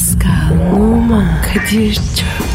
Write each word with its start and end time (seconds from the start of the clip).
Pascal, 0.00 0.72
Oman, 0.72 1.42
Kadir 1.42 1.94
çok 1.94 2.49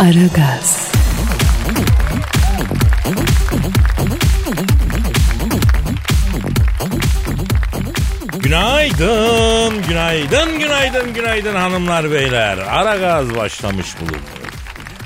Aragaz, 0.00 0.92
Günaydın, 8.38 9.82
günaydın, 9.88 10.58
günaydın, 10.58 11.14
günaydın 11.14 11.54
hanımlar 11.54 12.10
beyler. 12.10 12.58
Ara 12.58 12.96
gaz 12.96 13.36
başlamış 13.36 13.86
bulunuyor. 14.00 14.22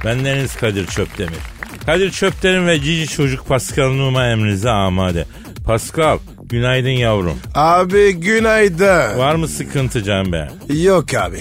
Ben 0.04 0.24
Deniz 0.24 0.56
Kadir 0.56 0.86
Çöptemir. 0.86 1.38
Kadir 1.86 2.10
Çöptemir 2.10 2.66
ve 2.66 2.80
Cici 2.80 3.08
Çocuk 3.08 3.48
Pascal 3.48 3.88
Numa 3.88 4.26
emrinize 4.26 4.70
amade. 4.70 5.24
Pascal, 5.66 6.18
günaydın 6.44 6.88
yavrum. 6.88 7.38
Abi 7.54 8.12
günaydın. 8.12 9.18
Var 9.18 9.34
mı 9.34 9.48
sıkıntı 9.48 10.02
can 10.02 10.32
be? 10.32 10.48
Yok 10.68 11.14
abi. 11.14 11.40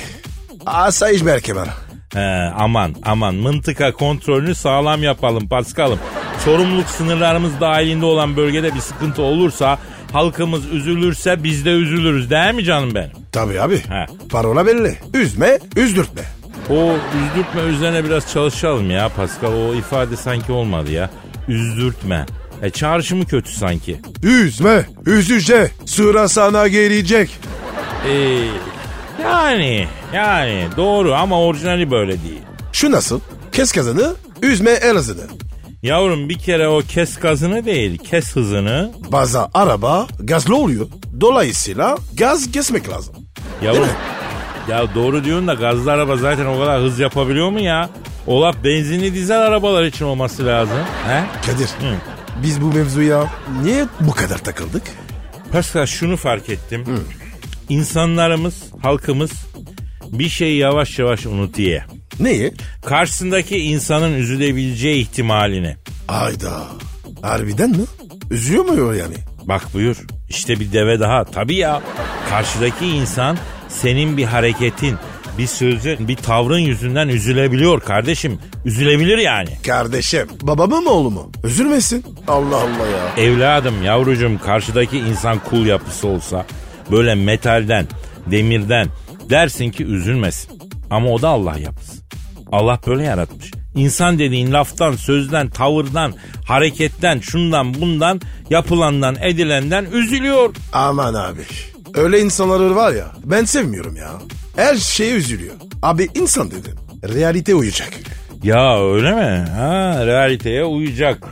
Asayiş 0.66 1.26
belki 1.26 1.56
bana. 1.56 1.83
He, 2.14 2.52
aman 2.58 2.96
aman 3.04 3.36
mıntıka 3.36 3.94
kontrolünü 3.94 4.56
sağlam 4.56 5.04
yapalım 5.04 5.48
Pascal'ım. 5.48 6.00
Sorumluluk 6.46 6.90
sınırlarımız 6.90 7.60
dahilinde 7.62 8.06
olan 8.06 8.38
bölgede 8.38 8.76
bir 8.76 8.80
sıkıntı 8.80 9.22
olursa 9.22 9.80
halkımız 10.12 10.72
üzülürse 10.72 11.44
biz 11.44 11.66
de 11.66 11.70
üzülürüz 11.70 12.30
değil 12.30 12.54
mi 12.54 12.64
canım 12.64 12.96
benim? 12.96 13.12
Tabii 13.32 13.62
abi. 13.62 13.78
He. 13.78 14.06
Parola 14.30 14.66
belli. 14.66 14.98
Üzme, 15.14 15.60
üzdürtme. 15.76 16.22
O 16.70 16.94
üzdürtme 16.94 17.62
üzerine 17.62 18.04
biraz 18.06 18.32
çalışalım 18.32 18.92
ya 18.92 19.10
Pascal. 19.10 19.54
O 19.54 19.76
ifade 19.76 20.16
sanki 20.16 20.52
olmadı 20.52 20.92
ya. 20.92 21.10
Üzdürtme. 21.48 22.26
E 22.62 22.70
çağrışımı 22.70 23.26
kötü 23.26 23.52
sanki. 23.52 24.00
Üzme, 24.24 24.86
üzüce. 25.06 25.72
Sıra 25.86 26.28
sana 26.28 26.68
gelecek. 26.68 27.40
Ee, 28.08 28.48
yani 29.22 29.88
yani 30.14 30.68
doğru 30.78 31.14
ama 31.14 31.42
orijinali 31.42 31.92
böyle 31.92 32.12
değil. 32.24 32.42
Şu 32.74 32.92
nasıl? 32.92 33.20
Kes 33.52 33.72
kazanı, 33.72 34.16
üzme 34.42 34.72
el 34.72 34.96
hızını. 34.96 35.22
Yavrum 35.84 36.30
bir 36.30 36.40
kere 36.40 36.68
o 36.68 36.80
kes 36.80 37.20
gazını 37.20 37.66
değil 37.66 37.98
kes 37.98 38.36
hızını. 38.36 38.92
Baza 39.12 39.50
araba 39.54 40.08
gazlı 40.20 40.56
oluyor. 40.56 40.88
Dolayısıyla 41.22 41.98
gaz 42.18 42.52
kesmek 42.52 42.90
lazım. 42.90 43.16
Yavrum 43.64 43.88
ya 44.70 44.96
doğru 44.96 45.24
diyorsun 45.24 45.48
da 45.48 45.54
gazlı 45.54 45.92
araba 45.92 46.18
zaten 46.18 46.46
o 46.46 46.60
kadar 46.60 46.82
hız 46.82 47.00
yapabiliyor 47.00 47.50
mu 47.50 47.60
ya? 47.60 47.90
O 48.28 48.42
laf 48.42 48.56
benzinli 48.64 49.14
dizel 49.14 49.42
arabalar 49.42 49.84
için 49.84 50.06
olması 50.06 50.46
lazım. 50.46 50.78
He? 51.08 51.24
Kadir, 51.52 51.66
Hı. 51.68 51.96
biz 52.44 52.62
bu 52.62 52.66
mevzuya 52.66 53.26
niye 53.64 53.86
bu 54.00 54.12
kadar 54.12 54.38
takıldık? 54.38 54.84
Pascal 55.52 55.86
şunu 55.86 56.18
fark 56.18 56.50
ettim. 56.50 56.86
İnsanlarımız, 57.70 58.64
halkımız 58.82 59.32
bir 60.12 60.30
şeyi 60.30 60.58
yavaş 60.58 61.00
yavaş 61.00 61.26
unutuyor. 61.26 61.82
Neyi? 62.20 62.54
Karşısındaki 62.86 63.58
insanın 63.58 64.14
üzülebileceği 64.14 65.02
ihtimalini. 65.02 65.76
Ayda. 66.08 66.62
Harbiden 67.22 67.70
mi? 67.70 67.84
Üzüyor 68.32 68.66
mu 68.66 68.88
o 68.88 68.92
yani? 68.92 69.16
Bak 69.44 69.74
buyur 69.74 69.98
işte 70.30 70.60
bir 70.60 70.74
deve 70.74 71.00
daha. 71.00 71.24
Tabii 71.26 71.56
ya 71.56 71.82
karşıdaki 72.30 72.88
insan 72.88 73.38
senin 73.70 74.18
bir 74.18 74.24
hareketin, 74.24 74.96
bir 75.38 75.48
sözün, 75.48 76.08
bir 76.08 76.16
tavrın 76.16 76.60
yüzünden 76.60 77.08
üzülebiliyor 77.08 77.82
kardeşim. 77.82 78.40
Üzülebilir 78.66 79.18
yani. 79.18 79.50
Kardeşim. 79.68 80.28
Babamı 80.42 80.82
mı 80.82 80.90
oğlu 80.90 81.12
mu? 81.12 81.32
Üzülmesin. 81.44 82.06
Allah 82.28 82.58
Allah 82.58 82.88
ya. 83.18 83.26
Evladım, 83.26 83.84
yavrucum 83.84 84.38
karşıdaki 84.38 84.98
insan 84.98 85.40
kul 85.40 85.66
yapısı 85.66 86.08
olsa 86.08 86.46
böyle 86.92 87.16
metalden, 87.16 87.88
demirden 88.32 88.88
dersin 89.30 89.72
ki 89.72 89.86
üzülmesin. 89.86 90.60
Ama 90.90 91.10
o 91.10 91.22
da 91.22 91.30
Allah 91.30 91.58
yapısı. 91.58 92.04
Allah 92.52 92.80
böyle 92.88 93.04
yaratmış. 93.04 93.52
İnsan 93.76 94.20
dediğin 94.20 94.52
laftan, 94.54 94.96
sözden, 94.96 95.50
tavırdan, 95.50 96.14
hareketten, 96.46 97.20
şundan, 97.20 97.74
bundan, 97.74 98.22
yapılandan, 98.50 99.16
edilenden 99.22 99.86
üzülüyor. 99.86 100.56
Aman 100.74 101.14
abi. 101.14 101.42
Öyle 101.96 102.20
insanları 102.20 102.76
var 102.76 102.94
ya 102.94 103.12
ben 103.26 103.46
sevmiyorum 103.46 103.96
ya. 103.96 104.12
Her 104.56 104.76
şeye 104.76 105.14
üzülüyor. 105.16 105.54
Abi 105.82 106.10
insan 106.16 106.52
dedim. 106.52 106.76
Realite 107.04 107.56
uyacak. 107.56 107.90
Ya 108.44 108.84
öyle 108.94 109.12
mi? 109.12 109.50
Ha, 109.50 110.06
realiteye 110.06 110.64
uyacak. 110.64 111.24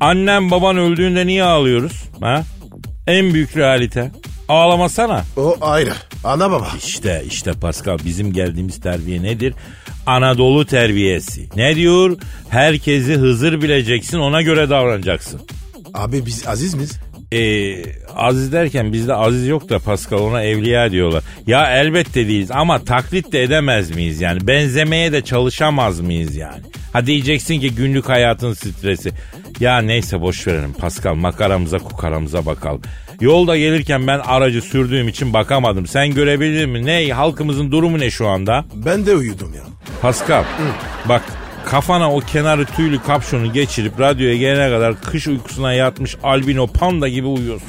Annem 0.00 0.50
baban 0.50 0.76
öldüğünde 0.76 1.26
niye 1.26 1.44
ağlıyoruz? 1.44 2.02
Ha? 2.20 2.42
En 3.06 3.34
büyük 3.34 3.56
realite. 3.56 4.10
Ağlamasana. 4.48 5.24
O 5.36 5.56
ayrı. 5.60 5.92
Ana 6.24 6.50
baba. 6.50 6.68
İşte 6.86 7.22
işte 7.28 7.52
Pascal 7.52 7.98
bizim 8.04 8.32
geldiğimiz 8.32 8.80
terbiye 8.80 9.22
nedir? 9.22 9.54
Anadolu 10.06 10.66
terbiyesi. 10.66 11.48
Ne 11.56 11.76
diyor? 11.76 12.16
Herkesi 12.48 13.14
Hızır 13.14 13.62
bileceksin 13.62 14.18
ona 14.18 14.42
göre 14.42 14.70
davranacaksın. 14.70 15.40
Abi 15.94 16.26
biz 16.26 16.46
aziz 16.48 16.74
miyiz? 16.74 16.98
Ee, 17.32 17.82
aziz 18.16 18.52
derken 18.52 18.92
bizde 18.92 19.14
aziz 19.14 19.46
yok 19.48 19.68
da 19.68 19.78
Pascal 19.78 20.18
ona 20.18 20.42
evliya 20.42 20.90
diyorlar. 20.90 21.24
Ya 21.46 21.76
elbette 21.80 22.28
değiliz 22.28 22.50
ama 22.50 22.84
taklit 22.84 23.32
de 23.32 23.42
edemez 23.42 23.90
miyiz 23.90 24.20
yani? 24.20 24.46
Benzemeye 24.46 25.12
de 25.12 25.22
çalışamaz 25.22 26.00
mıyız 26.00 26.36
yani? 26.36 26.62
Ha 26.92 27.06
diyeceksin 27.06 27.60
ki 27.60 27.74
günlük 27.74 28.08
hayatın 28.08 28.52
stresi. 28.52 29.10
Ya 29.60 29.78
neyse 29.78 30.20
boş 30.20 30.46
verelim 30.46 30.72
Pascal 30.72 31.14
makaramıza 31.14 31.78
kukaramıza 31.78 32.46
bakalım. 32.46 32.82
Yolda 33.20 33.56
gelirken 33.56 34.06
ben 34.06 34.18
aracı 34.18 34.62
sürdüğüm 34.62 35.08
için 35.08 35.32
bakamadım. 35.32 35.86
Sen 35.86 36.14
görebildin 36.14 36.70
mi? 36.70 36.86
Ne? 36.86 37.12
Halkımızın 37.12 37.72
durumu 37.72 37.98
ne 37.98 38.10
şu 38.10 38.28
anda? 38.28 38.64
Ben 38.74 39.06
de 39.06 39.14
uyudum 39.14 39.54
ya. 39.54 39.62
Pascal 40.02 40.44
bak 41.08 41.22
kafana 41.66 42.12
o 42.14 42.20
kenarı 42.20 42.64
tüylü 42.64 43.02
kapşonu 43.02 43.52
geçirip 43.52 44.00
radyoya 44.00 44.36
gelene 44.36 44.70
kadar 44.70 45.00
kış 45.00 45.26
uykusuna 45.28 45.72
yatmış 45.72 46.16
albino 46.22 46.66
panda 46.66 47.08
gibi 47.08 47.26
uyuyorsun. 47.26 47.68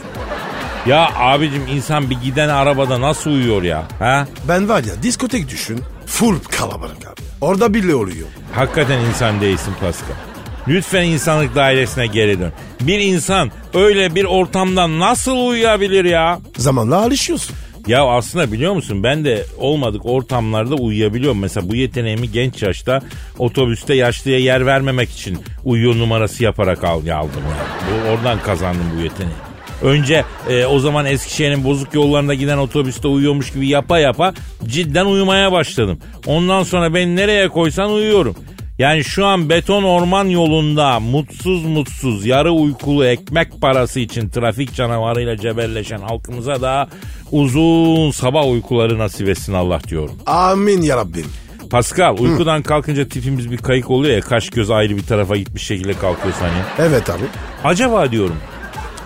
Ya 0.86 1.10
abicim 1.16 1.68
insan 1.68 2.10
bir 2.10 2.18
giden 2.24 2.50
arabada 2.50 3.02
nasıl 3.02 3.32
uyuyor 3.32 3.64
ya? 3.64 3.84
Ha? 4.00 4.28
Ben 4.48 4.70
var 4.70 4.84
ya 4.84 5.04
diskotek 5.04 5.50
düşün. 5.50 5.80
Full 6.06 6.36
kalabalık 6.52 6.98
abi. 7.08 7.22
Orada 7.42 7.74
bile 7.74 7.96
oluyor. 7.96 8.28
Hakikaten 8.54 9.00
insan 9.00 9.42
değilsin 9.42 9.74
Pascal. 9.82 10.29
Lütfen 10.70 11.04
insanlık 11.04 11.56
dairesine 11.56 12.08
geri 12.08 12.40
dön. 12.40 12.52
Bir 12.82 13.00
insan 13.00 13.52
öyle 13.74 14.16
bir 14.16 14.26
ortamda 14.26 15.00
nasıl 15.00 15.48
uyuyabilir 15.48 16.06
ya? 16.06 16.40
Zamanla 16.58 16.98
alışıyorsun. 16.98 17.56
Ya 17.88 18.06
aslında 18.06 18.52
biliyor 18.52 18.74
musun 18.74 19.04
ben 19.04 19.26
de 19.26 19.46
olmadık 19.58 20.06
ortamlarda 20.06 20.76
uyuyabiliyorum. 20.76 21.40
Mesela 21.40 21.70
bu 21.70 21.76
yeteneğimi 21.76 22.32
genç 22.32 22.62
yaşta 22.62 23.02
otobüste 23.38 23.94
yaşlıya 23.94 24.40
yer 24.40 24.66
vermemek 24.66 25.10
için 25.10 25.38
uyuyor 25.66 25.96
numarası 25.96 26.44
yaparak 26.44 26.84
al, 26.84 26.98
aldım. 26.98 27.10
Yani. 27.10 28.04
Bu, 28.06 28.10
oradan 28.10 28.40
kazandım 28.42 28.86
bu 28.98 29.02
yeteneği. 29.02 29.36
Önce 29.82 30.24
e, 30.50 30.66
o 30.66 30.80
zaman 30.80 31.06
Eskişehir'in 31.06 31.64
bozuk 31.64 31.94
yollarında 31.94 32.34
giden 32.34 32.58
otobüste 32.58 33.08
uyuyormuş 33.08 33.54
gibi 33.54 33.68
yapa 33.68 34.00
yapa 34.00 34.34
cidden 34.66 35.06
uyumaya 35.06 35.52
başladım. 35.52 36.00
Ondan 36.26 36.64
sonra 36.64 36.94
beni 36.94 37.16
nereye 37.16 37.50
koysan 37.50 37.92
uyuyorum. 37.92 38.36
Yani 38.80 39.04
şu 39.04 39.26
an 39.26 39.50
beton 39.50 39.84
orman 39.84 40.26
yolunda 40.26 41.00
mutsuz 41.00 41.66
mutsuz 41.66 42.26
yarı 42.26 42.52
uykulu 42.52 43.06
ekmek 43.06 43.62
parası 43.62 44.00
için 44.00 44.30
trafik 44.30 44.74
canavarıyla 44.76 45.38
cebelleşen 45.38 46.00
halkımıza 46.00 46.62
da 46.62 46.88
uzun 47.32 48.12
sabah 48.12 48.48
uykuları 48.48 48.98
nasip 48.98 49.30
etsin 49.30 49.54
Allah 49.54 49.80
diyorum. 49.88 50.16
Amin 50.26 50.82
ya 50.82 50.98
Rabbim. 50.98 51.26
Pascal 51.70 52.18
uykudan 52.20 52.62
kalkınca 52.62 53.08
tipimiz 53.08 53.52
bir 53.52 53.58
kayık 53.58 53.90
oluyor 53.92 54.16
ya 54.16 54.22
kaş 54.22 54.50
göz 54.50 54.72
ayrı 54.72 54.98
bir 54.98 55.06
tarafa 55.06 55.36
gitmiş 55.36 55.64
şekilde 55.64 55.94
kalkıyor 55.94 56.34
hani. 56.40 56.88
Evet 56.90 57.10
abi. 57.10 57.24
Acaba 57.64 58.12
diyorum 58.12 58.38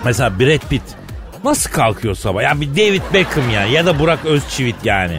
mesela 0.05 0.39
Brad 0.39 0.69
Pitt 0.69 0.83
nasıl 1.43 1.71
kalkıyor 1.71 2.15
sabah? 2.15 2.43
Ya 2.43 2.61
bir 2.61 2.69
David 2.69 3.01
Beckham 3.13 3.49
ya 3.49 3.65
ya 3.65 3.85
da 3.85 3.99
Burak 3.99 4.25
Özçivit 4.25 4.75
yani. 4.83 5.17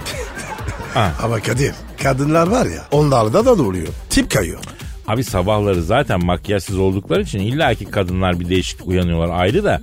Ama 1.22 1.40
Kadir 1.40 1.74
kadınlar 2.04 2.46
var 2.46 2.66
ya 2.66 2.84
onlarda 2.92 3.46
da 3.46 3.52
oluyor. 3.52 3.88
Tip 4.10 4.30
kayıyor. 4.30 4.60
Abi 5.08 5.24
sabahları 5.24 5.82
zaten 5.82 6.24
makyajsız 6.24 6.78
oldukları 6.78 7.22
için 7.22 7.38
illaki 7.38 7.84
kadınlar 7.84 8.40
bir 8.40 8.48
değişiklik 8.48 8.88
uyanıyorlar 8.88 9.40
ayrı 9.40 9.64
da. 9.64 9.80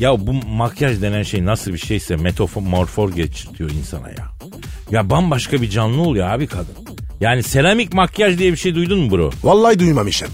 Ya 0.00 0.26
bu 0.26 0.32
makyaj 0.32 1.02
denen 1.02 1.22
şey 1.22 1.44
nasıl 1.44 1.72
bir 1.72 1.78
şeyse 1.78 2.16
metamorfor 2.16 3.12
geçirtiyor 3.12 3.70
insana 3.70 4.08
ya. 4.08 4.28
Ya 4.90 5.10
bambaşka 5.10 5.62
bir 5.62 5.70
canlı 5.70 6.02
oluyor 6.02 6.28
abi 6.28 6.46
kadın. 6.46 6.74
Yani 7.20 7.42
seramik 7.42 7.92
makyaj 7.94 8.38
diye 8.38 8.52
bir 8.52 8.56
şey 8.56 8.74
duydun 8.74 8.98
mu 8.98 9.10
bro? 9.10 9.30
Vallahi 9.44 9.78
duymamışım. 9.78 10.28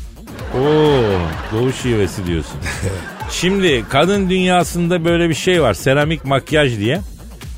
Oo, 0.54 1.20
doğu 1.52 1.72
şivesi 1.72 2.26
diyorsun. 2.26 2.60
Şimdi 3.30 3.84
kadın 3.88 4.30
dünyasında 4.30 5.04
böyle 5.04 5.28
bir 5.28 5.34
şey 5.34 5.62
var. 5.62 5.74
Seramik 5.74 6.24
makyaj 6.24 6.78
diye. 6.78 7.00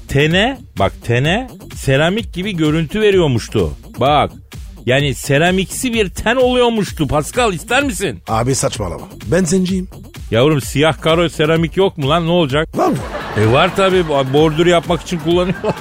Tene, 0.09 0.59
bak 0.79 0.93
tene 1.05 1.49
seramik 1.75 2.33
gibi 2.33 2.57
görüntü 2.57 3.01
veriyormuştu. 3.01 3.73
Bak. 3.99 4.31
Yani 4.87 5.15
seramiksi 5.15 5.93
bir 5.95 6.09
ten 6.09 6.37
oluyormuştu. 6.37 7.09
Pascal 7.09 7.53
ister 7.53 7.83
misin? 7.83 8.21
Abi 8.29 8.55
saçmalama. 8.55 9.09
Ben 9.27 9.45
zenciyim. 9.45 9.89
Yavrum 10.31 10.61
siyah 10.61 11.01
karo 11.01 11.29
seramik 11.29 11.77
yok 11.77 11.99
mu 11.99 12.09
lan 12.09 12.27
ne 12.27 12.31
olacak? 12.31 12.79
Var 12.79 12.89
mı? 12.89 12.97
E 13.39 13.53
var 13.53 13.77
tabi 13.77 14.09
bordür 14.09 14.67
yapmak 14.67 15.03
için 15.03 15.19
kullanıyorlar. 15.19 15.75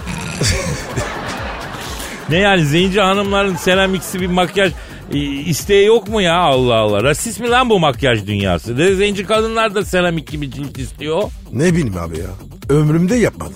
ne 2.30 2.38
yani 2.38 2.66
zenci 2.66 3.02
hanımların 3.02 3.56
seramiksi 3.56 4.22
bir 4.22 4.28
makyaj 4.28 4.72
e, 5.14 5.18
isteği 5.20 5.86
yok 5.86 6.08
mu 6.08 6.22
ya 6.22 6.36
Allah 6.38 6.76
Allah. 6.76 7.04
Rasist 7.04 7.40
mi 7.40 7.50
lan 7.50 7.70
bu 7.70 7.80
makyaj 7.80 8.28
dünyası? 8.28 8.78
De 8.78 8.96
zenci 8.96 9.26
kadınlar 9.26 9.76
da 9.76 9.86
seramik 9.86 10.28
gibi 10.32 10.52
cilt 10.52 10.78
istiyor. 10.78 11.24
Ne 11.52 11.74
bileyim 11.74 11.98
abi 11.98 12.18
ya. 12.20 12.30
Ömrümde 12.70 13.16
yapmadım. 13.16 13.54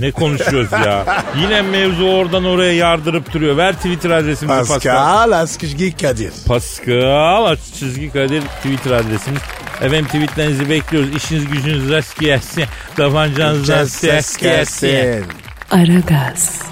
Ne 0.00 0.10
konuşuyoruz 0.10 0.72
ya? 0.72 1.24
Yine 1.42 1.62
mevzu 1.62 2.04
oradan 2.04 2.44
oraya 2.44 2.72
yardırıp 2.72 3.32
duruyor. 3.32 3.56
Ver 3.56 3.74
Twitter 3.76 4.10
adresimizi 4.10 4.58
Pascal. 4.58 4.96
Pascal 4.96 5.32
Askışgi 5.32 5.96
Kadir. 5.96 6.32
Pascal 6.46 7.44
aç 7.44 7.58
çizgi 7.78 8.12
Kadir 8.12 8.42
Twitter 8.42 8.90
adresimiz. 8.90 9.40
Efendim 9.80 10.06
tweetlerinizi 10.06 10.68
bekliyoruz. 10.70 11.16
İşiniz 11.16 11.46
gücünüz 11.46 11.90
rast 11.90 12.20
gelsin. 12.20 12.64
Tabancanız 12.96 13.68
rast 13.68 13.90
Ses 13.92 14.36
gelsin. 14.36 14.86
gelsin. 14.88 15.24
Aragaz, 15.70 16.62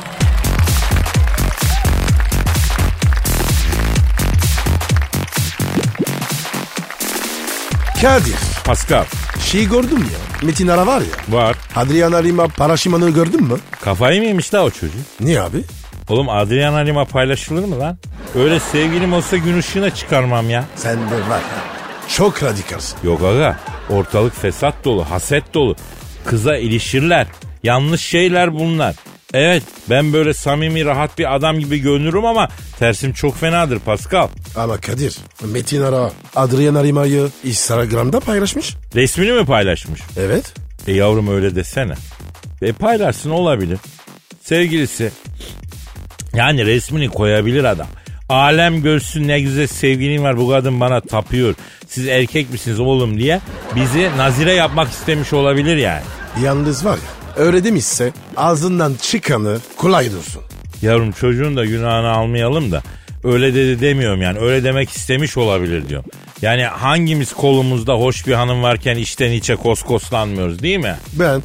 Kadir. 8.02 8.34
Pascal 8.64 9.04
Şey 9.44 9.64
gördüm 9.68 9.98
ya. 9.98 10.25
Metin 10.42 10.68
Ara 10.68 10.86
var 10.86 11.00
ya. 11.00 11.38
var. 11.38 11.56
Adriana 11.76 12.16
Lima 12.16 12.48
Paraşiman'ı 12.48 13.10
gördün 13.10 13.42
mü? 13.42 13.56
Kafayı 13.80 14.20
mı 14.20 14.26
yemiş 14.26 14.54
la 14.54 14.64
o 14.64 14.70
çocuk? 14.70 15.00
Niye 15.20 15.40
abi? 15.40 15.64
Oğlum 16.08 16.28
Adriana 16.28 16.76
Lima 16.78 17.04
paylaşılır 17.04 17.64
mı 17.64 17.78
lan? 17.80 17.98
Öyle 18.34 18.60
sevgilim 18.60 19.12
olsa 19.12 19.36
gün 19.36 19.58
ışığına 19.58 19.90
çıkarmam 19.94 20.50
ya. 20.50 20.64
Sen 20.76 20.96
de 21.10 21.14
var 21.28 21.38
ya. 21.38 21.62
Çok 22.16 22.42
radikalsın. 22.42 22.98
Yok 23.04 23.22
aga 23.24 23.56
ortalık 23.90 24.36
fesat 24.40 24.74
dolu, 24.84 25.04
haset 25.10 25.54
dolu. 25.54 25.76
Kıza 26.24 26.56
ilişirler. 26.56 27.26
Yanlış 27.62 28.00
şeyler 28.00 28.54
bunlar. 28.54 28.94
Evet 29.36 29.62
ben 29.90 30.12
böyle 30.12 30.34
samimi 30.34 30.84
rahat 30.84 31.18
bir 31.18 31.34
adam 31.34 31.58
gibi 31.58 31.78
görünürüm 31.78 32.24
ama 32.24 32.48
tersim 32.78 33.12
çok 33.12 33.36
fenadır 33.36 33.78
Pascal. 33.78 34.28
Ama 34.56 34.76
Kadir, 34.76 35.16
Metin 35.44 35.82
Ara 35.82 36.10
Adriana 36.36 36.78
Lima'yı 36.78 37.28
Instagram'da 37.44 38.20
paylaşmış. 38.20 38.74
Resmini 38.94 39.32
mi 39.32 39.46
paylaşmış? 39.46 40.00
Evet. 40.16 40.52
E 40.86 40.92
yavrum 40.92 41.28
öyle 41.28 41.54
desene. 41.54 41.94
E 42.62 42.72
paylaşsın 42.72 43.30
olabilir. 43.30 43.78
Sevgilisi. 44.42 45.10
Yani 46.34 46.66
resmini 46.66 47.08
koyabilir 47.08 47.64
adam. 47.64 47.88
Alem 48.28 48.82
görsün 48.82 49.28
ne 49.28 49.40
güzel 49.40 49.66
sevgilin 49.66 50.22
var 50.22 50.36
bu 50.36 50.50
kadın 50.50 50.80
bana 50.80 51.00
tapıyor. 51.00 51.54
Siz 51.88 52.08
erkek 52.08 52.52
misiniz 52.52 52.80
oğlum 52.80 53.18
diye 53.18 53.40
bizi 53.74 54.10
nazire 54.16 54.52
yapmak 54.52 54.90
istemiş 54.90 55.32
olabilir 55.32 55.76
yani. 55.76 56.02
Yalnız 56.42 56.84
var 56.84 56.96
ya, 56.96 57.25
öyle 57.36 57.64
demişse 57.64 58.12
ağzından 58.36 58.94
çıkanı 59.02 59.58
kolay 59.76 60.12
dursun. 60.12 60.42
Yavrum 60.82 61.12
çocuğun 61.12 61.56
da 61.56 61.64
günahını 61.64 62.08
almayalım 62.10 62.72
da 62.72 62.82
öyle 63.24 63.54
dedi 63.54 63.80
demiyorum 63.80 64.22
yani 64.22 64.38
öyle 64.38 64.64
demek 64.64 64.90
istemiş 64.90 65.36
olabilir 65.36 65.88
diyorum. 65.88 66.10
Yani 66.42 66.64
hangimiz 66.64 67.32
kolumuzda 67.32 67.94
hoş 67.94 68.26
bir 68.26 68.32
hanım 68.32 68.62
varken 68.62 68.96
içten 68.96 69.32
içe 69.32 69.56
koskoslanmıyoruz 69.56 70.62
değil 70.62 70.78
mi? 70.78 70.96
Ben 71.12 71.42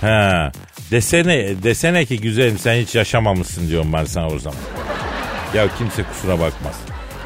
He. 0.00 0.50
Desene, 0.90 1.62
desene 1.62 2.04
ki 2.04 2.20
güzelim 2.20 2.58
sen 2.58 2.74
hiç 2.74 2.94
yaşamamışsın 2.94 3.68
diyorum 3.68 3.92
ben 3.92 4.04
sana 4.04 4.28
o 4.28 4.38
zaman. 4.38 4.58
Ya 5.54 5.68
kimse 5.78 6.02
kusura 6.02 6.32
bakmaz. 6.32 6.74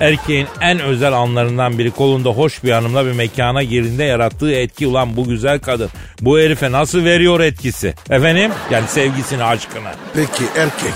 Erkeğin 0.00 0.46
en 0.60 0.80
özel 0.80 1.12
anlarından 1.12 1.78
biri 1.78 1.90
kolunda 1.90 2.30
hoş 2.30 2.64
bir 2.64 2.72
hanımla 2.72 3.06
bir 3.06 3.12
mekana 3.12 3.62
girdiğinde 3.62 4.04
yarattığı 4.04 4.52
etki 4.52 4.86
ulan 4.86 5.16
bu 5.16 5.24
güzel 5.24 5.58
kadın. 5.58 5.88
Bu 6.20 6.38
herife 6.38 6.72
nasıl 6.72 7.04
veriyor 7.04 7.40
etkisi? 7.40 7.94
Efendim? 8.10 8.50
Yani 8.70 8.88
sevgisini, 8.88 9.44
aşkını. 9.44 9.90
peki 10.14 10.44
erkek 10.56 10.94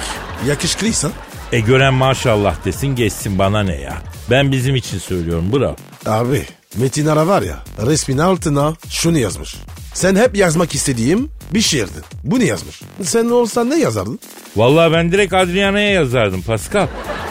yakışıklıysan 0.49 1.13
E 1.53 1.61
gören 1.61 1.95
maşallah 1.95 2.65
desin 2.65 2.87
geçsin 2.89 3.39
bana 3.39 3.63
ne 3.63 3.77
ya. 3.81 3.95
Ben 4.31 4.53
bizim 4.53 4.77
için 4.77 4.99
söylüyorum 4.99 5.53
bravo. 5.53 5.77
abi 6.07 6.43
Metin 6.77 7.07
Ara 7.07 7.27
var 7.27 7.43
ya 7.43 7.57
resmin 7.87 8.19
altına 8.19 8.75
şunu 8.89 9.19
yazmış. 9.19 9.57
Sen 9.95 10.17
hep 10.17 10.37
yazmak 10.37 10.75
istediğim 10.75 11.31
bir 11.55 11.61
şiirdin. 11.61 12.03
Bu 12.25 12.41
ne 12.41 12.45
yazmış? 12.45 12.81
Sen 13.03 13.25
olsan 13.25 13.71
ne 13.71 13.79
yazardın? 13.79 14.19
Vallahi 14.57 14.93
ben 14.93 15.13
direkt 15.13 15.33
Adriana'ya 15.35 15.91
yazardım 15.91 16.43
Pascal. 16.43 16.87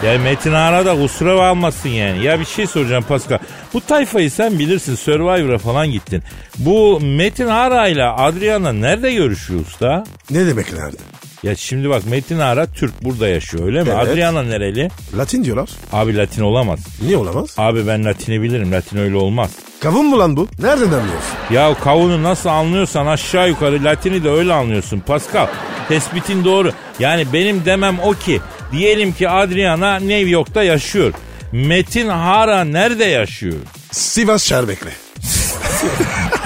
Ya 0.05 0.19
Metin 0.19 0.51
Ara 0.51 0.85
da 0.85 1.01
kusura 1.01 1.47
almasın 1.47 1.89
yani. 1.89 2.23
Ya 2.25 2.39
bir 2.39 2.45
şey 2.45 2.67
soracağım 2.67 3.05
Pascal. 3.07 3.37
Bu 3.73 3.81
tayfayı 3.81 4.31
sen 4.31 4.59
bilirsin 4.59 4.95
Survivor'a 4.95 5.57
falan 5.57 5.91
gittin. 5.91 6.23
Bu 6.57 6.99
Metin 6.99 7.47
Ara 7.47 7.87
ile 7.87 8.03
Adriana 8.03 8.73
nerede 8.73 9.13
görüşüyor 9.13 9.61
usta? 9.61 10.03
Ne 10.31 10.45
demek 10.45 10.73
nerede? 10.73 10.97
Ya 11.43 11.55
şimdi 11.55 11.89
bak 11.89 12.05
Metin 12.05 12.39
Ara 12.39 12.65
Türk 12.67 13.03
burada 13.03 13.27
yaşıyor 13.27 13.65
öyle 13.65 13.83
mi? 13.83 13.89
Evet. 13.95 14.07
Adriana 14.09 14.43
nereli? 14.43 14.89
Latin 15.17 15.43
diyorlar. 15.43 15.69
Abi 15.93 16.17
Latin 16.17 16.41
olamaz. 16.41 16.79
Niye 17.01 17.17
olamaz? 17.17 17.49
Abi 17.57 17.87
ben 17.87 18.05
Latin'i 18.05 18.41
bilirim. 18.41 18.71
Latin 18.71 18.97
öyle 18.97 19.15
olmaz. 19.15 19.51
Kavun 19.79 20.05
mu 20.05 20.19
lan 20.19 20.37
bu? 20.37 20.47
Nereden 20.59 20.85
anlıyorsun? 20.85 21.37
Ya 21.51 21.73
kavunu 21.83 22.23
nasıl 22.23 22.49
anlıyorsan 22.49 23.05
aşağı 23.05 23.49
yukarı 23.49 23.83
Latin'i 23.83 24.23
de 24.23 24.29
öyle 24.29 24.53
anlıyorsun 24.53 24.99
Pascal. 24.99 25.47
Tespitin 25.87 26.43
doğru. 26.45 26.71
Yani 26.99 27.33
benim 27.33 27.65
demem 27.65 27.99
o 27.99 28.13
ki 28.13 28.41
diyelim 28.71 29.13
ki 29.13 29.29
Adriana 29.29 29.95
New 29.99 30.29
York'ta 30.29 30.63
yaşıyor. 30.63 31.13
Metin 31.51 32.07
Hara 32.07 32.63
nerede 32.63 33.05
yaşıyor? 33.05 33.55
Sivas 33.91 34.43
Şerbekli. 34.43 34.89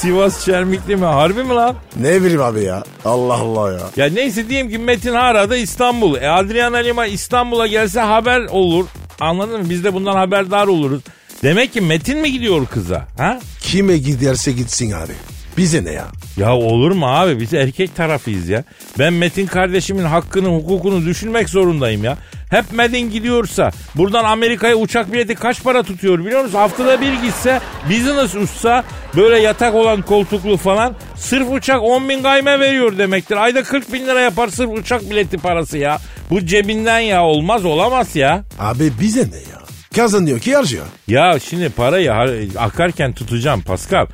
Sivas 0.00 0.44
Çermikli 0.44 0.96
mi? 0.96 1.04
Harbi 1.04 1.42
mi 1.44 1.54
lan? 1.54 1.74
Ne 2.00 2.22
bileyim 2.22 2.42
abi 2.42 2.62
ya. 2.64 2.82
Allah 3.04 3.34
Allah 3.34 3.72
ya. 3.72 3.80
Ya 3.96 4.12
neyse 4.12 4.48
diyeyim 4.48 4.70
ki 4.70 4.78
Metin 4.78 5.14
Hara 5.14 5.50
da 5.50 5.56
İstanbul. 5.56 6.16
E 6.16 6.28
Adriana 6.28 6.76
Lima 6.76 7.06
İstanbul'a 7.06 7.66
gelse 7.66 8.00
haber 8.00 8.40
olur. 8.40 8.86
Anladın 9.20 9.60
mı? 9.60 9.70
Biz 9.70 9.84
de 9.84 9.94
bundan 9.94 10.14
haberdar 10.16 10.66
oluruz. 10.66 11.02
Demek 11.42 11.72
ki 11.72 11.80
Metin 11.80 12.18
mi 12.18 12.32
gidiyor 12.32 12.66
kıza? 12.66 13.06
Ha? 13.16 13.40
Kime 13.60 13.98
giderse 13.98 14.52
gitsin 14.52 14.90
abi. 14.92 15.12
Bize 15.56 15.84
ne 15.84 15.92
ya? 15.92 16.06
Ya 16.36 16.54
olur 16.54 16.90
mu 16.92 17.06
abi 17.06 17.40
biz 17.40 17.54
erkek 17.54 17.96
tarafıyız 17.96 18.48
ya. 18.48 18.64
Ben 18.98 19.12
Metin 19.12 19.46
kardeşimin 19.46 20.04
hakkını 20.04 20.48
hukukunu 20.48 21.06
düşünmek 21.06 21.48
zorundayım 21.48 22.04
ya. 22.04 22.16
Hep 22.50 22.72
Metin 22.72 23.10
gidiyorsa 23.10 23.70
buradan 23.96 24.24
Amerika'ya 24.24 24.74
uçak 24.76 25.12
bileti 25.12 25.34
kaç 25.34 25.62
para 25.62 25.82
tutuyor 25.82 26.18
biliyor 26.18 26.42
musun? 26.44 26.58
Haftada 26.58 27.00
bir 27.00 27.12
gitse 27.12 27.60
business 27.90 28.34
uçsa 28.34 28.84
böyle 29.16 29.38
yatak 29.38 29.74
olan 29.74 30.02
koltuklu 30.02 30.56
falan 30.56 30.94
sırf 31.16 31.48
uçak 31.52 31.82
10 31.82 32.08
bin 32.08 32.22
gayme 32.22 32.60
veriyor 32.60 32.98
demektir. 32.98 33.36
Ayda 33.36 33.62
40 33.62 33.92
bin 33.92 34.06
lira 34.06 34.20
yapar 34.20 34.48
sırf 34.48 34.70
uçak 34.72 35.10
bileti 35.10 35.36
parası 35.38 35.78
ya. 35.78 35.98
Bu 36.30 36.46
cebinden 36.46 36.98
ya 37.00 37.24
olmaz 37.24 37.64
olamaz 37.64 38.16
ya. 38.16 38.44
Abi 38.58 38.92
bize 39.00 39.20
ne 39.20 39.36
ya? 39.36 39.60
Kazanıyor 39.96 40.38
ki 40.38 40.56
harcıyor. 40.56 40.86
Ya 41.08 41.38
şimdi 41.48 41.68
parayı 41.68 42.08
har- 42.08 42.58
akarken 42.58 43.12
tutacağım 43.12 43.62
Pascal. 43.62 44.06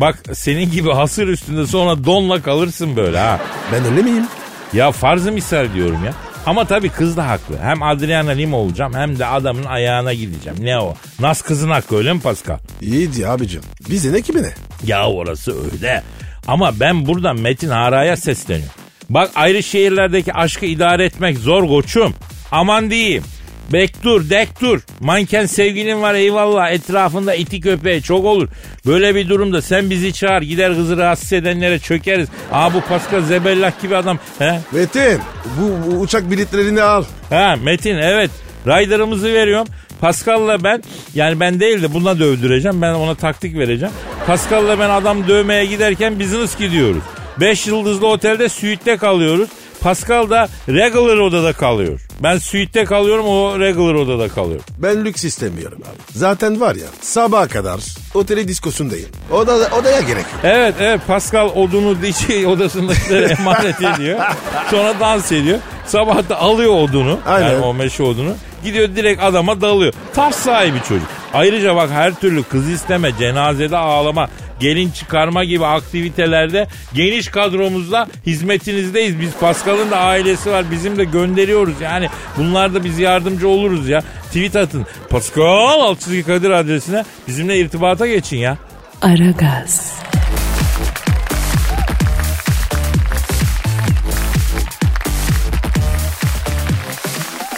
Bak 0.00 0.22
senin 0.32 0.70
gibi 0.70 0.90
hasır 0.90 1.28
üstünde 1.28 1.66
sonra 1.66 2.04
donla 2.04 2.42
kalırsın 2.42 2.96
böyle 2.96 3.18
ha. 3.18 3.40
Ben 3.72 3.84
öyle 3.84 4.02
miyim? 4.02 4.26
Ya 4.72 4.92
farzı 4.92 5.32
misal 5.32 5.74
diyorum 5.74 6.04
ya. 6.04 6.12
Ama 6.46 6.64
tabii 6.64 6.88
kız 6.88 7.16
da 7.16 7.28
haklı. 7.28 7.58
Hem 7.62 7.82
Adriana 7.82 8.30
Lima 8.30 8.56
olacağım 8.56 8.94
hem 8.94 9.18
de 9.18 9.26
adamın 9.26 9.64
ayağına 9.64 10.12
gideceğim. 10.12 10.58
Ne 10.60 10.78
o? 10.78 10.94
Nas 11.20 11.42
kızın 11.42 11.70
hakkı 11.70 11.96
öyle 11.96 12.12
mi 12.12 12.20
Pascal? 12.20 12.58
İyiydi 12.80 13.28
abicim. 13.28 13.60
Bize 13.90 14.12
ne 14.12 14.22
ki 14.22 14.32
ne? 14.42 14.54
Ya 14.86 15.06
orası 15.08 15.54
öyle. 15.72 16.02
Ama 16.46 16.80
ben 16.80 17.06
buradan 17.06 17.40
Metin 17.40 17.68
Hara'ya 17.70 18.16
sesleniyorum. 18.16 18.74
Bak 19.10 19.30
ayrı 19.34 19.62
şehirlerdeki 19.62 20.32
aşkı 20.34 20.66
idare 20.66 21.04
etmek 21.04 21.38
zor 21.38 21.68
koçum. 21.68 22.14
Aman 22.52 22.90
diyeyim. 22.90 23.24
Bek 23.72 24.02
dur, 24.02 24.30
dek 24.30 24.60
dur. 24.60 24.80
Manken 25.00 25.46
sevgilin 25.46 26.02
var 26.02 26.14
eyvallah. 26.14 26.70
Etrafında 26.70 27.34
iti 27.34 27.60
köpeği 27.60 28.02
çok 28.02 28.24
olur. 28.24 28.48
Böyle 28.86 29.14
bir 29.14 29.28
durumda 29.28 29.62
sen 29.62 29.90
bizi 29.90 30.12
çağır. 30.12 30.42
Gider 30.42 30.74
kızı 30.74 30.96
rahatsız 30.96 31.32
edenlere 31.32 31.78
çökeriz. 31.78 32.28
Aa 32.52 32.74
bu 32.74 32.80
Pascal 32.80 33.22
Zebellah 33.22 33.82
gibi 33.82 33.96
adam. 33.96 34.18
He? 34.38 34.60
Metin 34.72 35.20
bu, 35.60 35.90
bu 35.90 36.00
uçak 36.00 36.30
biletlerini 36.30 36.82
al. 36.82 37.04
Ha 37.30 37.56
Metin 37.62 37.96
evet. 37.96 38.30
Rider'ımızı 38.66 39.34
veriyorum. 39.34 39.68
Pascal'la 40.00 40.64
ben 40.64 40.82
yani 41.14 41.40
ben 41.40 41.60
değil 41.60 41.82
de 41.82 41.94
buna 41.94 42.18
dövdüreceğim. 42.18 42.82
Ben 42.82 42.94
ona 42.94 43.14
taktik 43.14 43.58
vereceğim. 43.58 43.94
Pascal'la 44.26 44.78
ben 44.78 44.90
adam 44.90 45.28
dövmeye 45.28 45.66
giderken 45.66 46.20
business 46.20 46.58
gidiyoruz. 46.58 47.02
5 47.40 47.66
yıldızlı 47.66 48.06
otelde 48.06 48.48
suite'de 48.48 48.96
kalıyoruz. 48.96 49.48
Pascal 49.80 50.30
da 50.30 50.48
regular 50.68 51.16
odada 51.16 51.52
kalıyor. 51.52 52.00
Ben 52.22 52.38
suite'te 52.38 52.84
kalıyorum 52.84 53.26
o 53.26 53.60
regular 53.60 53.94
odada 53.94 54.28
kalıyor. 54.28 54.60
Ben 54.78 55.04
lüks 55.04 55.24
istemiyorum 55.24 55.78
abi. 55.82 56.18
Zaten 56.18 56.60
var 56.60 56.74
ya 56.74 56.86
sabaha 57.00 57.48
kadar 57.48 57.80
oteli 58.14 58.48
diskosundayım. 58.48 59.08
Oda, 59.30 59.52
odaya 59.80 60.00
gerek 60.00 60.16
yok. 60.32 60.40
Evet 60.44 60.74
evet 60.80 61.00
Pascal 61.06 61.48
odunu 61.56 61.96
şey, 62.26 62.46
odasındakilere 62.46 63.24
emanet 63.40 63.82
ediyor. 63.82 64.18
Sonra 64.70 65.00
dans 65.00 65.32
ediyor. 65.32 65.58
Sabah 65.86 66.28
da 66.28 66.40
alıyor 66.40 66.72
odunu. 66.74 67.18
Aynen. 67.26 67.50
Yani 67.50 67.64
o 67.64 67.74
meşe 67.74 68.02
odunu. 68.02 68.34
Gidiyor 68.64 68.88
direkt 68.96 69.22
adama 69.22 69.60
dalıyor. 69.60 69.92
Taş 70.14 70.34
sahibi 70.34 70.78
çocuk. 70.88 71.08
Ayrıca 71.34 71.76
bak 71.76 71.90
her 71.90 72.14
türlü 72.14 72.42
kız 72.42 72.70
isteme, 72.70 73.10
cenazede 73.18 73.76
ağlama, 73.76 74.28
gelin 74.60 74.90
çıkarma 74.90 75.44
gibi 75.44 75.66
aktivitelerde 75.66 76.66
geniş 76.94 77.28
kadromuzla 77.28 78.08
hizmetinizdeyiz. 78.26 79.20
Biz 79.20 79.30
Pascal'ın 79.40 79.90
da 79.90 79.98
ailesi 79.98 80.50
var. 80.50 80.64
Bizim 80.70 80.98
de 80.98 81.04
gönderiyoruz. 81.04 81.80
Yani 81.80 82.08
bunlarda 82.36 82.84
biz 82.84 82.98
yardımcı 82.98 83.48
oluruz 83.48 83.88
ya. 83.88 84.02
Tweet 84.26 84.56
atın. 84.56 84.86
Pascal 85.10 85.80
alt 85.80 86.00
çizgi 86.00 86.22
Kadir 86.22 86.50
adresine 86.50 87.04
bizimle 87.28 87.58
irtibata 87.58 88.06
geçin 88.06 88.36
ya. 88.36 88.56
Aragaz, 89.02 89.92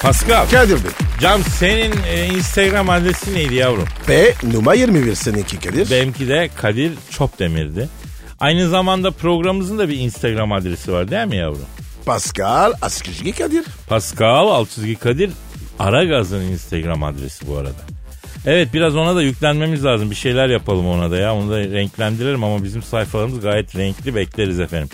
Pascal. 0.03 0.47
Kadir 0.51 0.75
Bey. 0.85 0.91
Cam 1.21 1.43
senin 1.45 1.93
e, 2.09 2.27
Instagram 2.27 2.91
adresi 2.91 3.35
neydi 3.35 3.55
yavrum? 3.55 3.85
P 4.07 4.35
numara 4.53 4.75
21 4.75 5.15
seninki 5.15 5.61
Kadir. 5.61 5.91
Benimki 5.91 6.29
de 6.29 6.51
Kadir 6.57 6.93
Çopdemir'di. 7.11 7.89
Aynı 8.41 8.69
zamanda 8.69 9.11
programımızın 9.11 9.79
da 9.79 9.89
bir 9.89 9.99
Instagram 9.99 10.53
adresi 10.53 10.93
var 10.93 11.11
değil 11.11 11.27
mi 11.27 11.37
yavrum? 11.37 11.67
Pascal 12.07 12.73
Askışgi 12.83 13.33
Kadir. 13.33 13.65
Pascal 13.89 14.49
alt 14.49 14.71
çizgi 14.71 14.95
Kadir 14.95 15.31
Aragaz'ın 15.79 16.41
Instagram 16.43 17.03
adresi 17.03 17.47
bu 17.49 17.57
arada. 17.57 17.81
Evet 18.47 18.69
biraz 18.75 18.97
ona 18.97 19.17
da 19.17 19.23
yüklenmemiz 19.23 19.85
lazım. 19.85 20.11
Bir 20.11 20.17
şeyler 20.17 20.49
yapalım 20.49 20.87
ona 20.87 21.11
da 21.11 21.17
ya. 21.17 21.35
Onu 21.35 21.51
da 21.51 21.59
renklendirelim 21.61 22.45
ama 22.45 22.65
bizim 22.65 22.83
sayfalarımız 22.83 23.41
gayet 23.41 23.77
renkli 23.77 24.15
bekleriz 24.15 24.61
efendim. 24.61 24.89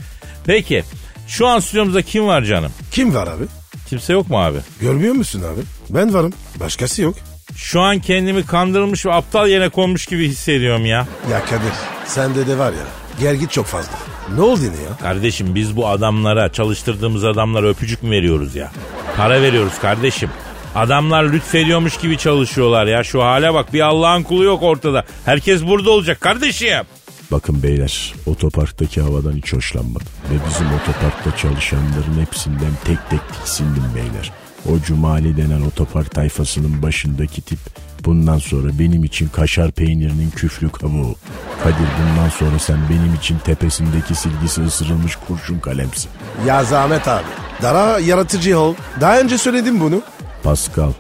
Peki 0.47 0.85
şu 1.29 1.47
an 1.47 1.59
stüdyomuzda 1.59 2.03
kim 2.03 2.27
var 2.27 2.43
canım? 2.43 2.73
Kim 2.91 3.15
var 3.15 3.27
abi? 3.27 3.45
Kimse 3.91 4.13
yok 4.13 4.31
mu 4.31 4.39
abi? 4.45 4.59
Görmüyor 4.81 5.15
musun 5.15 5.43
abi? 5.43 5.61
Ben 5.91 6.15
varım. 6.15 6.33
Başkası 6.61 7.03
yok. 7.03 7.15
Şu 7.57 7.81
an 7.81 7.99
kendimi 7.99 8.47
kandırılmış 8.47 9.07
ve 9.07 9.13
aptal 9.13 9.49
yerine 9.49 9.69
konmuş 9.69 10.07
gibi 10.07 10.29
hissediyorum 10.29 10.87
ya. 10.87 11.07
Ya 11.31 11.45
Kadir 11.45 11.73
sende 12.07 12.47
de 12.47 12.59
var 12.59 12.73
ya 12.73 12.85
gergit 13.21 13.51
çok 13.51 13.67
fazla. 13.67 13.93
Ne 14.35 14.41
oldu 14.41 14.61
yine 14.63 14.75
ya? 14.75 14.97
Kardeşim 15.03 15.55
biz 15.55 15.77
bu 15.77 15.89
adamlara 15.89 16.53
çalıştırdığımız 16.53 17.25
adamlara 17.25 17.67
öpücük 17.69 18.03
mü 18.03 18.11
veriyoruz 18.11 18.57
ya? 18.57 18.73
Para 19.17 19.43
veriyoruz 19.43 19.79
kardeşim. 19.79 20.31
Adamlar 20.75 21.25
lütfediyormuş 21.25 21.97
gibi 21.97 22.19
çalışıyorlar 22.19 22.87
ya. 22.87 23.05
Şu 23.05 23.23
hale 23.23 23.55
bak 23.55 23.73
bir 23.73 23.81
Allah'ın 23.81 24.23
kulu 24.23 24.45
yok 24.45 24.63
ortada. 24.63 25.05
Herkes 25.25 25.67
burada 25.67 25.91
olacak 25.91 26.21
kardeşim. 26.21 26.85
Bakın 27.33 27.63
beyler 27.63 28.15
otoparktaki 28.27 29.01
havadan 29.01 29.33
hiç 29.33 29.53
hoşlanmadım. 29.53 30.07
Ve 30.31 30.35
bizim 30.49 30.67
otoparkta 30.67 31.37
çalışanların 31.37 32.21
hepsinden 32.21 32.73
tek 32.85 32.99
tek 33.11 33.21
tiksindim 33.35 33.85
beyler. 33.95 34.33
O 34.69 34.83
Cumali 34.87 35.37
denen 35.37 35.61
otopark 35.61 36.11
tayfasının 36.11 36.83
başındaki 36.83 37.43
tip 37.43 37.59
bundan 38.05 38.39
sonra 38.39 38.79
benim 38.79 39.05
için 39.05 39.29
kaşar 39.29 39.73
peynirinin 39.73 40.31
küflü 40.31 40.69
kabuğu. 40.71 41.15
Kadir 41.63 41.89
bundan 42.01 42.29
sonra 42.29 42.59
sen 42.59 42.79
benim 42.91 43.15
için 43.15 43.39
tepesindeki 43.39 44.15
silgisi 44.15 44.63
ısırılmış 44.63 45.17
kurşun 45.17 45.59
kalemsin. 45.59 46.11
Ya 46.47 46.65
Zahmet 46.65 47.09
abi. 47.09 47.25
Daha 47.63 47.99
yaratıcı 47.99 48.59
ol. 48.59 48.75
Daha 49.01 49.21
önce 49.21 49.39
söyledim 49.39 49.81
bunu. 49.81 50.03
Pascal 50.43 50.93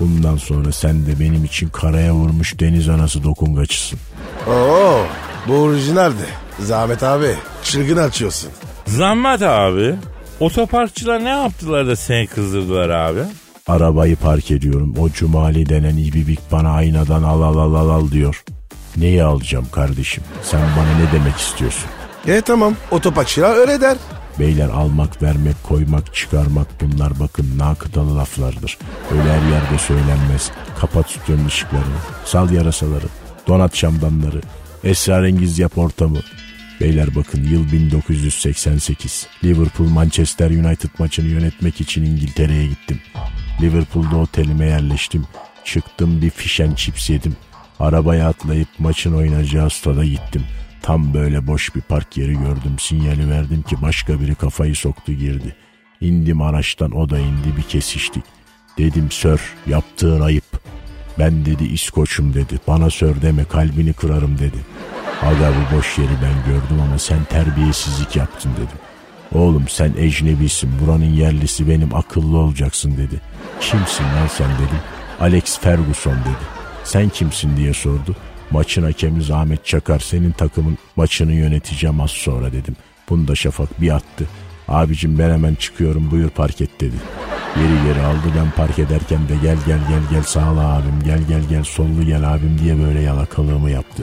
bundan 0.00 0.36
sonra 0.36 0.72
sen 0.72 1.06
de 1.06 1.20
benim 1.20 1.44
için 1.44 1.68
karaya 1.68 2.14
vurmuş 2.14 2.60
deniz 2.60 2.88
anası 2.88 3.24
dokungaçısın. 3.24 3.98
Oo, 4.48 5.06
bu 5.48 5.54
orijinaldi. 5.54 6.26
Zahmet 6.58 7.02
abi 7.02 7.34
çılgın 7.62 7.96
açıyorsun. 7.96 8.50
Zahmet 8.86 9.42
abi. 9.42 9.94
Otoparkçılar 10.40 11.24
ne 11.24 11.28
yaptılar 11.28 11.86
da 11.86 11.96
seni 11.96 12.26
kızdırdılar 12.26 12.90
abi? 12.90 13.20
Arabayı 13.66 14.16
park 14.16 14.50
ediyorum. 14.50 14.94
O 14.98 15.10
Cumali 15.10 15.68
denen 15.68 15.96
ibibik 15.96 16.52
bana 16.52 16.70
aynadan 16.70 17.22
al 17.22 17.42
al 17.42 17.56
al 17.56 17.74
al 17.74 17.88
al 17.88 18.10
diyor. 18.10 18.44
Neyi 18.96 19.24
alacağım 19.24 19.66
kardeşim? 19.72 20.24
Sen 20.42 20.60
bana 20.60 20.98
ne 21.06 21.20
demek 21.20 21.36
istiyorsun? 21.36 21.90
E 22.26 22.40
tamam 22.40 22.74
otoparkçılar 22.90 23.56
öyle 23.56 23.80
der. 23.80 23.96
Beyler 24.38 24.68
almak, 24.68 25.22
vermek, 25.22 25.62
koymak, 25.62 26.14
çıkarmak 26.14 26.66
bunlar 26.80 27.20
bakın 27.20 27.58
nakıtalı 27.58 28.16
laflardır. 28.16 28.78
Öyle 29.10 29.22
her 29.22 29.50
yerde 29.50 29.78
söylenmez. 29.78 30.50
Kapat 30.80 31.10
stüdyonun 31.10 31.46
ışıklarını, 31.46 31.96
sal 32.24 32.50
yarasaları, 32.50 33.06
donat 33.48 33.76
şamdanları, 33.76 34.40
esrarengiz 34.84 35.58
yap 35.58 35.78
ortamı. 35.78 36.18
Beyler 36.80 37.14
bakın 37.14 37.44
yıl 37.44 37.72
1988. 37.72 39.26
Liverpool 39.44 39.88
Manchester 39.88 40.50
United 40.50 40.90
maçını 40.98 41.28
yönetmek 41.28 41.80
için 41.80 42.04
İngiltere'ye 42.04 42.66
gittim. 42.66 43.00
Liverpool'da 43.62 44.16
otelime 44.16 44.66
yerleştim. 44.66 45.24
Çıktım 45.64 46.22
bir 46.22 46.30
fish 46.30 46.60
and 46.60 46.76
chips 46.76 47.10
yedim. 47.10 47.36
Arabaya 47.80 48.28
atlayıp 48.28 48.68
maçın 48.78 49.12
oynayacağı 49.12 49.70
stada 49.70 50.04
gittim. 50.04 50.42
Tam 50.82 51.14
böyle 51.14 51.46
boş 51.46 51.74
bir 51.74 51.80
park 51.80 52.16
yeri 52.16 52.32
gördüm. 52.32 52.76
Sinyali 52.78 53.30
verdim 53.30 53.62
ki 53.62 53.76
başka 53.82 54.20
biri 54.20 54.34
kafayı 54.34 54.74
soktu 54.74 55.12
girdi. 55.12 55.56
İndim 56.00 56.42
araçtan 56.42 56.90
o 56.90 57.10
da 57.10 57.18
indi 57.18 57.56
bir 57.56 57.62
kesiştik. 57.62 58.24
Dedim 58.78 59.10
sör 59.10 59.54
yaptığın 59.66 60.20
ayıp. 60.20 60.44
Ben 61.18 61.46
dedi 61.46 61.64
İskoç'um 61.64 62.34
dedi. 62.34 62.60
Bana 62.66 62.90
sör 62.90 63.22
deme 63.22 63.44
kalbini 63.44 63.92
kırarım 63.92 64.38
dedi. 64.38 64.56
Aga 65.22 65.52
bu 65.52 65.76
boş 65.76 65.98
yeri 65.98 66.10
ben 66.22 66.52
gördüm 66.52 66.82
ama 66.82 66.98
sen 66.98 67.24
terbiyesizlik 67.24 68.16
yaptın 68.16 68.52
dedim. 68.56 68.78
Oğlum 69.34 69.64
sen 69.68 69.92
ecnebisin 69.98 70.70
buranın 70.80 71.14
yerlisi 71.14 71.68
benim 71.68 71.94
akıllı 71.94 72.38
olacaksın 72.38 72.96
dedi. 72.96 73.20
Kimsin 73.60 74.04
lan 74.04 74.26
sen 74.36 74.50
dedim. 74.50 74.80
Alex 75.20 75.58
Ferguson 75.58 76.12
dedi. 76.12 76.46
Sen 76.84 77.08
kimsin 77.08 77.56
diye 77.56 77.74
sordu. 77.74 78.16
Maçın 78.50 78.82
hakemi 78.82 79.34
Ahmet 79.34 79.66
Çakar 79.66 79.98
senin 79.98 80.30
takımın 80.32 80.78
maçını 80.96 81.32
yöneteceğim 81.32 82.00
az 82.00 82.10
sonra 82.10 82.52
dedim. 82.52 82.76
Bunda 83.10 83.34
Şafak 83.34 83.80
bir 83.80 83.90
attı. 83.90 84.26
Abicim 84.68 85.18
ben 85.18 85.30
hemen 85.30 85.54
çıkıyorum 85.54 86.10
buyur 86.10 86.30
park 86.30 86.60
et 86.60 86.80
dedi. 86.80 86.96
Geri 87.54 87.84
geri 87.86 88.06
aldı 88.06 88.26
ben 88.38 88.50
park 88.50 88.78
ederken 88.78 89.28
de 89.28 89.36
gel 89.42 89.56
gel 89.66 89.78
gel 89.88 90.00
gel 90.10 90.22
sağla 90.22 90.74
abim 90.76 91.02
gel 91.04 91.22
gel 91.28 91.42
gel 91.48 91.64
sollu 91.64 92.02
gel 92.06 92.34
abim 92.34 92.58
diye 92.58 92.78
böyle 92.78 93.00
yalakalığımı 93.00 93.70
yaptı. 93.70 94.02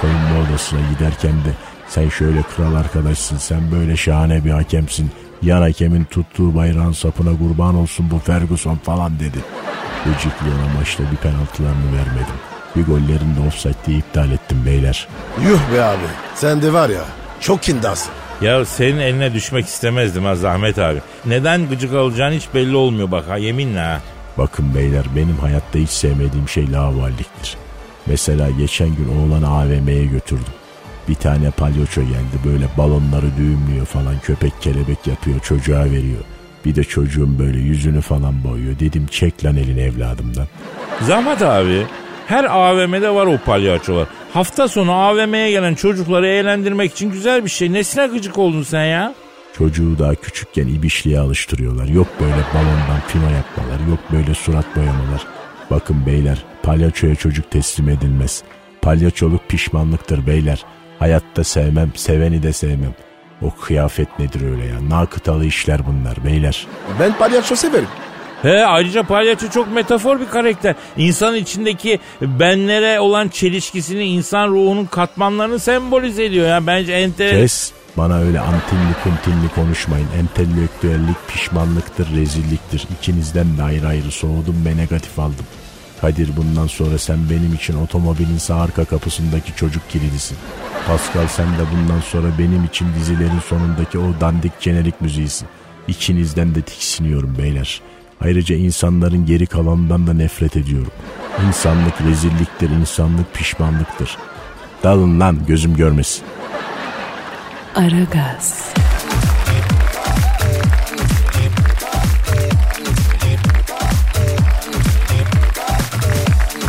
Soyunma 0.00 0.48
odasına 0.48 0.80
giderken 0.92 1.32
de 1.32 1.52
sen 1.88 2.08
şöyle 2.08 2.42
kral 2.42 2.74
arkadaşsın 2.74 3.38
sen 3.38 3.72
böyle 3.72 3.96
şahane 3.96 4.44
bir 4.44 4.50
hakemsin. 4.50 5.10
Yan 5.42 5.62
hakemin 5.62 6.04
tuttuğu 6.04 6.54
bayrağın 6.54 6.92
sapına 6.92 7.38
kurban 7.38 7.74
olsun 7.74 8.10
bu 8.10 8.18
Ferguson 8.18 8.76
falan 8.76 9.20
dedi. 9.20 9.38
Gıcıklığına 10.04 10.74
maçta 10.78 11.02
bir 11.12 11.16
penaltılarını 11.16 11.96
vermedim. 11.96 12.34
Bir 12.76 12.84
gollerini 12.84 13.36
de 13.36 13.40
offside 13.48 13.74
diye 13.86 13.98
iptal 13.98 14.30
ettim 14.32 14.62
beyler. 14.66 15.08
Yuh 15.44 15.60
be 15.72 15.84
abi 15.84 16.06
sen 16.34 16.62
de 16.62 16.72
var 16.72 16.88
ya 16.88 17.04
çok 17.40 17.62
kindasın. 17.62 18.12
Ya 18.40 18.64
senin 18.64 18.98
eline 18.98 19.34
düşmek 19.34 19.66
istemezdim 19.66 20.24
ha 20.24 20.34
Zahmet 20.34 20.78
abi. 20.78 20.98
Neden 21.26 21.68
gıcık 21.68 21.94
alacağın 21.94 22.32
hiç 22.32 22.48
belli 22.54 22.76
olmuyor 22.76 23.10
bak 23.10 23.28
ha 23.28 23.36
yeminle 23.36 23.80
ha. 23.80 24.00
Bakın 24.38 24.74
beyler 24.74 25.04
benim 25.16 25.36
hayatta 25.36 25.78
hiç 25.78 25.90
sevmediğim 25.90 26.48
şey 26.48 26.72
lavalliktir. 26.72 27.56
Mesela 28.06 28.50
geçen 28.50 28.88
gün 28.88 29.08
oğlanı 29.18 29.48
AVM'ye 29.48 30.06
götürdüm. 30.06 30.52
Bir 31.08 31.14
tane 31.14 31.50
palyaço 31.50 32.00
geldi 32.00 32.36
böyle 32.44 32.64
balonları 32.78 33.36
düğümlüyor 33.36 33.86
falan 33.86 34.18
köpek 34.22 34.52
kelebek 34.62 35.06
yapıyor 35.06 35.40
çocuğa 35.40 35.84
veriyor. 35.84 36.20
Bir 36.64 36.74
de 36.74 36.84
çocuğun 36.84 37.38
böyle 37.38 37.58
yüzünü 37.58 38.00
falan 38.00 38.44
boyuyor. 38.44 38.78
Dedim 38.78 39.06
çek 39.06 39.44
lan 39.44 39.56
elini 39.56 39.80
evladımdan. 39.80 40.46
Zahmet 41.00 41.42
abi 41.42 41.86
her 42.26 42.44
AVM'de 42.44 43.10
var 43.10 43.26
o 43.26 43.38
palyaçolar. 43.38 44.06
Hafta 44.34 44.68
sonu 44.68 44.92
AVM'ye 44.92 45.50
gelen 45.50 45.74
çocukları 45.74 46.26
eğlendirmek 46.26 46.92
için 46.92 47.10
güzel 47.10 47.44
bir 47.44 47.50
şey. 47.50 47.72
Nesine 47.72 48.06
gıcık 48.06 48.38
oldun 48.38 48.62
sen 48.62 48.84
ya? 48.84 49.14
Çocuğu 49.58 49.98
daha 49.98 50.14
küçükken 50.14 50.66
ibişliğe 50.66 51.18
alıştırıyorlar. 51.18 51.86
Yok 51.86 52.06
böyle 52.20 52.32
balondan 52.54 53.00
fino 53.08 53.22
yapmalar, 53.30 53.88
yok 53.90 53.98
böyle 54.12 54.34
surat 54.34 54.76
boyamalar. 54.76 55.26
Bakın 55.70 56.06
beyler, 56.06 56.44
palyaçoya 56.62 57.14
çocuk 57.14 57.50
teslim 57.50 57.88
edilmez. 57.88 58.42
Palyaçoluk 58.82 59.48
pişmanlıktır 59.48 60.26
beyler. 60.26 60.64
Hayatta 60.98 61.44
sevmem, 61.44 61.92
seveni 61.94 62.42
de 62.42 62.52
sevmem. 62.52 62.94
O 63.42 63.54
kıyafet 63.54 64.18
nedir 64.18 64.50
öyle 64.50 64.66
ya? 64.66 64.88
Nakıtalı 64.88 65.46
işler 65.46 65.86
bunlar 65.86 66.24
beyler. 66.24 66.66
Ben 67.00 67.18
palyaço 67.18 67.56
severim. 67.56 67.88
He 68.42 68.66
ayrıca 68.66 69.02
palyaço 69.02 69.48
çok 69.50 69.72
metafor 69.72 70.20
bir 70.20 70.28
karakter. 70.28 70.74
İnsanın 70.96 71.36
içindeki 71.36 71.98
benlere 72.22 73.00
olan 73.00 73.28
çelişkisini, 73.28 74.04
insan 74.04 74.48
ruhunun 74.48 74.84
katmanlarını 74.84 75.58
sembolize 75.58 76.24
ediyor. 76.24 76.48
Yani 76.48 76.66
bence 76.66 76.92
enter... 76.92 77.30
Kes, 77.30 77.72
Bana 77.96 78.18
öyle 78.18 78.40
antinli 78.40 78.94
kuntinli 79.04 79.48
konuşmayın. 79.54 80.08
Entelektüellik 80.18 81.28
pişmanlıktır, 81.28 82.16
rezilliktir. 82.16 82.86
İkinizden 82.98 83.58
de 83.58 83.62
ayrı 83.62 83.86
ayrı 83.86 84.10
soğudum 84.10 84.66
ve 84.66 84.76
negatif 84.76 85.18
aldım. 85.18 85.46
Kadir 86.00 86.36
bundan 86.36 86.66
sonra 86.66 86.98
sen 86.98 87.18
benim 87.30 87.54
için 87.54 87.74
otomobilin 87.74 88.38
sağ 88.38 88.54
arka 88.54 88.84
kapısındaki 88.84 89.56
çocuk 89.56 89.90
kilidisin. 89.90 90.38
Pascal 90.86 91.26
sen 91.28 91.46
de 91.46 91.62
bundan 91.72 92.00
sonra 92.00 92.26
benim 92.38 92.64
için 92.64 92.86
dizilerin 92.94 93.40
sonundaki 93.48 93.98
o 93.98 94.20
dandik 94.20 94.52
jenerik 94.60 95.00
müziğisin. 95.00 95.48
İkinizden 95.88 96.54
de 96.54 96.62
tiksiniyorum 96.62 97.38
beyler. 97.38 97.80
Ayrıca 98.20 98.56
insanların 98.56 99.26
geri 99.26 99.46
kalanından 99.46 100.06
da 100.06 100.12
nefret 100.12 100.56
ediyorum. 100.56 100.92
İnsanlık 101.46 102.00
rezilliktir, 102.08 102.70
insanlık 102.70 103.34
pişmanlıktır. 103.34 104.18
Dalın 104.82 105.20
lan 105.20 105.38
gözüm 105.46 105.76
görmesin. 105.76 106.24
Aragaz, 107.74 108.72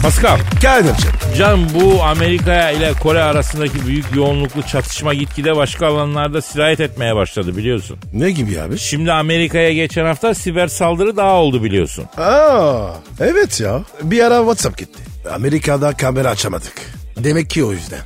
Pascal, 0.01 0.39
Kadir'cim. 0.62 1.21
Can 1.38 1.59
bu 1.73 2.03
Amerika 2.03 2.69
ile 2.71 2.93
Kore 2.93 3.23
arasındaki 3.23 3.88
büyük 3.88 4.05
yoğunluklu 4.15 4.63
çatışma 4.63 5.13
gitgide 5.13 5.55
başka 5.55 5.88
alanlarda 5.88 6.41
sirayet 6.41 6.79
etmeye 6.79 7.15
başladı 7.15 7.57
biliyorsun. 7.57 7.97
Ne 8.13 8.31
gibi 8.31 8.61
abi? 8.61 8.77
Şimdi 8.79 9.11
Amerika'ya 9.11 9.73
geçen 9.73 10.05
hafta 10.05 10.33
siber 10.33 10.67
saldırı 10.67 11.17
daha 11.17 11.31
oldu 11.35 11.63
biliyorsun. 11.63 12.05
Aa, 12.17 12.88
evet 13.19 13.59
ya. 13.61 13.81
Bir 14.03 14.23
ara 14.23 14.38
WhatsApp 14.38 14.77
gitti. 14.77 15.00
Amerika'da 15.33 15.93
kamera 15.93 16.29
açamadık. 16.29 16.73
Demek 17.17 17.50
ki 17.50 17.63
o 17.63 17.71
yüzden. 17.71 18.00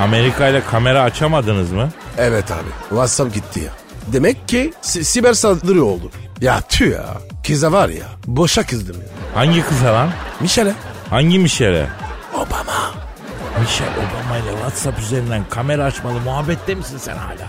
Amerika 0.00 0.48
ile 0.48 0.62
kamera 0.70 1.02
açamadınız 1.02 1.72
mı? 1.72 1.90
Evet 2.18 2.50
abi. 2.50 2.68
WhatsApp 2.88 3.34
gitti 3.34 3.60
ya. 3.60 3.70
Demek 4.12 4.48
ki 4.48 4.72
si- 4.82 5.04
siber 5.04 5.32
saldırı 5.32 5.84
oldu. 5.84 6.10
Ya 6.40 6.60
tüh 6.68 6.92
ya. 6.92 7.04
Kıza 7.46 7.72
var 7.72 7.88
ya. 7.88 8.06
Boşa 8.26 8.62
kızdım 8.66 8.96
ya. 8.96 9.08
Hangi 9.40 9.62
kıza 9.62 9.92
lan? 9.94 10.10
Michelle. 10.40 10.72
Hangi 11.10 11.38
Mişel'e? 11.38 11.86
Obama. 12.48 12.94
Michel 13.60 13.88
Obama 13.88 14.38
ile 14.38 14.50
WhatsApp 14.50 14.98
üzerinden 15.00 15.44
kamera 15.50 15.84
açmalı 15.84 16.20
muhabbette 16.20 16.74
misin 16.74 16.98
sen 16.98 17.16
hala? 17.16 17.48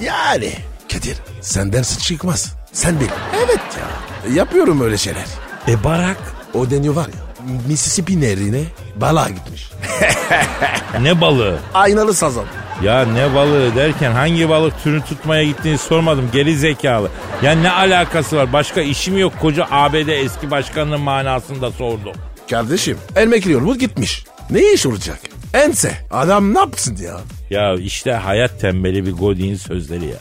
Yani. 0.00 0.52
Kadir 0.92 1.16
senden 1.40 1.82
sıç 1.82 2.02
çıkmaz. 2.02 2.54
Sen 2.72 3.00
bil. 3.00 3.06
Evet 3.44 3.60
ya. 3.78 4.32
Yapıyorum 4.34 4.80
öyle 4.80 4.96
şeyler. 4.98 5.24
E 5.68 5.84
Barak? 5.84 6.16
O 6.54 6.70
deniyor 6.70 6.94
var 6.94 7.06
ya. 7.06 7.46
Mississippi 7.68 8.20
nehrine 8.20 8.62
balığa 8.96 9.28
gitmiş. 9.28 9.70
Ne 11.00 11.20
balığı? 11.20 11.58
Aynalı 11.74 12.14
sazan. 12.14 12.44
Ya 12.82 13.04
ne 13.06 13.34
balığı 13.34 13.76
derken 13.76 14.12
hangi 14.12 14.48
balık 14.48 14.82
türünü 14.82 15.02
tutmaya 15.04 15.44
gittiğini 15.44 15.78
sormadım 15.78 16.28
geri 16.32 16.56
zekalı. 16.56 17.08
Ya 17.42 17.52
ne 17.52 17.70
alakası 17.70 18.36
var 18.36 18.52
başka 18.52 18.80
işim 18.80 19.18
yok 19.18 19.32
koca 19.40 19.66
ABD 19.70 20.08
eski 20.08 20.50
başkanının 20.50 21.00
manasında 21.00 21.70
sordum. 21.72 22.12
Kardeşim 22.50 22.98
Elmekli 23.16 23.52
yolu 23.52 23.78
gitmiş. 23.78 24.24
Ne 24.50 24.72
iş 24.72 24.86
olacak? 24.86 25.18
Ense. 25.54 25.92
Adam 26.10 26.54
ne 26.54 26.58
yapsın 26.58 26.96
ya? 26.96 27.20
Ya 27.50 27.74
işte 27.74 28.12
hayat 28.12 28.60
tembeli 28.60 29.06
bir 29.06 29.12
Godin 29.12 29.54
sözleri 29.54 30.04
ya. 30.04 30.18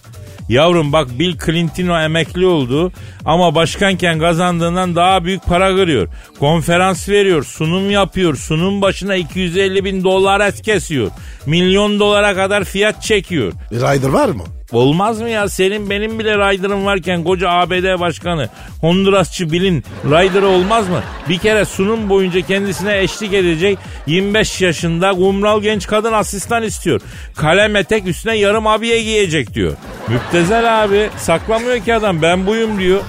Yavrum 0.50 0.92
bak 0.94 1.08
Bill 1.20 1.38
Clinton 1.46 2.02
emekli 2.02 2.46
oldu 2.46 2.92
ama 3.26 3.56
başkanken 3.56 4.20
kazandığından 4.20 4.96
daha 4.96 5.24
büyük 5.24 5.46
para 5.46 5.76
kırıyor. 5.76 6.08
Konferans 6.40 7.10
veriyor, 7.10 7.44
sunum 7.44 7.92
yapıyor, 7.92 8.36
sunum 8.36 8.82
başına 8.82 9.16
250 9.16 9.86
bin 9.86 10.04
dolar 10.04 10.48
es 10.48 10.62
kesiyor. 10.62 11.12
Milyon 11.46 12.00
dolara 12.00 12.36
kadar 12.36 12.64
fiyat 12.64 13.02
çekiyor. 13.04 13.54
Rider 13.72 14.10
var 14.10 14.30
mı? 14.30 14.44
Olmaz 14.76 15.22
mı 15.22 15.30
ya? 15.30 15.50
Senin 15.50 15.90
benim 15.90 16.20
bile 16.20 16.38
Ryder'ım 16.38 16.86
varken 16.86 17.24
koca 17.24 17.50
ABD 17.50 18.00
başkanı 18.00 18.50
Hondurasçı 18.82 19.52
Bill'in 19.52 19.84
Ryder'ı 20.06 20.48
olmaz 20.48 20.90
mı? 20.90 21.04
Bir 21.30 21.38
kere 21.38 21.66
sunum 21.66 22.10
boyunca 22.10 22.42
kendisine 22.42 23.00
eşlik 23.00 23.34
edecek 23.34 23.78
25 24.08 24.62
yaşında 24.62 25.12
kumral 25.12 25.62
genç 25.62 25.88
kadın 25.88 26.14
asistan 26.14 26.64
istiyor. 26.64 27.02
Kalem 27.36 27.76
etek 27.76 28.08
üstüne 28.08 28.38
yarım 28.38 28.68
abiye 28.68 29.04
giyecek 29.04 29.54
diyor. 29.54 29.74
Müptezel 30.08 30.84
abi 30.84 31.10
saklamıyor 31.18 31.80
ki 31.80 31.94
adam 31.94 32.22
ben 32.22 32.48
buyum 32.48 32.80
diyor. 32.80 33.02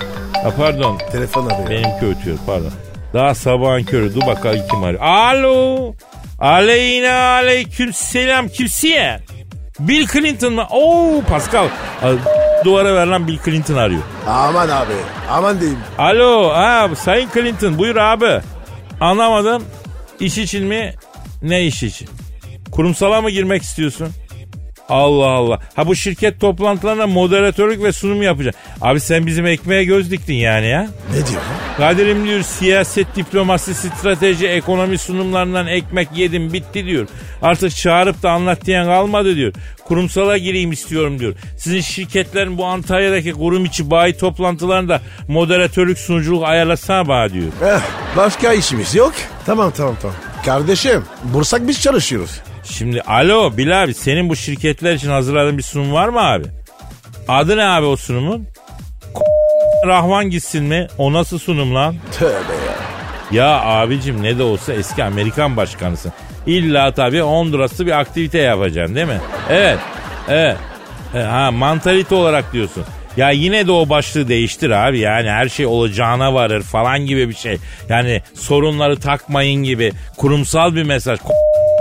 Ha 0.42 0.52
pardon 0.57 0.98
Telefon 1.12 1.46
arıyor. 1.46 1.70
benimki 1.70 2.07
ötüyor 2.20 2.38
pardon. 2.46 2.72
Daha 3.14 3.35
sabahın 3.35 3.83
körü 3.85 4.14
dur 4.14 4.26
bakalım 4.26 4.61
kim 4.70 4.85
arıyor. 4.85 5.02
Alo. 5.02 5.94
Aleyna 6.38 7.14
aleyküm 7.18 7.92
selam 7.92 8.48
kimsiye? 8.48 9.18
Bill 9.78 10.06
Clinton 10.06 10.52
mı? 10.52 10.66
Oo 10.70 11.22
Pascal. 11.28 11.68
Duvara 12.64 12.94
ver 12.94 13.06
lan 13.06 13.28
Bill 13.28 13.38
Clinton 13.44 13.76
arıyor. 13.76 14.02
Aman 14.28 14.68
abi. 14.68 14.92
Aman 15.30 15.60
diyeyim. 15.60 15.78
Alo 15.98 16.50
ha 16.54 16.88
Sayın 16.96 17.28
Clinton 17.34 17.78
buyur 17.78 17.96
abi. 17.96 18.40
Anlamadım. 19.00 19.64
İş 20.20 20.38
için 20.38 20.64
mi? 20.66 20.94
Ne 21.42 21.64
iş 21.64 21.82
için? 21.82 22.08
Kurumsala 22.72 23.20
mı 23.22 23.30
girmek 23.30 23.62
istiyorsun? 23.62 24.08
Allah 24.88 25.27
Allah. 25.27 25.59
Ha 25.75 25.87
bu 25.87 25.96
şirket 25.96 26.40
toplantılarına 26.40 27.07
moderatörlük 27.07 27.83
ve 27.83 27.92
sunum 27.92 28.22
yapacaksın. 28.22 28.62
Abi 28.81 29.01
sen 29.01 29.27
bizim 29.27 29.46
ekmeğe 29.46 29.85
göz 29.85 30.11
diktin 30.11 30.35
yani 30.35 30.66
ya. 30.66 30.88
Ne 31.11 31.27
diyor? 31.27 31.40
Kadir'im 31.77 32.25
diyor 32.25 32.42
siyaset, 32.42 33.16
diplomasi, 33.16 33.75
strateji, 33.75 34.49
ekonomi 34.49 34.99
sunumlarından 34.99 35.66
ekmek 35.66 36.09
yedim 36.16 36.53
bitti 36.53 36.87
diyor. 36.87 37.09
Artık 37.42 37.77
çağırıp 37.77 38.22
da 38.22 38.31
anlat 38.31 38.64
diyen 38.66 38.85
kalmadı 38.85 39.37
diyor. 39.37 39.53
Kurumsala 39.85 40.38
gireyim 40.38 40.72
istiyorum 40.72 41.18
diyor. 41.18 41.35
Sizin 41.59 41.81
şirketlerin 41.81 42.59
bu 42.59 42.64
Antalya'daki 42.64 43.33
kurum 43.33 43.64
içi 43.64 43.90
bayi 43.90 44.16
toplantılarında 44.16 45.01
moderatörlük 45.29 45.99
sunuculuk 45.99 46.44
ayarlasana 46.44 47.09
bana 47.09 47.33
diyor. 47.33 47.46
Eh, 47.64 47.81
başka 48.16 48.53
işimiz 48.53 48.94
yok. 48.94 49.12
Tamam 49.46 49.72
tamam 49.77 49.96
tamam. 50.03 50.16
Kardeşim 50.44 51.05
bursak 51.25 51.68
biz 51.68 51.81
çalışıyoruz. 51.81 52.40
Şimdi 52.70 53.00
alo 53.02 53.57
Bil 53.57 53.83
abi 53.83 53.94
senin 53.94 54.29
bu 54.29 54.37
şirketler 54.37 54.94
için 54.94 55.11
hazırladığın 55.11 55.59
bir 55.59 55.62
sunum 55.62 55.92
var 55.92 56.09
mı 56.09 56.20
abi? 56.20 56.44
Adı 57.29 57.57
ne 57.57 57.64
abi 57.64 57.87
o 57.87 57.96
sunumun? 57.96 58.46
Rahman 59.87 60.31
gitsin 60.31 60.64
mi? 60.64 60.87
O 60.98 61.12
nasıl 61.12 61.38
sunum 61.38 61.74
lan? 61.74 61.94
Tövbe 62.18 62.33
ya. 62.33 62.76
Ya 63.33 63.61
abicim 63.61 64.22
ne 64.22 64.38
de 64.38 64.42
olsa 64.42 64.72
eski 64.72 65.05
Amerikan 65.05 65.57
başkanısın. 65.57 66.12
İlla 66.46 66.94
tabii 66.94 67.20
Honduras'ta 67.20 67.87
bir 67.87 67.98
aktivite 68.00 68.38
yapacaksın 68.38 68.94
değil 68.94 69.07
mi? 69.07 69.20
Evet. 69.50 69.79
Evet. 70.29 70.57
E, 71.14 71.18
Ha 71.18 71.50
mantalite 71.50 72.14
olarak 72.14 72.52
diyorsun. 72.52 72.85
Ya 73.16 73.31
yine 73.31 73.66
de 73.66 73.72
o 73.72 73.88
başlığı 73.88 74.29
değiştir 74.29 74.70
abi. 74.70 74.98
Yani 74.98 75.31
her 75.31 75.48
şey 75.48 75.66
olacağına 75.66 76.35
varır 76.35 76.62
falan 76.62 76.98
gibi 77.07 77.29
bir 77.29 77.35
şey. 77.35 77.59
Yani 77.88 78.22
sorunları 78.35 79.00
takmayın 79.00 79.62
gibi 79.62 79.92
kurumsal 80.16 80.74
bir 80.74 80.83
mesaj. 80.83 81.18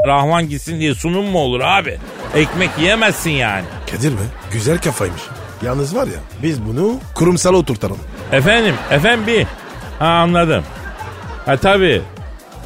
Rahman 0.08 0.50
gitsin 0.50 0.80
diye 0.80 0.96
sunum 0.96 1.26
mu 1.26 1.40
olur 1.40 1.62
abi? 1.64 1.98
Ekmek 2.36 2.70
yiyemezsin 2.80 3.30
yani. 3.30 3.64
Kadir 3.92 4.12
mi? 4.12 4.20
Güzel 4.52 4.78
kafaymış. 4.78 5.22
Yalnız 5.66 5.96
var 5.96 6.08
ya 6.08 6.20
biz 6.44 6.66
bunu 6.66 7.00
kurumsala 7.16 7.58
oturtalım. 7.58 7.98
Efendim, 8.32 8.76
efendim 8.92 9.28
bir. 9.28 9.48
Ha 10.00 10.06
anladım. 10.08 10.64
Ha 11.46 11.58
tabii. 11.58 12.02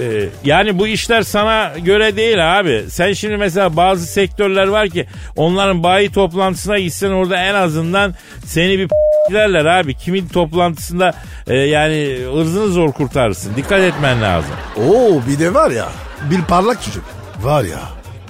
Ee, 0.02 0.30
yani 0.44 0.80
bu 0.80 0.88
işler 0.88 1.22
sana 1.22 1.72
göre 1.78 2.16
değil 2.16 2.60
abi. 2.60 2.86
Sen 2.90 3.14
şimdi 3.14 3.38
mesela 3.38 3.76
bazı 3.76 4.06
sektörler 4.06 4.68
var 4.68 4.90
ki 4.90 5.08
onların 5.36 5.84
bayi 5.84 6.12
toplantısına 6.12 6.80
gitsen 6.80 7.10
orada 7.12 7.38
en 7.38 7.54
azından 7.54 8.14
seni 8.46 8.80
bir 8.80 8.90
derler 9.34 9.66
abi. 9.66 9.94
Kimin 9.96 10.28
toplantısında 10.28 11.14
e, 11.48 11.56
yani 11.56 12.18
ırzını 12.38 12.68
zor 12.68 12.92
kurtarırsın. 12.92 13.56
Dikkat 13.56 13.80
etmen 13.80 14.22
lazım. 14.22 14.52
Oo 14.78 15.22
bir 15.28 15.40
de 15.40 15.54
var 15.54 15.72
ya 15.72 15.90
bir 16.32 16.42
parlak 16.42 16.84
çocuk. 16.84 17.04
Var 17.42 17.64
ya 17.64 17.80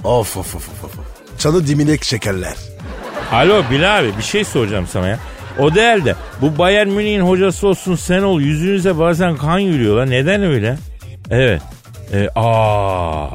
of 0.04 0.36
of 0.36 0.56
of 0.56 0.68
of. 0.68 0.84
of. 0.84 0.92
Çanı 1.38 1.66
diminek 1.66 2.04
şekerler. 2.04 2.54
Alo 3.32 3.62
Bilal 3.70 3.98
abi 3.98 4.16
bir 4.18 4.22
şey 4.22 4.44
soracağım 4.44 4.86
sana 4.92 5.08
ya. 5.08 5.18
O 5.58 5.74
değil 5.74 6.04
de 6.04 6.14
bu 6.40 6.58
Bayern 6.58 6.88
Münih'in 6.88 7.20
hocası 7.20 7.68
olsun 7.68 7.94
sen 7.94 8.22
ol 8.22 8.40
yüzünüze 8.40 8.98
bazen 8.98 9.36
kan 9.36 9.58
yürüyor 9.58 9.96
lan. 9.96 10.10
Neden 10.10 10.42
öyle? 10.42 10.76
Evet. 11.30 11.62
E, 12.12 12.28
aa. 12.36 13.26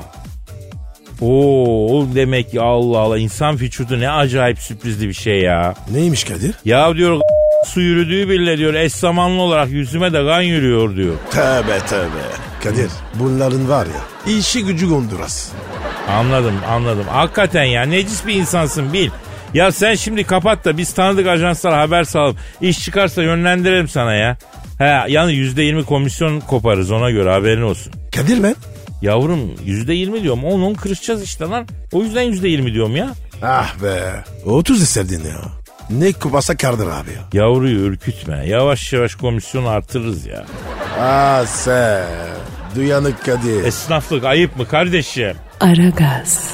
Oo 1.22 2.06
demek 2.16 2.52
ki 2.52 2.62
Allah 2.62 3.00
Allah 3.00 3.18
insan 3.18 3.60
vücudu 3.60 4.00
ne 4.00 4.10
acayip 4.12 4.60
sürprizli 4.60 5.08
bir 5.08 5.14
şey 5.14 5.42
ya. 5.42 5.74
Neymiş 5.92 6.24
Kadir? 6.24 6.56
Ya 6.66 6.96
diyor 6.96 7.20
su 7.66 7.82
yürüdüğü 7.82 8.30
bile 8.30 8.58
diyor 8.58 8.74
eş 8.74 8.94
zamanlı 8.94 9.42
olarak 9.42 9.70
yüzüme 9.70 10.14
de 10.14 10.26
kan 10.26 10.42
yürüyor 10.42 10.96
diyor. 10.96 11.16
Tövbe 11.32 11.80
tövbe. 11.80 12.55
Kadir 12.63 12.89
bunların 13.13 13.70
var 13.70 13.86
ya 13.86 14.34
işi 14.34 14.65
gücü 14.65 14.88
Honduras. 14.88 15.50
Anladım 16.10 16.56
anladım. 16.70 17.06
Hakikaten 17.10 17.63
ya 17.63 17.84
necis 17.84 18.28
bir 18.28 18.34
insansın 18.36 18.94
bil. 18.94 19.10
Ya 19.54 19.72
sen 19.72 19.96
şimdi 19.96 20.24
kapat 20.24 20.65
da 20.65 20.78
biz 20.78 20.94
tanıdık 20.94 21.28
ajanslara 21.28 21.80
haber 21.82 22.04
salalım. 22.04 22.38
İş 22.62 22.84
çıkarsa 22.84 23.24
yönlendirelim 23.24 23.88
sana 23.88 24.13
ya. 24.13 24.38
He 24.78 25.12
yani 25.12 25.34
yüzde 25.34 25.63
yirmi 25.63 25.86
komisyon 25.86 26.39
koparız 26.39 26.91
ona 26.91 27.12
göre 27.12 27.30
haberin 27.32 27.62
olsun. 27.62 27.94
Kadir 28.15 28.44
ben 28.44 28.56
Yavrum 29.02 29.52
yüzde 29.65 29.94
yirmi 29.94 30.24
diyorum. 30.24 30.44
Onun 30.44 30.74
kırışacağız 30.74 31.24
işte 31.24 31.46
lan. 31.46 31.68
O 31.91 32.02
yüzden 32.02 32.22
yüzde 32.22 32.48
yirmi 32.48 32.74
diyorum 32.74 32.96
ya. 32.96 33.10
Ah 33.44 33.84
be. 33.84 34.24
30 34.46 34.89
sevdin 34.89 35.24
ya. 35.24 35.41
Ne 35.89 36.13
kupasa 36.13 36.58
kardır 36.58 36.88
abi 36.88 37.10
ya. 37.12 37.43
Yavruyu 37.43 37.80
ürkütme. 37.80 38.48
Yavaş 38.48 38.93
yavaş 38.93 39.15
komisyon 39.15 39.65
artırırız 39.65 40.26
ya. 40.26 40.45
Ah 41.00 41.45
sen. 41.45 42.06
Duyanık 42.76 43.26
Kadir. 43.26 43.63
Esnaflık 43.63 44.24
ayıp 44.24 44.58
mı 44.58 44.67
kardeşim? 44.67 45.36
Aragaz, 45.60 46.50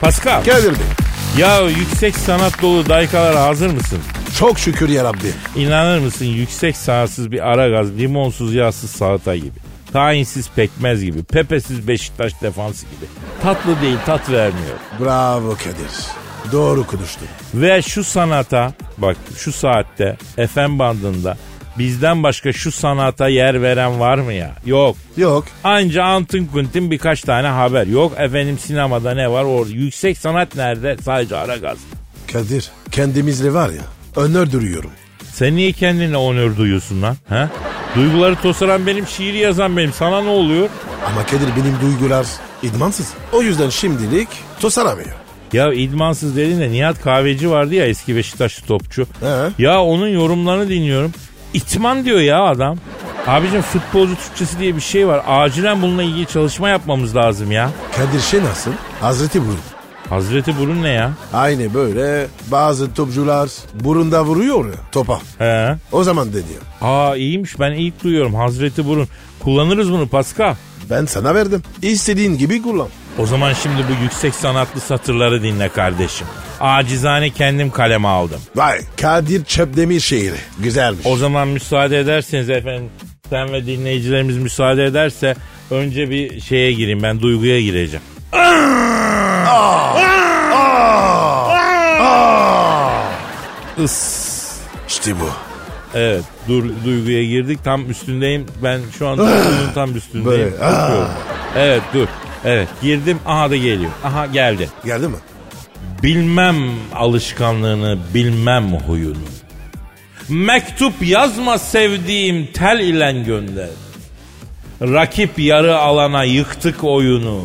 Pascal. 0.00 0.44
Kadir 0.44 0.70
Bey. 0.70 0.86
Ya 1.38 1.60
yüksek 1.68 2.16
sanat 2.16 2.62
dolu 2.62 2.88
daykalara 2.88 3.42
hazır 3.42 3.70
mısın? 3.70 3.98
Çok 4.38 4.58
şükür 4.58 4.88
ya 4.88 5.04
Rabbi. 5.04 5.32
İnanır 5.56 5.98
mısın 5.98 6.24
yüksek 6.24 6.76
sanatsız 6.76 7.32
bir 7.32 7.48
ara 7.50 7.68
gaz, 7.68 7.98
limonsuz 7.98 8.54
yağsız 8.54 8.90
salata 8.90 9.36
gibi. 9.36 9.63
Tayinsiz 9.94 10.50
pekmez 10.56 11.04
gibi, 11.04 11.22
pepesiz 11.22 11.88
Beşiktaş 11.88 12.42
defansı 12.42 12.86
gibi. 12.86 13.06
Tatlı 13.42 13.80
değil 13.82 13.98
tat 14.06 14.30
vermiyor. 14.30 14.76
Bravo 15.00 15.50
Kadir. 15.50 16.06
Doğru 16.52 16.86
konuştun. 16.86 17.28
Ve 17.54 17.82
şu 17.82 18.04
sanata 18.04 18.72
bak 18.98 19.16
şu 19.36 19.52
saatte 19.52 20.16
FM 20.54 20.78
bandında 20.78 21.36
bizden 21.78 22.22
başka 22.22 22.52
şu 22.52 22.72
sanata 22.72 23.28
yer 23.28 23.62
veren 23.62 24.00
var 24.00 24.18
mı 24.18 24.32
ya? 24.32 24.52
Yok. 24.66 24.96
Yok. 25.16 25.44
Anca 25.64 26.04
Antın 26.04 26.46
Kuntin 26.46 26.90
birkaç 26.90 27.20
tane 27.20 27.48
haber. 27.48 27.86
Yok 27.86 28.12
efendim 28.18 28.58
sinemada 28.58 29.14
ne 29.14 29.30
var 29.30 29.44
orada. 29.44 29.70
Yüksek 29.72 30.18
sanat 30.18 30.56
nerede? 30.56 30.96
Sadece 31.02 31.36
ara 31.36 31.56
gaz. 31.56 31.78
Kadir 32.32 32.70
kendimizle 32.90 33.54
var 33.54 33.68
ya 33.70 33.82
önör 34.16 34.52
duruyorum. 34.52 34.90
Sen 35.32 35.56
niye 35.56 35.72
kendine 35.72 36.16
onur 36.16 36.56
duyuyorsun 36.56 37.02
lan? 37.02 37.16
He? 37.28 37.48
Duyguları 37.96 38.36
tosaran 38.36 38.86
benim, 38.86 39.06
şiiri 39.06 39.38
yazan 39.38 39.76
benim. 39.76 39.92
Sana 39.92 40.22
ne 40.22 40.28
oluyor? 40.28 40.68
Ama 41.06 41.26
Kadir 41.26 41.48
benim 41.56 41.80
duygular 41.82 42.26
idmansız. 42.62 43.12
O 43.32 43.42
yüzden 43.42 43.68
şimdilik 43.68 44.28
tosaramıyor. 44.60 45.10
Ya 45.52 45.72
idmansız 45.72 46.36
dediğinde 46.36 46.70
Nihat 46.70 47.02
Kahveci 47.02 47.50
vardı 47.50 47.74
ya 47.74 47.86
eski 47.86 48.16
Beşiktaşlı 48.16 48.66
topçu. 48.66 49.06
He. 49.20 49.62
Ya 49.62 49.82
onun 49.82 50.08
yorumlarını 50.08 50.68
dinliyorum. 50.68 51.12
İtman 51.54 52.04
diyor 52.04 52.20
ya 52.20 52.42
adam. 52.44 52.78
Abicim 53.26 53.62
futbolcu 53.62 54.16
Türkçesi 54.16 54.58
diye 54.58 54.76
bir 54.76 54.80
şey 54.80 55.06
var. 55.08 55.22
Acilen 55.26 55.82
bununla 55.82 56.02
ilgili 56.02 56.26
çalışma 56.26 56.68
yapmamız 56.68 57.16
lazım 57.16 57.52
ya. 57.52 57.70
Kadir 57.96 58.20
şey 58.20 58.42
nasıl? 58.42 58.70
Hazreti 59.00 59.40
Burun. 59.42 59.58
Hazreti 60.10 60.58
Burun 60.58 60.82
ne 60.82 60.88
ya? 60.88 61.12
Aynı 61.32 61.74
böyle 61.74 62.26
bazı 62.50 62.94
topçular 62.94 63.48
burunda 63.74 64.24
vuruyor 64.24 64.64
ya 64.64 64.74
topa. 64.92 65.20
He. 65.38 65.76
O 65.92 66.04
zaman 66.04 66.28
deniyor. 66.28 66.62
Aa 66.80 67.16
iyiymiş 67.16 67.60
ben 67.60 67.72
ilk 67.72 68.04
duyuyorum 68.04 68.34
Hazreti 68.34 68.86
Burun. 68.86 69.08
Kullanırız 69.40 69.92
bunu 69.92 70.08
Pascal. 70.08 70.54
Ben 70.90 71.04
sana 71.04 71.34
verdim. 71.34 71.62
İstediğin 71.82 72.38
gibi 72.38 72.62
kullan. 72.62 72.88
O 73.18 73.26
zaman 73.26 73.52
şimdi 73.52 73.76
bu 73.88 74.02
yüksek 74.02 74.34
sanatlı 74.34 74.80
satırları 74.80 75.42
dinle 75.42 75.68
kardeşim. 75.68 76.26
Acizane 76.60 77.30
kendim 77.30 77.70
kaleme 77.70 78.08
aldım. 78.08 78.40
Vay 78.56 78.80
Kadir 79.00 79.44
Çöpdemir 79.44 80.00
şehri. 80.00 80.36
Güzelmiş. 80.58 81.06
O 81.06 81.16
zaman 81.16 81.48
müsaade 81.48 82.00
ederseniz 82.00 82.50
efendim 82.50 82.88
sen 83.30 83.52
ve 83.52 83.66
dinleyicilerimiz 83.66 84.36
müsaade 84.36 84.84
ederse 84.84 85.36
önce 85.70 86.10
bir 86.10 86.40
şeye 86.40 86.72
gireyim 86.72 87.02
ben 87.02 87.20
duyguya 87.20 87.60
gireceğim. 87.60 88.02
Is. 93.78 94.24
İşte 94.88 95.20
bu. 95.20 95.28
Evet 95.94 96.24
dur, 96.48 96.64
duyguya 96.84 97.24
girdik 97.24 97.64
tam 97.64 97.90
üstündeyim 97.90 98.46
ben 98.62 98.80
şu 98.98 99.08
an 99.08 99.18
duygunun 99.18 99.72
tam 99.74 99.96
üstündeyim. 99.96 100.26
Böyle, 100.26 100.60
Bakıyorum. 100.60 101.08
Evet 101.56 101.82
dur 101.94 102.06
evet 102.44 102.68
girdim 102.82 103.18
aha 103.26 103.50
da 103.50 103.56
geliyor 103.56 103.90
aha 104.04 104.26
geldi. 104.26 104.68
Geldi 104.84 105.08
mi? 105.08 105.16
Bilmem 106.02 106.56
alışkanlığını, 106.94 107.98
bilmem 108.14 108.72
huyunu. 108.72 109.16
Mektup 110.28 110.94
yazma 111.02 111.58
sevdiğim 111.58 112.46
tel 112.52 112.80
ile 112.80 113.22
gönder. 113.22 113.68
Rakip 114.82 115.38
yarı 115.38 115.78
alana 115.78 116.24
yıktık 116.24 116.84
oyunu. 116.84 117.44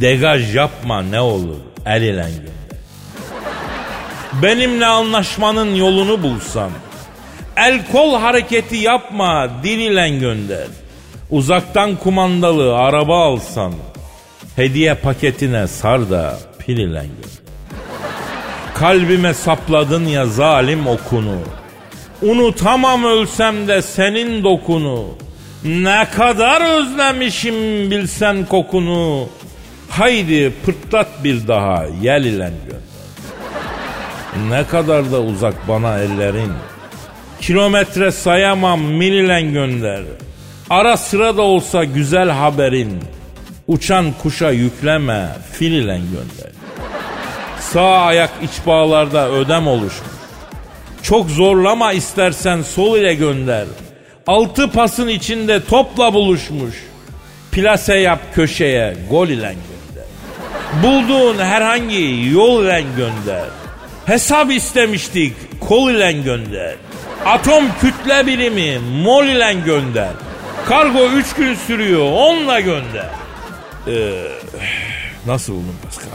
Degaj 0.00 0.54
yapma 0.56 1.02
ne 1.02 1.20
olur 1.20 1.56
el 1.86 2.02
ile 2.02 2.12
gönder. 2.12 2.80
Benimle 4.42 4.86
anlaşmanın 4.86 5.74
yolunu 5.74 6.22
bulsan. 6.22 6.70
El 7.56 7.80
kol 7.92 8.20
hareketi 8.20 8.76
yapma 8.76 9.48
dil 9.62 9.78
ile 9.78 10.08
gönder. 10.08 10.66
Uzaktan 11.30 11.96
kumandalı 11.96 12.76
araba 12.76 13.24
alsan. 13.24 13.72
Hediye 14.56 14.94
paketine 14.94 15.66
sar 15.66 16.10
da 16.10 16.38
pil 16.58 16.76
ile 16.76 16.84
gönder. 16.84 17.36
Kalbime 18.74 19.34
sapladın 19.34 20.04
ya 20.04 20.26
zalim 20.26 20.86
okunu. 20.86 21.38
Unutamam 22.22 23.04
ölsem 23.04 23.68
de 23.68 23.82
senin 23.82 24.44
dokunu. 24.44 25.04
Ne 25.64 26.06
kadar 26.16 26.78
özlemişim 26.78 27.90
bilsen 27.90 28.46
kokunu. 28.46 29.28
Haydi 29.96 30.52
pırtlat 30.64 31.24
bir 31.24 31.48
daha 31.48 31.84
yel 32.02 32.24
ile 32.24 32.50
gönder. 32.64 32.86
Ne 34.48 34.66
kadar 34.66 35.12
da 35.12 35.20
uzak 35.20 35.68
bana 35.68 35.98
ellerin. 35.98 36.52
Kilometre 37.40 38.12
sayamam 38.12 38.80
mil 38.80 39.12
ile 39.12 39.42
gönder. 39.42 40.02
Ara 40.70 40.96
sıra 40.96 41.36
da 41.36 41.42
olsa 41.42 41.84
güzel 41.84 42.30
haberin. 42.30 43.00
Uçan 43.68 44.12
kuşa 44.22 44.50
yükleme 44.50 45.28
fil 45.52 45.72
ile 45.72 45.96
gönder. 45.96 46.52
Sağ 47.60 47.98
ayak 47.98 48.30
iç 48.42 48.66
bağlarda 48.66 49.30
ödem 49.30 49.66
oluşmuş. 49.66 50.16
Çok 51.02 51.30
zorlama 51.30 51.92
istersen 51.92 52.62
sol 52.62 52.98
ile 52.98 53.14
gönder. 53.14 53.66
Altı 54.26 54.70
pasın 54.70 55.08
içinde 55.08 55.64
topla 55.64 56.14
buluşmuş. 56.14 56.74
Plase 57.52 57.98
yap 57.98 58.20
köşeye 58.34 58.96
gol 59.10 59.28
ile 59.28 59.36
gönder. 59.36 59.75
Bulduğun 60.82 61.38
herhangi 61.38 62.28
yol 62.32 62.64
ile 62.64 62.84
gönder. 62.96 63.44
Hesap 64.06 64.50
istemiştik 64.50 65.32
kol 65.60 65.90
ile 65.90 66.12
gönder. 66.12 66.76
Atom 67.24 67.64
kütle 67.80 68.26
birimi 68.26 68.78
mol 68.78 69.24
ile 69.24 69.52
gönder. 69.66 70.10
Kargo 70.68 71.06
3 71.08 71.32
gün 71.34 71.54
sürüyor 71.54 72.12
onunla 72.12 72.60
gönder. 72.60 73.10
Ee, 73.88 74.12
nasıl 75.26 75.52
buldun 75.52 75.76
Pascal? 75.84 76.08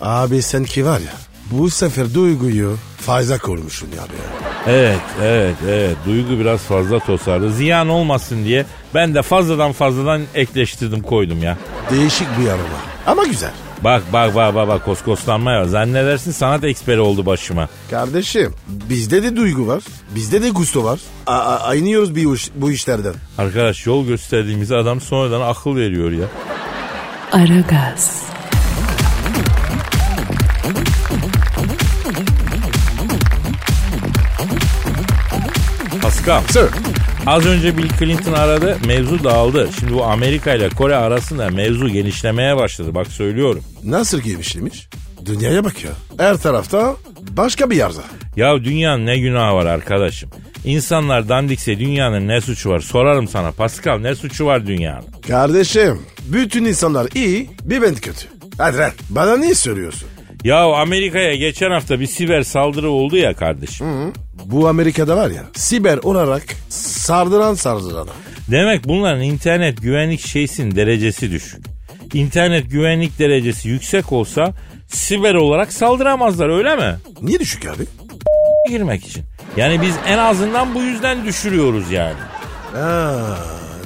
Abi 0.00 0.42
sen 0.42 0.64
ki 0.64 0.86
var 0.86 0.98
ya 1.00 1.12
bu 1.50 1.70
sefer 1.70 2.14
duyguyu 2.14 2.76
fazla 3.00 3.38
korumuşsun 3.38 3.88
ya 3.96 4.02
be. 4.02 4.16
Evet, 4.66 5.00
evet, 5.22 5.54
evet. 5.68 5.96
Duygu 6.06 6.38
biraz 6.40 6.60
fazla 6.60 6.98
tosardı. 6.98 7.52
Ziyan 7.52 7.88
olmasın 7.88 8.44
diye 8.44 8.66
ben 8.94 9.14
de 9.14 9.22
fazladan 9.22 9.72
fazladan 9.72 10.22
ekleştirdim 10.34 11.02
koydum 11.02 11.42
ya. 11.42 11.56
Değişik 11.90 12.26
bir 12.40 12.48
aroma. 12.48 12.80
Ama 13.06 13.24
güzel. 13.24 13.50
Bak 13.84 14.02
bak 14.12 14.34
bak 14.34 14.54
bak 14.54 14.68
bak 14.68 14.84
koskoslanma 14.84 15.52
ya. 15.52 15.64
Zannedersin 15.64 16.30
sanat 16.32 16.64
eksperi 16.64 17.00
oldu 17.00 17.26
başıma. 17.26 17.68
Kardeşim 17.90 18.54
bizde 18.68 19.22
de 19.22 19.36
duygu 19.36 19.66
var. 19.66 19.82
Bizde 20.14 20.42
de 20.42 20.50
gusto 20.50 20.84
var. 20.84 21.00
A- 21.26 21.32
a- 21.34 21.60
aynıyoruz 21.68 22.16
bir 22.16 22.34
iş- 22.34 22.50
bu 22.54 22.70
işlerden. 22.70 23.14
Arkadaş 23.38 23.86
yol 23.86 24.06
gösterdiğimiz 24.06 24.72
adam 24.72 25.00
sonradan 25.00 25.40
akıl 25.40 25.76
veriyor 25.76 26.10
ya. 26.12 26.26
Aragaz, 27.32 28.22
Pascal. 36.26 36.42
Sir. 36.48 36.70
Az 37.26 37.46
önce 37.46 37.78
Bill 37.78 37.88
Clinton 37.98 38.32
aradı 38.32 38.78
mevzu 38.86 39.24
dağıldı. 39.24 39.68
Şimdi 39.80 39.92
bu 39.94 40.04
Amerika 40.04 40.54
ile 40.54 40.68
Kore 40.68 40.96
arasında 40.96 41.48
mevzu 41.48 41.88
genişlemeye 41.88 42.56
başladı. 42.56 42.94
Bak 42.94 43.06
söylüyorum. 43.06 43.64
Nasıl 43.84 44.20
giymişlemiş? 44.20 44.88
Dünyaya 45.26 45.64
bak 45.64 45.84
ya. 45.84 45.90
Her 46.18 46.36
tarafta 46.36 46.96
başka 47.30 47.70
bir 47.70 47.76
yarza. 47.76 48.02
Ya 48.36 48.64
dünyanın 48.64 49.06
ne 49.06 49.18
günahı 49.18 49.54
var 49.54 49.66
arkadaşım? 49.66 50.30
İnsanlar 50.64 51.28
dandikse 51.28 51.78
dünyanın 51.78 52.28
ne 52.28 52.40
suçu 52.40 52.70
var? 52.70 52.80
Sorarım 52.80 53.28
sana 53.28 53.52
Pascal 53.52 53.98
ne 53.98 54.14
suçu 54.14 54.46
var 54.46 54.66
dünyanın? 54.66 55.04
Kardeşim 55.28 56.02
bütün 56.28 56.64
insanlar 56.64 57.08
iyi 57.14 57.50
bir 57.64 57.82
ben 57.82 57.94
kötü. 57.94 58.26
Hadi 58.58 58.78
lan 58.78 58.92
bana 59.10 59.36
niye 59.36 59.54
söylüyorsun? 59.54 60.08
Ya 60.44 60.64
Amerika'ya 60.64 61.34
geçen 61.34 61.70
hafta 61.70 62.00
bir 62.00 62.06
siber 62.06 62.42
saldırı 62.42 62.90
oldu 62.90 63.16
ya 63.16 63.34
kardeşim. 63.34 63.86
Bu 64.44 64.68
Amerika'da 64.68 65.16
var 65.16 65.30
ya 65.30 65.42
siber 65.54 65.98
olarak 65.98 66.42
sardıran 66.68 67.54
sardırana. 67.54 68.10
Demek 68.50 68.84
bunların 68.88 69.22
internet 69.22 69.82
güvenlik 69.82 70.20
şeysin 70.26 70.76
derecesi 70.76 71.30
düşük. 71.30 71.64
İnternet 72.14 72.70
güvenlik 72.70 73.18
derecesi 73.18 73.68
yüksek 73.68 74.12
olsa 74.12 74.52
siber 74.88 75.34
olarak 75.34 75.72
saldıramazlar 75.72 76.48
öyle 76.48 76.76
mi? 76.76 76.96
Niye 77.22 77.40
düşük 77.40 77.66
abi? 77.66 77.82
Girmek 78.68 79.06
için. 79.06 79.22
Yani 79.56 79.82
biz 79.82 79.94
en 80.08 80.18
azından 80.18 80.74
bu 80.74 80.82
yüzden 80.82 81.24
düşürüyoruz 81.24 81.90
yani. 81.90 82.16
Ha, 82.72 83.16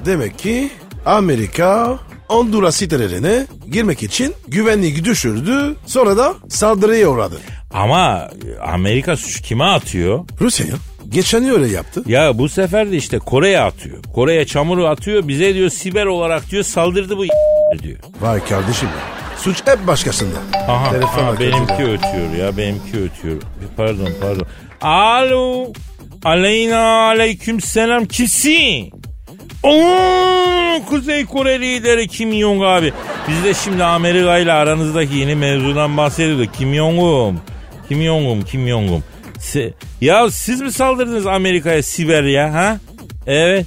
demek 0.06 0.38
ki 0.38 0.70
Amerika 1.06 1.98
Honduras 2.34 2.76
sitelerine 2.76 3.46
girmek 3.72 4.02
için 4.02 4.34
güvenliği 4.48 5.04
düşürdü. 5.04 5.76
Sonra 5.86 6.16
da 6.16 6.34
saldırıya 6.48 7.08
uğradı. 7.08 7.40
Ama 7.72 8.28
Amerika 8.66 9.16
suçu 9.16 9.42
kime 9.42 9.64
atıyor? 9.64 10.24
Rusya 10.40 10.66
ya. 10.66 10.74
Geçen 11.08 11.44
öyle 11.48 11.66
yaptı. 11.68 12.02
Ya 12.06 12.38
bu 12.38 12.48
sefer 12.48 12.90
de 12.90 12.96
işte 12.96 13.18
Kore'ye 13.18 13.60
atıyor. 13.60 13.98
Kore'ye 14.14 14.46
çamuru 14.46 14.86
atıyor. 14.86 15.28
Bize 15.28 15.54
diyor 15.54 15.70
siber 15.70 16.06
olarak 16.06 16.50
diyor 16.50 16.62
saldırdı 16.64 17.16
bu 17.18 17.24
diyor. 17.82 17.98
Vay 18.20 18.44
kardeşim 18.44 18.88
ya. 18.88 19.38
Suç 19.38 19.62
hep 19.66 19.86
başkasında. 19.86 20.38
Aha, 20.68 20.90
Telefon 20.90 21.24
aha, 21.24 21.40
benimki 21.40 21.68
da. 21.68 21.82
ötüyor 21.82 22.32
ya 22.38 22.56
benimki 22.56 22.90
ötüyor. 23.02 23.42
Pardon 23.76 24.08
pardon. 24.20 24.46
Alo. 24.80 25.72
Aleyna 26.24 26.80
aleyküm 27.06 27.60
selam 27.60 28.04
kimsin? 28.04 28.90
Oo, 29.62 30.63
Kuzey 30.82 31.24
Kore 31.24 31.60
lideri 31.60 32.08
Kim 32.08 32.32
Jong 32.32 32.62
abi. 32.62 32.92
Biz 33.28 33.44
de 33.44 33.54
şimdi 33.54 33.84
Amerika 33.84 34.38
ile 34.38 34.52
aranızdaki 34.52 35.14
yeni 35.16 35.34
mevzudan 35.34 35.96
bahsediyorduk. 35.96 36.54
Kim 36.54 36.74
Jong'um. 36.74 37.40
Kim 37.88 38.02
Jong'um, 38.02 38.42
Kim 38.42 38.68
Jong'um. 38.68 39.04
Se- 39.38 39.72
ya 40.00 40.30
siz 40.30 40.60
mi 40.60 40.72
saldırdınız 40.72 41.26
Amerika'ya 41.26 41.82
siber 41.82 42.22
ya 42.24 42.54
ha? 42.54 42.78
Evet. 43.26 43.66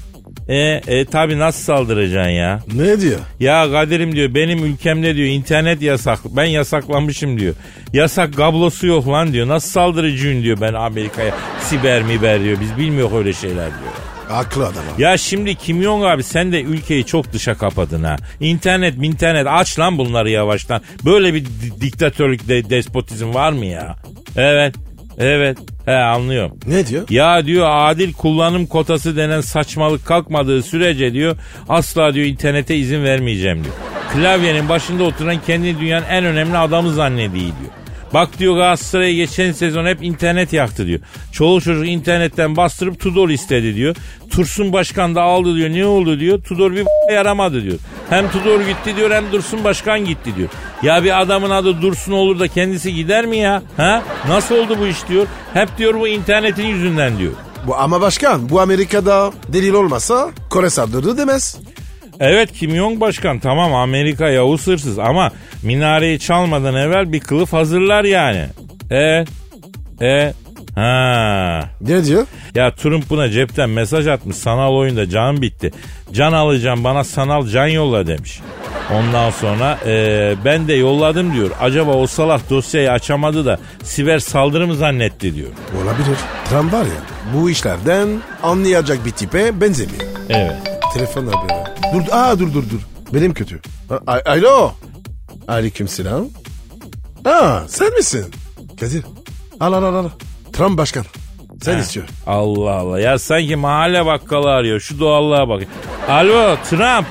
E, 0.50 0.58
e 0.88 1.06
tabi 1.06 1.40
nasıl 1.40 1.64
saldıracaksın 1.64 2.32
ya? 2.32 2.60
Ne 2.74 3.02
diyor? 3.02 3.20
Ya 3.40 3.72
Kadir'im 3.72 4.16
diyor 4.16 4.36
benim 4.36 4.66
ülkemde 4.66 5.16
diyor 5.16 5.28
internet 5.28 5.82
yasak. 5.82 6.20
Ben 6.26 6.46
yasaklamışım 6.46 7.40
diyor. 7.40 7.56
Yasak 7.94 8.36
kablosu 8.36 8.88
yok 8.88 9.08
lan 9.08 9.34
diyor. 9.34 9.48
Nasıl 9.48 9.70
saldırıcıyım 9.70 10.44
diyor 10.44 10.58
ben 10.62 10.74
Amerika'ya. 10.74 11.34
Siber 11.62 12.02
miber 12.02 12.44
diyor. 12.44 12.58
Biz 12.62 12.78
bilmiyoruz 12.78 13.18
öyle 13.18 13.34
şeyler 13.34 13.56
diyor. 13.56 13.94
Aklı 14.30 14.64
adam 14.68 14.84
abi. 14.96 15.02
Ya 15.04 15.18
şimdi 15.18 15.56
Kim 15.56 15.84
Jong 15.84 16.04
abi 16.04 16.24
sen 16.24 16.52
de 16.52 16.62
ülkeyi 16.62 17.06
çok 17.06 17.34
dışa 17.34 17.58
kapadın 17.58 18.04
ha. 18.04 18.16
İnternet 18.40 18.96
internet 19.04 19.48
aç 19.50 19.80
lan 19.80 19.98
bunları 19.98 20.30
yavaştan. 20.30 20.82
Böyle 21.06 21.34
bir 21.34 21.46
di- 21.46 21.82
diktatörlük 21.82 22.48
de, 22.48 22.70
despotizm 22.70 23.34
var 23.34 23.52
mı 23.52 23.66
ya? 23.66 23.96
Evet. 24.36 24.76
Evet. 25.20 25.58
He 25.86 25.92
anlıyorum. 25.96 26.58
Ne 26.68 26.88
diyor? 26.88 27.04
Ya 27.10 27.46
diyor 27.46 27.68
adil 27.70 28.14
kullanım 28.14 28.66
kotası 28.68 29.18
denen 29.18 29.42
saçmalık 29.42 30.06
kalkmadığı 30.06 30.64
sürece 30.64 31.14
diyor 31.14 31.38
asla 31.70 32.14
diyor 32.14 32.26
internete 32.26 32.76
izin 32.76 33.04
vermeyeceğim 33.04 33.64
diyor. 33.64 33.76
Klavyenin 34.14 34.70
başında 34.70 35.04
oturan 35.04 35.38
kendi 35.48 35.80
dünyanın 35.80 36.06
en 36.06 36.26
önemli 36.26 36.58
adamı 36.58 36.92
zannediyor 36.94 37.34
diyor. 37.44 37.72
Bak 38.14 38.40
diyor 38.40 38.56
Galatasaray'a 38.56 39.14
geçen 39.14 39.52
sezon 39.52 39.86
hep 39.86 40.04
internet 40.04 40.54
yaktı 40.54 40.88
diyor. 40.88 41.00
Çoğu 41.32 41.62
çocuk 41.62 41.88
internetten 41.88 42.58
bastırıp 42.58 43.00
Tudor 43.00 43.30
istedi 43.30 43.76
diyor. 43.76 43.96
Tursun 44.32 44.74
Başkan 44.74 45.16
da 45.16 45.22
aldı 45.22 45.56
diyor. 45.56 45.70
Ne 45.70 45.86
oldu 45.86 46.20
diyor. 46.20 46.42
Tudor 46.44 46.72
bir 46.72 46.86
yaramadı 47.14 47.64
diyor. 47.64 47.78
Hem 48.10 48.32
Tudor 48.32 48.62
gitti 48.62 48.96
diyor 48.96 49.12
hem 49.12 49.32
Dursun 49.32 49.64
Başkan 49.64 50.06
gitti 50.06 50.36
diyor. 50.36 50.50
Ya 50.84 51.04
bir 51.04 51.22
adamın 51.22 51.50
adı 51.50 51.82
Dursun 51.82 52.12
olur 52.12 52.40
da 52.40 52.48
kendisi 52.48 52.94
gider 52.94 53.26
mi 53.26 53.38
ya? 53.38 53.64
Ha? 53.78 54.04
Nasıl 54.28 54.56
oldu 54.56 54.78
bu 54.80 54.88
iş 54.88 55.08
diyor. 55.10 55.28
Hep 55.54 55.78
diyor 55.78 56.00
bu 56.00 56.08
internetin 56.08 56.66
yüzünden 56.68 57.18
diyor. 57.18 57.32
Bu 57.68 57.76
ama 57.76 58.02
başkan 58.02 58.50
bu 58.50 58.62
Amerika'da 58.62 59.32
delil 59.48 59.74
olmasa 59.74 60.30
Kore 60.50 60.70
saldırdı 60.70 61.18
demez. 61.18 61.58
Evet 62.20 62.52
Kim 62.54 62.76
Jong 62.76 63.02
Başkan 63.02 63.40
tamam 63.40 63.74
Amerika 63.76 64.30
Yavuz 64.30 64.68
hırsız 64.68 65.00
ama 65.00 65.32
minareyi 65.64 66.20
çalmadan 66.20 66.76
evvel 66.76 67.12
bir 67.14 67.20
kılıf 67.20 67.54
hazırlar 67.54 68.04
yani. 68.04 68.46
E 68.92 69.26
e 70.02 70.34
ha 70.76 71.70
Ne 71.82 72.06
diyor? 72.06 72.26
ya 72.56 72.72
Trump 72.72 73.10
buna 73.10 73.30
cepten 73.30 73.70
mesaj 73.70 74.08
atmış 74.08 74.36
sanal 74.38 74.74
oyunda 74.74 75.10
can 75.10 75.42
bitti. 75.42 75.72
Can 76.14 76.34
alacağım 76.34 76.84
bana 76.84 77.04
sanal 77.04 77.48
can 77.48 77.68
yolla 77.68 78.08
demiş. 78.08 78.40
Ondan 78.94 79.30
sonra 79.30 79.78
e, 79.86 80.36
ben 80.46 80.68
de 80.68 80.74
yolladım 80.74 81.34
diyor. 81.34 81.52
Acaba 81.62 81.92
o 81.92 82.08
salak 82.08 82.50
dosyayı 82.50 82.92
açamadı 82.92 83.46
da 83.46 83.60
siber 83.84 84.20
saldırı 84.20 84.68
mı 84.68 84.76
zannetti 84.76 85.36
diyor. 85.36 85.50
Olabilir. 85.84 86.18
Trump 86.50 86.74
var 86.74 86.86
ya 86.86 86.92
bu 87.34 87.50
işlerden 87.50 88.08
anlayacak 88.44 89.06
bir 89.06 89.12
tipe 89.12 89.62
benzemiyor. 89.62 90.04
Evet. 90.30 90.77
Telefonla 90.94 91.32
böyle. 91.42 91.66
Dur, 91.94 92.12
aa 92.12 92.40
dur 92.40 92.54
dur 92.54 92.64
dur. 92.70 92.80
Benim 93.14 93.34
kötü. 93.34 93.60
A- 94.08 94.20
Alo. 94.26 94.72
Aleyküm 95.48 95.88
selam. 95.88 96.26
Aa 97.26 97.60
sen 97.68 97.94
misin? 97.94 98.26
Kadir. 98.80 99.04
Al 99.60 99.74
al 99.74 99.84
al 99.84 99.96
al. 99.96 100.10
Trump 100.54 100.78
başkan. 100.78 101.06
Sen 101.62 101.78
istiyor. 101.78 102.06
Allah 102.28 102.72
Allah. 102.74 103.00
Ya 103.00 103.20
sanki 103.20 103.56
mahalle 103.56 104.06
bakkalı 104.06 104.50
arıyor. 104.52 104.80
Şu 104.80 105.00
doğallığa 105.00 105.50
bak. 105.50 105.64
Alo 106.10 106.56
Trump. 106.70 107.06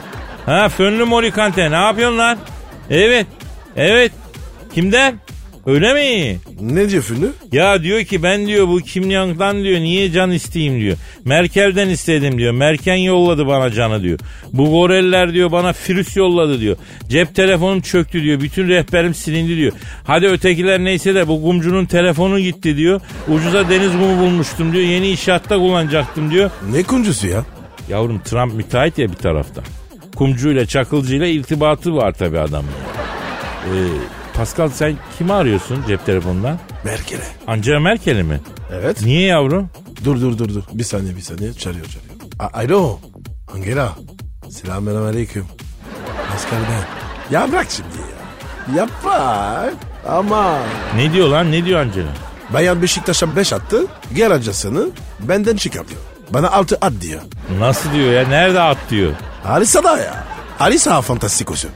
Ha 0.47 0.69
fönlü 0.69 1.05
morikante 1.05 1.71
ne 1.71 1.77
yapıyorsun 1.77 2.19
lan? 2.19 2.39
Evet. 2.91 3.27
Evet. 3.77 4.13
Kimden? 4.75 5.21
Öyle 5.67 5.95
mi? 5.95 6.39
Ne 6.61 6.91
diyor 6.91 7.03
Fünlü? 7.03 7.33
Ya 7.53 7.83
diyor 7.83 8.05
ki 8.05 8.23
ben 8.23 8.47
diyor 8.47 8.69
bu 8.69 8.81
Kim 8.81 9.13
Jong'dan 9.13 9.65
diyor 9.65 9.81
niye 9.81 10.13
can 10.13 10.31
isteyeyim 10.31 10.81
diyor. 10.81 10.97
Merkel'den 11.25 11.89
istedim 11.89 12.39
diyor. 12.39 12.53
Merkel 12.53 13.03
yolladı 13.05 13.47
bana 13.47 13.71
canı 13.71 14.03
diyor. 14.03 14.19
Bu 14.53 14.71
goreller 14.71 15.33
diyor 15.33 15.53
bana 15.53 15.73
virüs 15.89 16.17
yolladı 16.17 16.61
diyor. 16.61 16.77
Cep 17.09 17.35
telefonum 17.35 17.81
çöktü 17.81 18.23
diyor. 18.23 18.41
Bütün 18.41 18.69
rehberim 18.69 19.15
silindi 19.15 19.57
diyor. 19.57 19.73
Hadi 20.05 20.27
ötekiler 20.27 20.85
neyse 20.85 21.15
de 21.15 21.29
bu 21.29 21.43
kumcunun 21.43 21.87
telefonu 21.87 22.41
gitti 22.41 22.77
diyor. 22.77 23.01
Ucuza 23.29 23.69
deniz 23.69 23.93
kumu 23.93 24.19
bulmuştum 24.21 24.73
diyor. 24.73 24.85
Yeni 24.85 25.09
inşaatta 25.09 25.57
kullanacaktım 25.57 26.31
diyor. 26.31 26.51
Ne 26.73 26.83
kuncusu 26.83 27.27
ya? 27.27 27.45
Yavrum 27.89 28.19
Trump 28.19 28.55
müteahhit 28.55 28.99
ya 28.99 29.09
bir 29.09 29.15
taraftan. 29.17 29.65
Kumcuyla 30.17 30.67
çakılcıyla 30.67 31.27
irtibatı 31.27 31.97
var 31.97 32.13
tabii 32.13 32.39
adamın. 32.39 32.71
Ee, 33.67 34.16
Pascal 34.37 34.69
sen 34.69 34.97
kimi 35.19 35.33
arıyorsun 35.33 35.85
cep 35.89 36.07
telefonundan? 36.07 36.59
Merkel'e. 36.85 37.23
Angela 37.47 37.81
Merkel'i 37.81 38.23
mi? 38.23 38.41
Evet. 38.73 39.03
Niye 39.03 39.27
yavrum? 39.27 39.71
Dur 40.05 40.21
dur 40.21 40.39
dur 40.39 40.49
dur. 40.49 40.63
Bir 40.73 40.85
saniye 40.85 41.17
bir 41.17 41.21
saniye. 41.21 41.53
Çağırıyor 41.53 41.87
çağırıyor. 41.87 42.15
A- 42.39 42.59
Alo. 42.61 42.99
Angela. 43.55 43.93
Selamun 44.51 44.95
aleyküm. 45.07 45.45
Pascal 46.33 46.59
ben. 46.71 47.35
Ya 47.35 47.53
bırak 47.53 47.67
şimdi 47.71 47.89
ya. 47.99 48.77
Yapma. 48.77 49.65
Ama. 50.09 50.59
Ne 50.97 51.13
diyor 51.13 51.29
lan 51.29 51.53
ne 51.53 51.65
diyor 51.65 51.81
Angela? 51.81 52.09
Bayan 52.51 52.83
Beşiktaş'a 52.83 53.37
5 53.37 53.53
attı. 53.53 53.87
Gel 54.15 54.33
acısını 54.33 54.89
benden 55.21 55.57
çıkar 55.57 55.89
diyor. 55.89 56.01
Bana 56.31 56.51
6 56.51 56.79
at 56.81 56.93
diyor. 57.01 57.21
Nasıl 57.59 57.93
diyor 57.93 58.13
ya 58.13 58.29
nerede 58.29 58.61
at 58.61 58.79
diyor. 58.91 59.13
Alisa 59.45 59.85
da 59.85 59.99
ya. 59.99 60.25
Alisa 60.61 61.01
fantastikosu. 61.01 61.69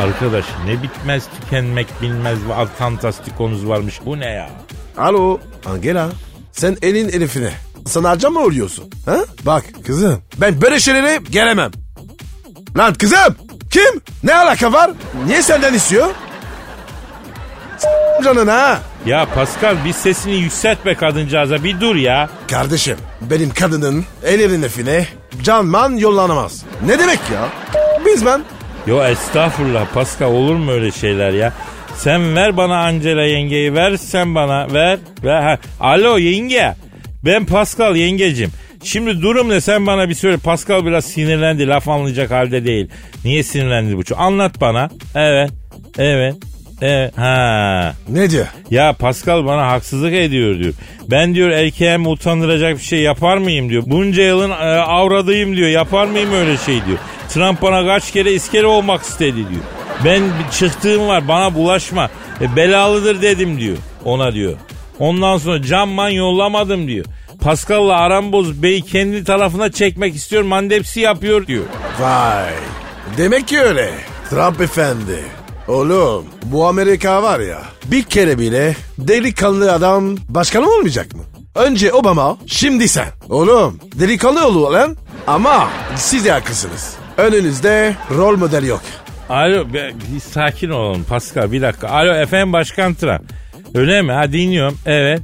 Arkadaş 0.00 0.44
ne 0.66 0.82
bitmez 0.82 1.24
tükenmek 1.40 1.86
bilmez 2.02 2.38
ve 2.48 2.66
fantastikonuz 2.78 3.68
varmış 3.68 4.00
bu 4.06 4.20
ne 4.20 4.26
ya? 4.26 4.50
Alo. 4.98 5.40
Angela. 5.66 6.08
Sen 6.52 6.76
elin 6.82 7.08
elifine. 7.08 7.52
Sana 7.86 8.08
harca 8.10 8.30
mı 8.30 8.40
oluyorsun? 8.40 8.84
Ha? 9.06 9.16
Bak 9.46 9.64
kızım. 9.86 10.22
Ben 10.40 10.60
böyle 10.62 10.80
şeylere 10.80 11.20
gelemem. 11.30 11.70
Lan 12.78 12.94
kızım. 12.94 13.36
Kim? 13.70 14.00
Ne 14.24 14.34
alaka 14.34 14.72
var? 14.72 14.90
Niye 15.26 15.42
senden 15.42 15.74
istiyor? 15.74 16.08
Canına 18.24 18.54
ha. 18.54 18.78
Ya 19.06 19.26
Pascal 19.34 19.84
bir 19.84 19.92
sesini 19.92 20.36
yükseltme 20.36 20.94
kadıncağıza 20.94 21.64
bir 21.64 21.80
dur 21.80 21.96
ya. 21.96 22.30
Kardeşim 22.50 22.96
benim 23.20 23.50
kadının 23.50 24.04
elinin 24.24 24.62
efine 24.62 25.06
canman 25.42 25.92
yollanamaz. 25.96 26.62
Ne 26.86 26.98
demek 26.98 27.20
ya? 27.32 27.48
Biz 28.06 28.26
ben. 28.26 28.42
Yo 28.86 29.04
estağfurullah 29.04 29.86
Pascal 29.94 30.32
olur 30.32 30.54
mu 30.54 30.70
öyle 30.70 30.90
şeyler 30.90 31.30
ya? 31.32 31.52
Sen 31.96 32.36
ver 32.36 32.56
bana 32.56 32.76
Angela 32.78 33.22
yengeyi 33.22 33.74
ver 33.74 33.96
sen 33.96 34.34
bana 34.34 34.72
ver. 34.74 34.98
ver. 35.24 35.42
Ha. 35.42 35.58
Alo 35.80 36.18
yenge 36.18 36.74
ben 37.24 37.44
Pascal 37.46 37.96
yengecim. 37.96 38.50
Şimdi 38.84 39.22
durum 39.22 39.48
ne 39.48 39.60
sen 39.60 39.86
bana 39.86 40.08
bir 40.08 40.14
söyle. 40.14 40.36
Pascal 40.36 40.84
biraz 40.84 41.04
sinirlendi 41.04 41.66
laf 41.68 41.88
anlayacak 41.88 42.30
halde 42.30 42.64
değil. 42.64 42.88
Niye 43.24 43.42
sinirlendi 43.42 43.96
bu 43.96 44.02
çocuk? 44.04 44.20
Anlat 44.20 44.60
bana. 44.60 44.90
Evet 45.14 45.50
evet 45.98 46.34
evet 46.82 47.18
ha. 47.18 47.94
Ne 48.08 48.30
diyor? 48.30 48.46
Ya 48.70 48.92
Pascal 48.92 49.44
bana 49.46 49.66
haksızlık 49.66 50.14
ediyor 50.14 50.58
diyor. 50.58 50.74
Ben 51.10 51.34
diyor 51.34 51.48
erkeğimi 51.50 52.08
utandıracak 52.08 52.76
bir 52.78 52.82
şey 52.82 53.00
yapar 53.00 53.36
mıyım 53.36 53.70
diyor. 53.70 53.82
Bunca 53.86 54.22
yılın 54.22 54.50
e, 54.50 54.54
avradıyım 54.80 55.56
diyor. 55.56 55.68
Yapar 55.68 56.06
mıyım 56.06 56.32
öyle 56.32 56.56
şey 56.56 56.74
diyor. 56.86 56.98
Trump 57.34 57.62
bana 57.62 57.86
kaç 57.86 58.10
kere 58.10 58.32
iskele 58.32 58.66
olmak 58.66 59.02
istedi 59.02 59.36
diyor. 59.36 59.62
Ben 60.04 60.22
çıktığım 60.52 61.08
var 61.08 61.28
bana 61.28 61.54
bulaşma. 61.54 62.10
E, 62.40 62.56
belalıdır 62.56 63.22
dedim 63.22 63.60
diyor 63.60 63.76
ona 64.04 64.32
diyor. 64.32 64.52
Ondan 64.98 65.38
sonra 65.38 65.62
camman 65.62 66.08
yollamadım 66.08 66.88
diyor. 66.88 67.04
Pascal'la 67.40 67.96
Aramboz 67.96 68.62
Bey'i 68.62 68.82
kendi 68.82 69.24
tarafına 69.24 69.72
çekmek 69.72 70.14
istiyor 70.14 70.42
mandepsi 70.42 71.00
yapıyor 71.00 71.46
diyor. 71.46 71.64
Vay. 72.00 72.52
Demek 73.16 73.48
ki 73.48 73.60
öyle. 73.60 73.90
Trump 74.30 74.60
efendi. 74.60 75.24
Oğlum 75.68 76.24
bu 76.44 76.66
Amerika 76.66 77.22
var 77.22 77.40
ya 77.40 77.62
bir 77.84 78.02
kere 78.02 78.38
bile 78.38 78.76
delikanlı 78.98 79.72
adam 79.72 80.16
başkan 80.28 80.62
olmayacak 80.62 81.14
mı? 81.14 81.22
Önce 81.54 81.92
Obama 81.92 82.36
şimdi 82.46 82.88
sen. 82.88 83.08
Oğlum 83.28 83.80
delikanlı 83.94 84.46
ol 84.46 84.72
lan. 84.72 84.96
Ama 85.26 85.68
siz 85.96 86.24
de 86.24 86.32
haklısınız. 86.32 86.99
Önünüzde 87.20 87.94
rol 88.10 88.36
model 88.38 88.66
yok. 88.66 88.82
Alo 89.28 89.72
be- 89.72 89.92
bir 90.14 90.20
sakin 90.20 90.70
olun 90.70 91.02
Pascal 91.02 91.52
bir 91.52 91.62
dakika. 91.62 91.88
Alo 91.88 92.14
efendim 92.14 92.52
Başkan 92.52 92.94
Trump. 92.94 93.22
Öyle 93.74 94.02
mi? 94.02 94.12
Ha 94.12 94.32
dinliyorum. 94.32 94.78
Evet. 94.86 95.20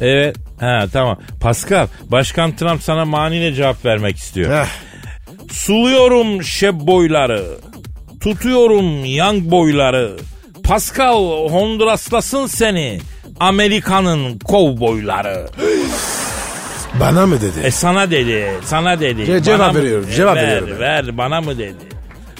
Evet. 0.00 0.36
Ha 0.60 0.84
tamam. 0.92 1.18
Pascal 1.40 1.86
Başkan 2.04 2.56
Trump 2.56 2.82
sana 2.82 3.04
maniyle 3.04 3.54
cevap 3.54 3.84
vermek 3.84 4.16
istiyor. 4.16 4.52
Heh. 4.62 4.68
Suluyorum 5.52 6.42
şeb 6.42 6.74
boyları. 6.80 7.44
Tutuyorum 8.20 9.04
young 9.04 9.50
boyları. 9.50 10.16
Pascal 10.64 11.48
Honduraslasın 11.50 12.46
seni. 12.46 13.00
Amerika'nın 13.40 14.38
kovboyları. 14.38 15.46
Bana 17.00 17.26
mı 17.26 17.40
dedi? 17.40 17.60
E 17.66 17.70
sana 17.70 18.10
dedi. 18.10 18.46
Sana 18.64 19.00
dedi. 19.00 19.22
Ce- 19.22 19.42
cevap 19.42 19.60
Bana 19.60 19.72
mı- 19.72 19.78
veriyorum, 19.78 20.06
E, 20.10 20.12
cevap 20.14 20.36
ver, 20.36 20.48
veriyorum. 20.48 20.78
Ver 20.80 21.18
bana 21.18 21.40
mı 21.40 21.58
dedi. 21.58 21.74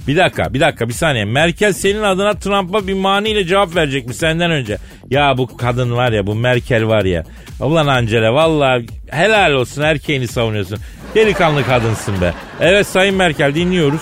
Bir 0.08 0.16
dakika 0.16 0.54
bir 0.54 0.60
dakika 0.60 0.88
bir 0.88 0.92
saniye. 0.94 1.24
Merkel 1.24 1.72
senin 1.72 2.02
adına 2.02 2.34
Trump'a 2.38 2.86
bir 2.86 2.94
maniyle 2.94 3.44
cevap 3.44 3.76
verecekmiş 3.76 4.16
senden 4.16 4.50
önce. 4.50 4.78
Ya 5.10 5.38
bu 5.38 5.56
kadın 5.56 5.96
var 5.96 6.12
ya 6.12 6.26
bu 6.26 6.34
Merkel 6.34 6.86
var 6.86 7.04
ya. 7.04 7.24
Ulan 7.60 7.86
Angela 7.86 8.34
valla 8.34 8.78
helal 9.10 9.52
olsun 9.52 9.82
erkeğini 9.82 10.28
savunuyorsun. 10.28 10.78
Delikanlı 11.14 11.66
kadınsın 11.66 12.20
be. 12.20 12.32
Evet 12.60 12.86
Sayın 12.86 13.16
Merkel 13.16 13.54
dinliyoruz. 13.54 14.00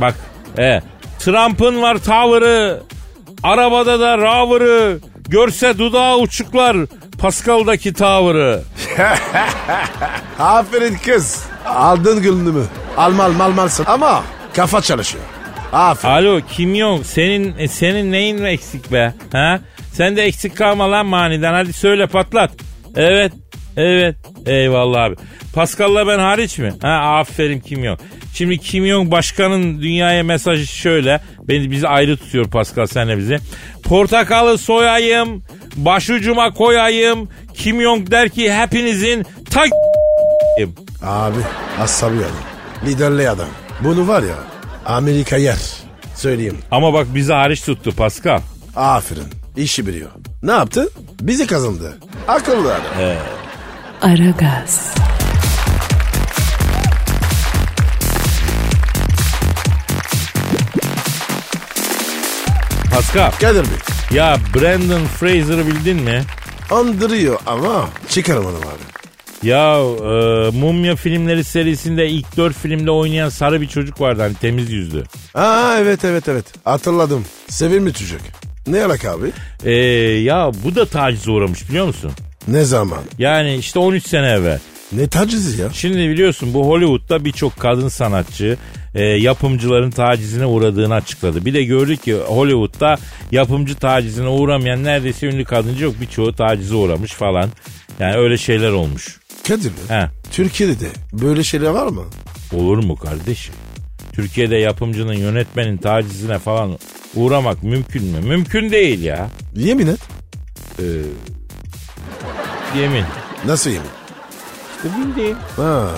Bak 0.00 0.14
e, 0.58 0.80
Trump'ın 1.18 1.82
var 1.82 1.98
tavırı. 1.98 2.80
Arabada 3.42 4.00
da 4.00 4.18
ravırı. 4.18 4.98
Görse 5.28 5.78
dudağı 5.78 6.18
uçuklar. 6.18 6.76
Pascal'daki 7.26 7.92
tavırı. 7.92 8.62
Aferin 10.38 10.96
kız. 11.04 11.44
Aldın 11.66 12.22
gülünümü. 12.22 12.64
Almal 12.96 13.32
mal 13.32 13.50
malsın 13.50 13.84
ama 13.88 14.24
kafa 14.54 14.80
çalışıyor. 14.80 15.24
Aferin. 15.72 16.12
Alo 16.12 16.40
Kim 16.50 16.76
Jong 16.76 17.04
senin 17.04 17.58
e, 17.58 17.68
senin 17.68 18.12
neyin 18.12 18.44
eksik 18.44 18.92
be? 18.92 19.14
Ha? 19.32 19.60
Sen 19.92 20.16
de 20.16 20.22
eksik 20.22 20.56
kalma 20.56 20.90
lan 20.90 21.06
maniden 21.06 21.52
hadi 21.52 21.72
söyle 21.72 22.06
patlat. 22.06 22.50
Evet. 22.96 23.32
Evet. 23.76 24.16
Eyvallah 24.46 25.02
abi. 25.02 25.16
Pascal'la 25.54 26.06
ben 26.06 26.18
hariç 26.18 26.58
mi? 26.58 26.72
Ha 26.82 26.88
aferin 26.88 27.60
Kim 27.60 27.84
Jong. 27.84 27.98
Şimdi 28.34 28.58
Kim 28.58 28.86
Jong 28.86 29.10
başkanın 29.10 29.82
dünyaya 29.82 30.22
mesajı 30.22 30.66
şöyle. 30.66 31.20
Beni 31.48 31.70
bizi 31.70 31.88
ayrı 31.88 32.16
tutuyor 32.16 32.50
Pascal 32.50 32.86
senle 32.86 33.18
bizi. 33.18 33.38
Portakalı 33.84 34.58
soyayım, 34.58 35.42
başucuma 35.76 36.50
koyayım. 36.54 37.28
Kim 37.54 37.82
Jong 37.82 38.10
der 38.10 38.28
ki 38.28 38.52
hepinizin 38.52 39.26
ta 39.50 39.64
Abi 41.02 41.38
asabi 41.80 42.16
adam. 42.16 42.86
Liderli 42.86 43.30
adam. 43.30 43.48
Bunu 43.84 44.08
var 44.08 44.22
ya 44.22 44.34
Amerika 44.86 45.36
yer. 45.36 45.58
Söyleyeyim. 46.14 46.58
Ama 46.70 46.92
bak 46.92 47.06
bizi 47.14 47.32
hariç 47.32 47.60
tuttu 47.60 47.96
Pascal. 47.96 48.40
Aferin. 48.76 49.24
İşi 49.56 49.86
biliyor. 49.86 50.10
Ne 50.42 50.52
yaptı? 50.52 50.88
Bizi 51.20 51.46
kazandı. 51.46 51.98
Akıllı 52.28 52.74
adam. 52.74 53.16
Aragaz, 54.02 54.94
Pascal 62.90 63.30
Kadir 63.30 63.64
Bey. 63.64 63.85
Ya 64.14 64.36
Brandon 64.54 65.04
Fraser'ı 65.04 65.66
bildin 65.66 65.96
mi? 65.96 66.22
Andırıyor 66.70 67.38
ama 67.46 67.88
çıkaramadım 68.08 68.60
abi. 68.60 68.96
Ya 69.48 69.76
e, 69.78 70.50
Mumya 70.50 70.96
filmleri 70.96 71.44
serisinde 71.44 72.08
ilk 72.08 72.36
dört 72.36 72.54
filmde 72.56 72.90
oynayan 72.90 73.28
sarı 73.28 73.60
bir 73.60 73.66
çocuk 73.68 74.00
vardı 74.00 74.22
hani 74.22 74.34
temiz 74.34 74.70
yüzlü. 74.72 75.04
Aa 75.34 75.76
evet 75.80 76.04
evet 76.04 76.28
evet. 76.28 76.44
Hatırladım. 76.64 77.24
Sevimli 77.48 77.92
çocuk. 77.94 78.20
Ne 78.66 78.84
alaka 78.84 79.10
abi? 79.10 79.32
E, 79.64 79.72
ya 80.20 80.50
bu 80.64 80.74
da 80.74 80.86
tacize 80.86 81.30
uğramış 81.30 81.68
biliyor 81.68 81.86
musun? 81.86 82.10
Ne 82.48 82.64
zaman? 82.64 83.00
Yani 83.18 83.54
işte 83.56 83.78
13 83.78 84.06
sene 84.06 84.26
evvel. 84.26 84.58
Ne 84.92 85.08
tacizi 85.08 85.62
ya? 85.62 85.70
Şimdi 85.72 85.98
biliyorsun 85.98 86.54
bu 86.54 86.66
Hollywood'da 86.66 87.24
birçok 87.24 87.56
kadın 87.56 87.88
sanatçı 87.88 88.58
e, 88.94 89.02
yapımcıların 89.04 89.90
tacizine 89.90 90.46
uğradığını 90.46 90.94
açıkladı. 90.94 91.44
Bir 91.44 91.54
de 91.54 91.64
gördük 91.64 92.02
ki 92.02 92.14
Hollywood'da 92.14 92.96
yapımcı 93.32 93.74
tacizine 93.74 94.28
uğramayan 94.28 94.84
neredeyse 94.84 95.26
ünlü 95.26 95.44
kadıncı 95.44 95.84
yok. 95.84 95.94
Birçoğu 96.00 96.32
tacize 96.32 96.74
uğramış 96.74 97.12
falan. 97.12 97.50
Yani 98.00 98.16
öyle 98.16 98.38
şeyler 98.38 98.70
olmuş. 98.70 99.20
Kadir. 99.48 99.72
He. 99.88 100.08
Türkiye'de 100.30 100.80
de 100.80 100.88
böyle 101.12 101.44
şeyler 101.44 101.70
var 101.70 101.86
mı? 101.86 102.02
Olur 102.52 102.84
mu 102.84 102.96
kardeşim? 102.96 103.54
Türkiye'de 104.12 104.56
yapımcının 104.56 105.14
yönetmenin 105.14 105.76
tacizine 105.76 106.38
falan 106.38 106.78
uğramak 107.14 107.62
mümkün 107.62 108.04
mü? 108.04 108.20
Mümkün 108.20 108.70
değil 108.70 109.02
ya. 109.02 109.30
Yemin 109.56 109.86
et. 109.86 110.00
Yemin. 112.78 113.04
Nasıl 113.46 113.70
yemin? 113.70 114.05
Bildiğin. 114.84 115.36
Ha, 115.56 115.88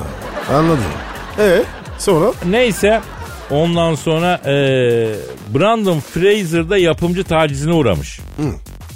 anladım. 0.53 0.83
E 1.39 1.63
sonra? 1.99 2.33
Neyse 2.51 3.01
ondan 3.51 3.95
sonra 3.95 4.41
eee, 4.47 5.15
Brandon 5.55 6.01
Fraser 6.01 6.71
da 6.71 6.79
yapımcı 6.79 7.25
tacizine 7.25 7.73
uğramış. 7.73 8.19
Hı. 8.37 8.43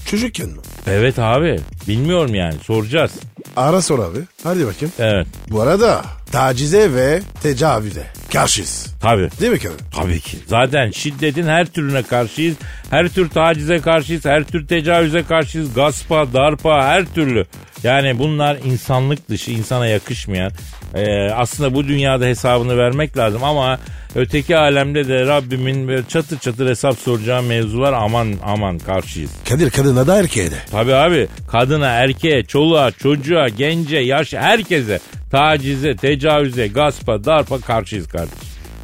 Çocukken 0.07 0.49
mi? 0.49 0.59
Evet 0.87 1.18
abi 1.18 1.61
bilmiyorum 1.88 2.35
yani 2.35 2.55
soracağız. 2.64 3.12
Ara 3.57 3.83
sor 3.83 3.99
abi. 3.99 4.18
Hadi 4.45 4.66
bakayım. 4.66 4.92
Evet 4.99 5.27
Bu 5.51 5.61
arada 5.61 6.03
tacize 6.33 6.95
ve 6.95 7.21
tecavüze 7.42 8.07
karşıyız. 8.33 8.95
tabii. 9.01 9.29
Değil 9.40 9.53
mi 9.53 9.59
Kadir? 9.59 9.77
Tabii 9.97 10.21
ki. 10.21 10.37
Zaten 10.47 10.90
şiddetin 10.90 11.47
her 11.47 11.66
türüne 11.66 12.03
karşıyız. 12.03 12.57
Her 12.90 13.09
tür 13.09 13.31
tacize 13.31 13.79
karşıyız. 13.79 14.25
Her 14.25 14.45
tür 14.45 14.66
tecavüze 14.66 15.23
karşıyız. 15.23 15.75
Gaspa, 15.75 16.33
darpa 16.33 16.85
her 16.85 17.05
türlü. 17.05 17.47
Yani 17.83 18.18
bunlar 18.18 18.59
insanlık 18.64 19.29
dışı, 19.29 19.51
insana 19.51 19.87
yakışmayan. 19.87 20.53
Ee, 20.95 21.31
aslında 21.31 21.75
bu 21.75 21.88
dünyada 21.88 22.25
hesabını 22.25 22.79
vermek 22.79 23.16
lazım 23.16 23.45
ama 23.45 23.79
öteki 24.14 24.57
alemde 24.57 25.09
de 25.09 25.27
Rabbimin 25.27 25.88
böyle 25.88 26.03
çatır 26.09 26.38
çatır 26.38 26.68
hesap 26.68 26.99
soracağı 26.99 27.42
mevzular 27.42 27.92
aman 27.92 28.35
aman 28.45 28.79
karşıyız. 28.79 29.31
Kadir 29.49 29.71
kadına 29.71 30.07
da 30.07 30.18
erkeğe 30.21 30.51
de. 30.51 30.57
Tabii 30.71 30.95
abi 30.95 31.29
kadına, 31.51 31.87
erkeğe, 31.87 32.45
çoluğa, 32.45 32.90
çocuğa, 32.90 33.49
gence, 33.49 33.97
yaş 33.97 34.33
herkese 34.33 35.01
tacize, 35.31 35.97
tecavüze, 35.97 36.68
gaspa, 36.68 37.25
darpa 37.25 37.61
karşıyız 37.61 38.09
kardeşim. 38.09 38.21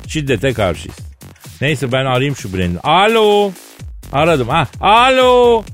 Şiddete 0.06 0.52
karşıyız. 0.52 0.96
Neyse 1.60 1.92
ben 1.92 2.04
arayayım 2.04 2.36
şu 2.36 2.56
Brandon. 2.56 2.80
Alo. 2.82 3.50
Aradım. 4.12 4.48
Ha, 4.48 4.68
alo. 4.80 5.64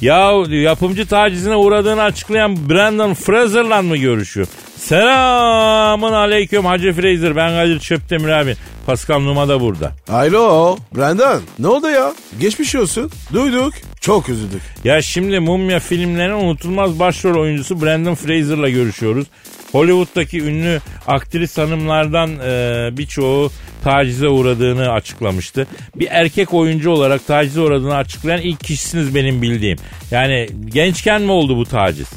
Ya 0.00 0.32
yapımcı 0.48 1.06
tacizine 1.06 1.56
uğradığını 1.56 2.02
açıklayan 2.02 2.70
Brandon 2.70 3.14
Fraser'la 3.14 3.82
mı 3.82 3.96
görüşüyor? 3.96 4.46
Selamun 4.76 6.12
aleyküm 6.12 6.64
Hacı 6.64 6.92
Fraser. 6.92 7.36
Ben 7.36 7.50
Kadir 7.50 7.78
Çöptemir 7.78 8.28
abi. 8.28 8.56
Pascal 8.86 9.20
Numa 9.20 9.48
da 9.48 9.60
burada. 9.60 9.92
Alo 10.08 10.76
Brandon 10.96 11.42
ne 11.58 11.66
oldu 11.68 11.90
ya? 11.90 12.12
Geçmiş 12.40 12.74
olsun. 12.74 13.10
Duyduk. 13.32 13.74
Çok 14.00 14.28
üzüldük. 14.28 14.62
Ya 14.84 15.02
şimdi 15.02 15.40
Mumya 15.40 15.80
filmlerinin 15.80 16.44
unutulmaz 16.44 16.98
başrol 16.98 17.40
oyuncusu 17.40 17.82
Brandon 17.82 18.14
Fraser'la 18.14 18.68
görüşüyoruz. 18.68 19.26
Hollywood'daki 19.72 20.42
ünlü 20.42 20.80
aktris 21.06 21.58
hanımlardan 21.58 22.30
e, 22.44 22.88
birçoğu 22.98 23.50
tacize 23.84 24.28
uğradığını 24.28 24.92
açıklamıştı. 24.92 25.66
Bir 25.96 26.08
erkek 26.10 26.54
oyuncu 26.54 26.90
olarak 26.90 27.26
tacize 27.26 27.60
uğradığını 27.60 27.96
açıklayan 27.96 28.40
ilk 28.40 28.60
kişisiniz 28.60 29.14
benim 29.14 29.42
bildiğim. 29.42 29.78
Yani 30.10 30.48
gençken 30.66 31.22
mi 31.22 31.32
oldu 31.32 31.56
bu 31.56 31.64
taciz? 31.64 32.08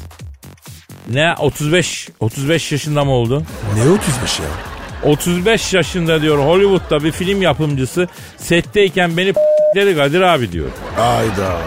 Ne 1.12 1.34
35 1.38 2.08
35 2.20 2.72
yaşında 2.72 3.04
mı 3.04 3.10
oldu? 3.10 3.42
Ne 3.76 3.90
35 3.90 4.38
ya? 4.38 4.75
35 5.02 5.74
yaşında 5.74 6.22
diyor 6.22 6.38
Hollywood'da 6.38 7.04
bir 7.04 7.12
film 7.12 7.42
yapımcısı 7.42 8.08
setteyken 8.36 9.16
beni 9.16 9.34
dedi 9.74 9.96
Kadir 9.96 10.20
abi 10.20 10.52
diyor. 10.52 10.68
Ayda. 11.00 11.58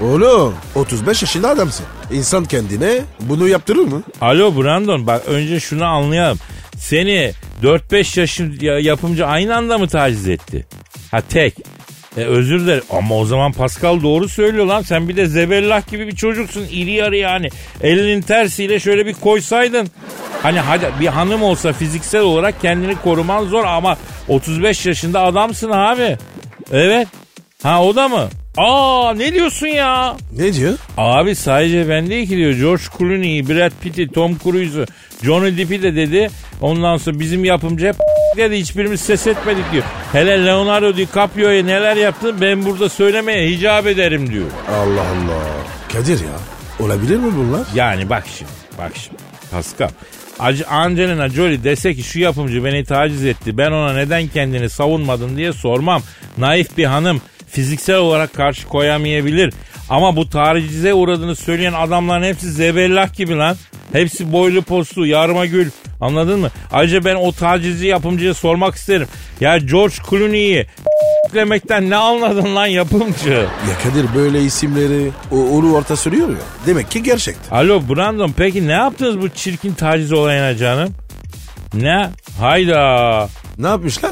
Oğlum 0.00 0.54
35 0.74 1.22
yaşında 1.22 1.48
adamsın. 1.50 1.86
İnsan 2.12 2.44
kendine 2.44 3.00
bunu 3.20 3.48
yaptırır 3.48 3.84
mı? 3.84 4.02
Alo 4.20 4.62
Brandon 4.62 5.06
bak 5.06 5.22
önce 5.26 5.60
şunu 5.60 5.84
anlayalım. 5.84 6.38
Seni 6.76 7.32
4-5 7.62 8.20
yaşın 8.20 8.56
ya- 8.60 8.78
yapımcı 8.78 9.26
aynı 9.26 9.56
anda 9.56 9.78
mı 9.78 9.88
taciz 9.88 10.28
etti? 10.28 10.66
Ha 11.10 11.20
tek. 11.20 11.54
E, 12.16 12.20
özür 12.20 12.60
dilerim 12.60 12.84
ama 12.90 13.16
o 13.16 13.24
zaman 13.24 13.52
Pascal 13.52 14.02
doğru 14.02 14.28
söylüyor 14.28 14.66
lan. 14.66 14.82
Sen 14.82 15.08
bir 15.08 15.16
de 15.16 15.26
zebellah 15.26 15.90
gibi 15.90 16.06
bir 16.06 16.16
çocuksun. 16.16 16.66
iri 16.70 16.90
yarı 16.90 17.16
yani. 17.16 17.48
Elinin 17.82 18.22
tersiyle 18.22 18.80
şöyle 18.80 19.06
bir 19.06 19.14
koysaydın. 19.14 19.88
Hani 20.42 20.60
hadi 20.60 20.86
bir 21.00 21.06
hanım 21.06 21.42
olsa 21.42 21.72
fiziksel 21.72 22.20
olarak 22.20 22.60
kendini 22.60 22.96
koruman 22.96 23.44
zor 23.44 23.64
ama 23.64 23.96
35 24.28 24.86
yaşında 24.86 25.22
adamsın 25.22 25.70
abi. 25.70 26.18
Evet. 26.72 27.08
Ha 27.62 27.84
o 27.84 27.96
da 27.96 28.08
mı? 28.08 28.28
Aa 28.56 29.14
ne 29.16 29.34
diyorsun 29.34 29.66
ya? 29.66 30.16
Ne 30.38 30.52
diyor? 30.52 30.78
Abi 30.96 31.34
sadece 31.34 31.88
ben 31.88 32.10
değil 32.10 32.28
ki 32.28 32.36
diyor. 32.36 32.52
George 32.52 32.82
Clooney'i, 32.98 33.48
Brad 33.48 33.72
Pitt'i, 33.82 34.08
Tom 34.08 34.38
Cruise'u, 34.38 34.86
Johnny 35.22 35.58
Depp'i 35.58 35.82
de 35.82 35.96
dedi. 35.96 36.30
Ondan 36.60 36.96
sonra 36.96 37.20
bizim 37.20 37.44
yapımcı 37.44 37.86
hep 37.86 37.96
dedi 38.36 38.56
hiçbirimiz 38.56 39.00
ses 39.00 39.26
etmedik 39.26 39.72
diyor. 39.72 39.84
Hele 40.12 40.46
Leonardo 40.46 40.96
DiCaprio'ya 40.96 41.64
neler 41.64 41.96
yaptı 41.96 42.40
ben 42.40 42.64
burada 42.64 42.88
söylemeye 42.88 43.48
hicap 43.50 43.86
ederim 43.86 44.30
diyor. 44.30 44.46
Allah 44.68 45.00
Allah. 45.00 45.42
Kadir 45.92 46.20
ya. 46.20 46.38
Olabilir 46.86 47.16
mi 47.16 47.32
bunlar? 47.36 47.66
Yani 47.74 48.10
bak 48.10 48.24
şimdi 48.38 48.50
bak 48.78 48.92
şimdi 48.94 49.22
Pascal. 49.50 49.88
Angelina 50.68 51.28
Jolie 51.28 51.64
dese 51.64 51.94
ki 51.94 52.02
şu 52.02 52.20
yapımcı 52.20 52.64
beni 52.64 52.84
taciz 52.84 53.24
etti 53.24 53.58
ben 53.58 53.70
ona 53.70 53.92
neden 53.92 54.28
kendini 54.28 54.70
savunmadın 54.70 55.36
diye 55.36 55.52
sormam. 55.52 56.02
Naif 56.38 56.76
bir 56.78 56.84
hanım 56.84 57.20
fiziksel 57.52 57.96
olarak 57.96 58.34
karşı 58.34 58.68
koyamayabilir. 58.68 59.54
Ama 59.90 60.16
bu 60.16 60.30
tacize 60.30 60.94
uğradığını 60.94 61.36
söyleyen 61.36 61.72
adamların 61.72 62.22
hepsi 62.24 62.52
zebellah 62.52 63.14
gibi 63.14 63.36
lan. 63.36 63.56
Hepsi 63.92 64.32
boylu 64.32 64.62
postlu 64.62 65.06
yarma 65.06 65.46
gül 65.46 65.70
anladın 66.00 66.40
mı? 66.40 66.50
Ayrıca 66.72 67.04
ben 67.04 67.14
o 67.14 67.32
tacizci 67.32 67.86
yapımcıya 67.86 68.34
sormak 68.34 68.74
isterim. 68.74 69.08
Ya 69.40 69.58
George 69.58 69.94
Clooney'i 70.10 70.66
demekten 71.34 71.90
ne 71.90 71.96
anladın 71.96 72.56
lan 72.56 72.66
yapımcı? 72.66 73.30
Ya 73.68 73.78
Kadir 73.82 74.06
böyle 74.14 74.42
isimleri 74.42 75.10
o 75.30 75.36
onu 75.36 75.74
orta 75.74 75.96
sürüyor 75.96 76.28
ya. 76.28 76.36
Demek 76.66 76.90
ki 76.90 77.02
gerçekti. 77.02 77.54
Alo 77.54 77.82
Brandon 77.88 78.32
peki 78.36 78.68
ne 78.68 78.72
yaptınız 78.72 79.20
bu 79.20 79.28
çirkin 79.28 79.74
taciz 79.74 80.12
olayına 80.12 80.56
canım? 80.56 80.94
Ne? 81.74 82.10
Hayda. 82.40 83.28
Ne 83.58 83.66
yapmışlar? 83.66 84.10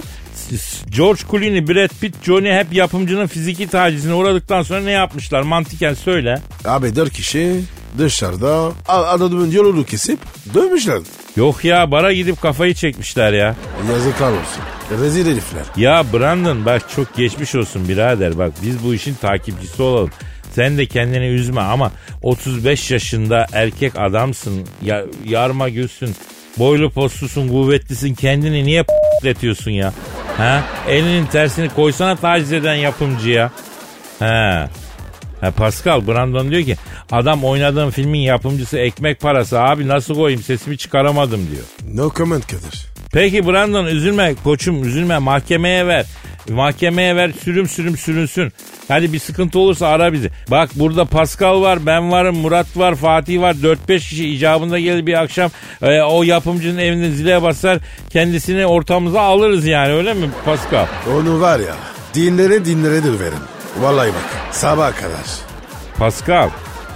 George 0.91 1.21
Clooney, 1.31 1.69
Brad 1.69 1.91
Pitt, 2.01 2.25
Johnny 2.25 2.53
hep 2.53 2.73
yapımcının 2.73 3.27
fiziki 3.27 3.69
tacizine 3.69 4.15
uğradıktan 4.15 4.63
sonra 4.63 4.81
ne 4.81 4.91
yapmışlar? 4.91 5.43
Mantıken 5.43 5.95
söyle. 5.95 6.39
Abi 6.65 6.97
dört 6.97 7.13
kişi 7.13 7.61
dışarıda 7.99 8.73
adamın 8.89 9.51
yolunu 9.51 9.85
kesip 9.85 10.19
dövmüşler. 10.55 11.01
Yok 11.37 11.65
ya 11.65 11.91
bara 11.91 12.13
gidip 12.13 12.43
kafayı 12.43 12.75
çekmişler 12.75 13.33
ya. 13.33 13.57
Yazıklar 13.93 14.31
olsun. 14.31 14.63
Rezil 15.03 15.27
herifler. 15.27 15.63
Ya 15.77 16.05
Brandon 16.13 16.65
bak 16.65 16.83
çok 16.97 17.17
geçmiş 17.17 17.55
olsun 17.55 17.89
birader 17.89 18.39
bak 18.39 18.53
biz 18.63 18.85
bu 18.85 18.95
işin 18.95 19.15
takipçisi 19.15 19.83
olalım. 19.83 20.11
Sen 20.53 20.79
de 20.79 20.87
kendini 20.87 21.27
üzme 21.27 21.61
ama 21.61 21.93
35 22.23 22.91
yaşında 22.91 23.47
erkek 23.53 23.99
adamsın, 23.99 24.67
ya, 24.83 25.05
yarma 25.27 25.69
gülsün, 25.69 26.15
boylu 26.59 26.91
postlusun, 26.91 27.49
kuvvetlisin 27.49 28.15
kendini 28.15 28.65
niye 28.65 28.83
p***letiyorsun 28.83 29.71
ya? 29.71 29.93
Ha? 30.37 30.63
Elinin 30.89 31.27
tersini 31.27 31.69
koysana 31.69 32.17
taciz 32.17 32.53
eden 32.53 32.75
yapımcıya. 32.75 33.51
Ha. 34.19 34.69
Ha 35.41 35.51
Pascal 35.51 36.07
Brandon 36.07 36.51
diyor 36.51 36.63
ki 36.63 36.77
adam 37.13 37.45
oynadığım 37.45 37.91
filmin 37.91 38.21
yapımcısı 38.21 38.79
ekmek 38.79 39.21
parası 39.21 39.61
abi 39.61 39.89
nasıl 39.89 40.15
koyayım 40.15 40.43
sesimi 40.43 40.79
çıkaramadım 40.79 41.41
diyor. 41.51 41.95
No 41.95 42.13
comment 42.17 42.47
Kadir. 42.47 42.87
Peki 43.13 43.47
Brandon 43.47 43.87
üzülme 43.87 44.35
koçum 44.45 44.85
üzülme 44.85 45.19
mahkemeye 45.19 45.87
ver. 45.87 46.07
Mahkemeye 46.49 47.17
ver 47.17 47.31
sürüm 47.45 47.69
sürüm 47.69 47.97
sürünsün. 47.97 48.53
Hadi 48.89 49.13
bir 49.13 49.19
sıkıntı 49.19 49.59
olursa 49.59 49.87
ara 49.87 50.13
bizi. 50.13 50.31
Bak 50.51 50.71
burada 50.75 51.05
Pascal 51.05 51.63
var, 51.63 51.87
ben 51.87 52.11
varım, 52.13 52.37
Murat 52.37 52.77
var, 52.77 52.95
Fatih 52.95 53.41
var. 53.41 53.55
4-5 53.55 53.99
kişi 53.99 54.29
icabında 54.29 54.79
gelir 54.79 55.07
bir 55.07 55.23
akşam 55.23 55.51
e, 55.83 56.01
o 56.03 56.23
yapımcının 56.23 56.79
evinde 56.79 57.11
zile 57.11 57.43
basar. 57.43 57.79
Kendisini 58.11 58.67
ortamıza 58.67 59.21
alırız 59.21 59.67
yani 59.67 59.93
öyle 59.93 60.15
mi 60.15 60.31
Pascal? 60.45 60.87
Onu 61.17 61.41
var 61.41 61.61
ya 61.61 61.75
dinlere 62.15 62.65
dinlere 62.65 63.05
döverim. 63.05 63.39
Vallahi 63.81 64.09
bak 64.09 64.55
sabaha 64.55 64.93
kadar. 64.93 65.27
Pascal 65.99 66.49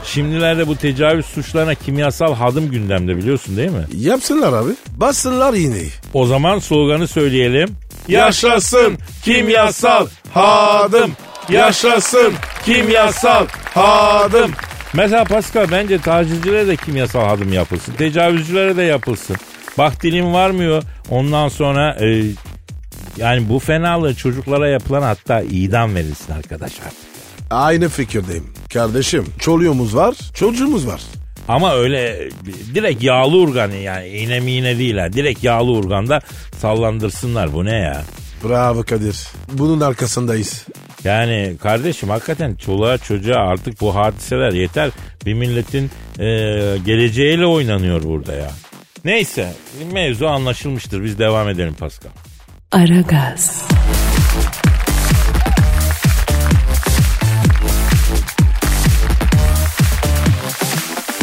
şimdilerde 0.04 0.66
bu 0.66 0.76
tecavüz 0.76 1.26
suçlarına 1.26 1.74
kimyasal 1.74 2.34
hadım 2.34 2.70
gündemde 2.70 3.16
biliyorsun 3.16 3.56
değil 3.56 3.70
mi? 3.70 3.84
Yapsınlar 3.96 4.52
abi. 4.52 4.70
Bassınlar 4.96 5.54
iğneyi. 5.54 5.90
O 6.14 6.26
zaman 6.26 6.58
sloganı 6.58 7.08
söyleyelim. 7.08 7.68
Yaşasın 8.08 8.98
kimyasal 9.22 10.06
hadım. 10.30 11.12
Yaşasın 11.48 12.32
kimyasal 12.64 13.46
hadım. 13.74 14.50
Mesela 14.94 15.24
Pascal 15.24 15.66
bence 15.70 15.98
tacizcilere 15.98 16.66
de 16.66 16.76
kimyasal 16.76 17.28
hadım 17.28 17.52
yapılsın. 17.52 17.92
Tecavüzcülere 17.92 18.76
de 18.76 18.82
yapılsın. 18.82 19.36
Bak 19.78 20.02
dilim 20.02 20.32
varmıyor. 20.32 20.82
Ondan 21.10 21.48
sonra 21.48 21.96
e, 22.00 22.24
yani 23.16 23.48
bu 23.48 23.58
fenalığı 23.58 24.14
çocuklara 24.14 24.68
yapılan 24.68 25.02
hatta 25.02 25.40
idam 25.40 25.94
verilsin 25.94 26.32
arkadaşlar. 26.32 26.92
Aynı 27.50 27.88
fikirdeyim. 27.88 28.52
Kardeşim 28.72 29.26
çoluğumuz 29.38 29.96
var 29.96 30.14
çocuğumuz 30.34 30.86
var. 30.86 31.00
Ama 31.48 31.74
öyle 31.74 32.28
direkt 32.74 33.02
yağlı 33.02 33.36
urgan 33.36 33.70
yani 33.70 34.08
iğne 34.08 34.40
mi 34.40 34.50
iğne 34.52 34.78
değil 34.78 34.96
ha. 34.96 35.12
Direkt 35.12 35.44
yağlı 35.44 35.70
urganda 35.70 36.20
sallandırsınlar 36.58 37.52
bu 37.52 37.64
ne 37.64 37.76
ya? 37.76 38.02
Bravo 38.44 38.82
Kadir. 38.82 39.16
Bunun 39.52 39.80
arkasındayız. 39.80 40.66
Yani 41.04 41.56
kardeşim 41.62 42.08
hakikaten 42.10 42.54
çoluğa 42.54 42.98
çocuğa 42.98 43.38
artık 43.38 43.80
bu 43.80 43.94
hadiseler 43.94 44.52
yeter. 44.52 44.90
Bir 45.26 45.34
milletin 45.34 45.90
e, 46.18 46.24
geleceğiyle 46.86 47.46
oynanıyor 47.46 48.02
burada 48.02 48.34
ya. 48.34 48.50
Neyse 49.04 49.52
mevzu 49.92 50.26
anlaşılmıştır. 50.26 51.04
Biz 51.04 51.18
devam 51.18 51.48
edelim 51.48 51.74
Pascal. 51.74 52.10
Aragaz, 52.72 53.64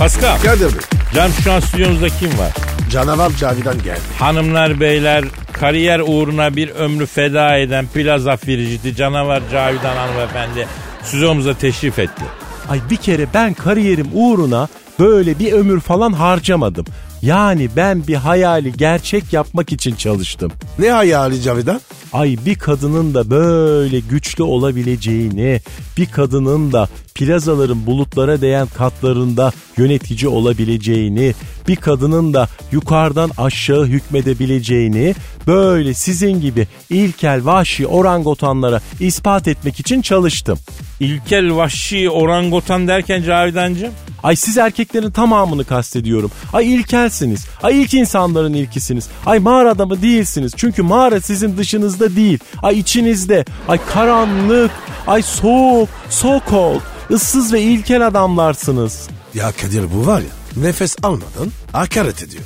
Pascal, 0.01 0.37
Kadir 0.37 0.65
Bey. 0.65 0.81
Can 1.15 1.31
şu 1.43 1.51
an 1.51 1.59
stüdyomuzda 1.59 2.09
kim 2.09 2.29
var? 2.29 2.53
Canavar 2.91 3.31
Cavidan 3.31 3.83
geldi. 3.83 3.99
Hanımlar 4.19 4.79
beyler 4.79 5.25
kariyer 5.53 5.99
uğruna 5.99 6.55
bir 6.55 6.69
ömrü 6.69 7.05
feda 7.05 7.57
eden 7.57 7.87
plaza 7.87 8.37
firiciti 8.37 8.95
canavar 8.95 9.41
Cavidan 9.51 9.95
hanımefendi 9.95 10.67
stüdyomuza 11.03 11.53
teşrif 11.53 11.99
etti. 11.99 12.23
Ay 12.69 12.79
bir 12.89 12.95
kere 12.95 13.27
ben 13.33 13.53
kariyerim 13.53 14.07
uğruna 14.13 14.67
böyle 14.99 15.39
bir 15.39 15.53
ömür 15.53 15.79
falan 15.79 16.13
harcamadım. 16.13 16.85
Yani 17.21 17.69
ben 17.75 18.07
bir 18.07 18.15
hayali 18.15 18.73
gerçek 18.73 19.33
yapmak 19.33 19.71
için 19.71 19.95
çalıştım. 19.95 20.51
Ne 20.79 20.91
hayali 20.91 21.41
Cavidan? 21.41 21.81
Ay 22.13 22.37
bir 22.45 22.55
kadının 22.55 23.13
da 23.13 23.29
böyle 23.29 23.99
güçlü 23.99 24.43
olabileceğini, 24.43 25.61
bir 25.97 26.05
kadının 26.05 26.71
da 26.71 26.89
plazaların 27.15 27.85
bulutlara 27.85 28.41
değen 28.41 28.67
katlarında 28.67 29.51
yönetici 29.77 30.27
olabileceğini, 30.27 31.33
bir 31.67 31.75
kadının 31.75 32.33
da 32.33 32.47
yukarıdan 32.71 33.31
aşağı 33.37 33.85
hükmedebileceğini 33.85 35.15
böyle 35.47 35.93
sizin 35.93 36.41
gibi 36.41 36.67
ilkel 36.89 37.45
vahşi 37.45 37.87
orangotanlara 37.87 38.81
ispat 38.99 39.47
etmek 39.47 39.79
için 39.79 40.01
çalıştım. 40.01 40.59
İlkel 40.99 41.55
vahşi 41.55 42.09
orangotan 42.09 42.87
derken 42.87 43.23
Cavidancığım 43.23 43.91
Ay 44.23 44.35
siz 44.35 44.57
erkeklerin 44.57 45.11
tamamını 45.11 45.63
kastediyorum. 45.65 46.31
Ay 46.53 46.75
ilkelsiniz. 46.75 47.45
Ay 47.63 47.81
ilk 47.81 47.93
insanların 47.93 48.53
ilkisiniz. 48.53 49.07
Ay 49.25 49.39
mağara 49.39 49.71
adamı 49.71 50.01
değilsiniz. 50.01 50.53
Çünkü 50.57 50.81
mağara 50.81 51.21
sizin 51.21 51.57
dışınızda 51.57 52.15
değil. 52.15 52.39
Ay 52.63 52.79
içinizde. 52.79 53.45
Ay 53.67 53.79
karanlık. 53.85 54.71
Ay 55.07 55.21
soğuk. 55.21 55.89
So 56.09 56.39
cold. 56.49 56.81
Issız 57.11 57.53
ve 57.53 57.61
ilkel 57.61 58.07
adamlarsınız. 58.07 59.07
Ya 59.33 59.51
Kadir 59.51 59.85
bu 59.93 60.07
var 60.07 60.19
ya 60.19 60.63
nefes 60.63 60.95
almadan 61.03 61.51
hakaret 61.71 62.23
ediyor. 62.23 62.43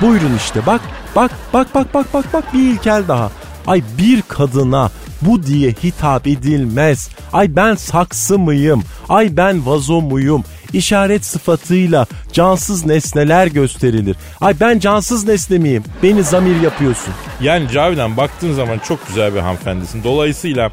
Buyurun 0.00 0.36
işte 0.36 0.66
bak. 0.66 0.80
Bak 1.16 1.30
bak 1.54 1.74
bak 1.74 1.94
bak 1.94 2.14
bak 2.14 2.24
bak 2.32 2.54
bir 2.54 2.58
ilkel 2.58 3.02
daha. 3.08 3.30
Ay 3.66 3.82
bir 3.98 4.22
kadına 4.22 4.90
bu 5.22 5.42
diye 5.42 5.70
hitap 5.70 6.26
edilmez. 6.26 7.08
Ay 7.32 7.56
ben 7.56 7.74
saksı 7.74 8.38
mıyım? 8.38 8.82
Ay 9.08 9.36
ben 9.36 9.66
vazo 9.66 10.00
muyum? 10.00 10.44
İşaret 10.72 11.24
sıfatıyla 11.24 12.06
cansız 12.32 12.86
nesneler 12.86 13.46
gösterilir. 13.46 14.16
Ay 14.40 14.54
ben 14.60 14.78
cansız 14.78 15.26
nesne 15.26 15.58
miyim? 15.58 15.84
Beni 16.02 16.22
zamir 16.22 16.60
yapıyorsun. 16.60 17.14
Yani 17.40 17.68
Cavidan 17.72 18.16
baktığın 18.16 18.52
zaman 18.54 18.78
çok 18.78 19.08
güzel 19.08 19.34
bir 19.34 19.40
hanımefendisin. 19.40 20.04
Dolayısıyla 20.04 20.70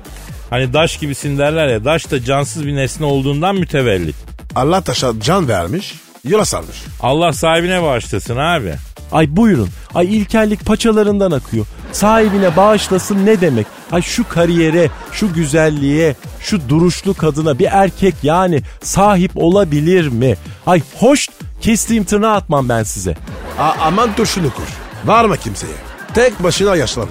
hani 0.54 0.74
daş 0.74 0.98
gibisin 0.98 1.38
derler 1.38 1.68
ya 1.68 1.86
daş 1.86 2.12
da 2.12 2.24
cansız 2.24 2.66
bir 2.68 2.76
nesne 2.76 3.06
olduğundan 3.06 3.56
mütevellit. 3.56 4.16
Allah 4.56 4.82
taşa 4.82 5.12
can 5.22 5.48
vermiş 5.48 5.94
yola 6.28 6.46
sarmış. 6.46 6.84
Allah 7.02 7.34
sahibine 7.34 7.84
bağışlasın 7.84 8.38
abi. 8.38 8.74
Ay 9.12 9.36
buyurun. 9.36 9.70
Ay 9.96 10.18
ilkellik 10.18 10.66
paçalarından 10.66 11.32
akıyor. 11.32 11.66
Sahibine 11.92 12.58
bağışlasın 12.58 13.26
ne 13.26 13.42
demek? 13.42 13.68
Ay 13.92 14.02
şu 14.02 14.30
kariyere, 14.30 14.90
şu 15.12 15.34
güzelliğe, 15.34 16.16
şu 16.40 16.70
duruşlu 16.70 17.14
kadına 17.14 17.60
bir 17.60 17.68
erkek 17.72 18.16
yani 18.24 18.62
sahip 18.82 19.32
olabilir 19.36 20.08
mi? 20.08 20.36
Ay 20.66 20.82
hoş 21.00 21.28
kestiğim 21.62 22.04
tırnağı 22.04 22.36
atmam 22.36 22.70
ben 22.70 22.84
size. 22.84 23.16
A- 23.60 23.76
aman 23.82 24.16
turşunu 24.16 24.54
kur. 24.54 24.68
Varma 25.06 25.38
kimseye. 25.38 25.74
Tek 26.14 26.44
başına 26.44 26.76
yaşlan. 26.76 27.08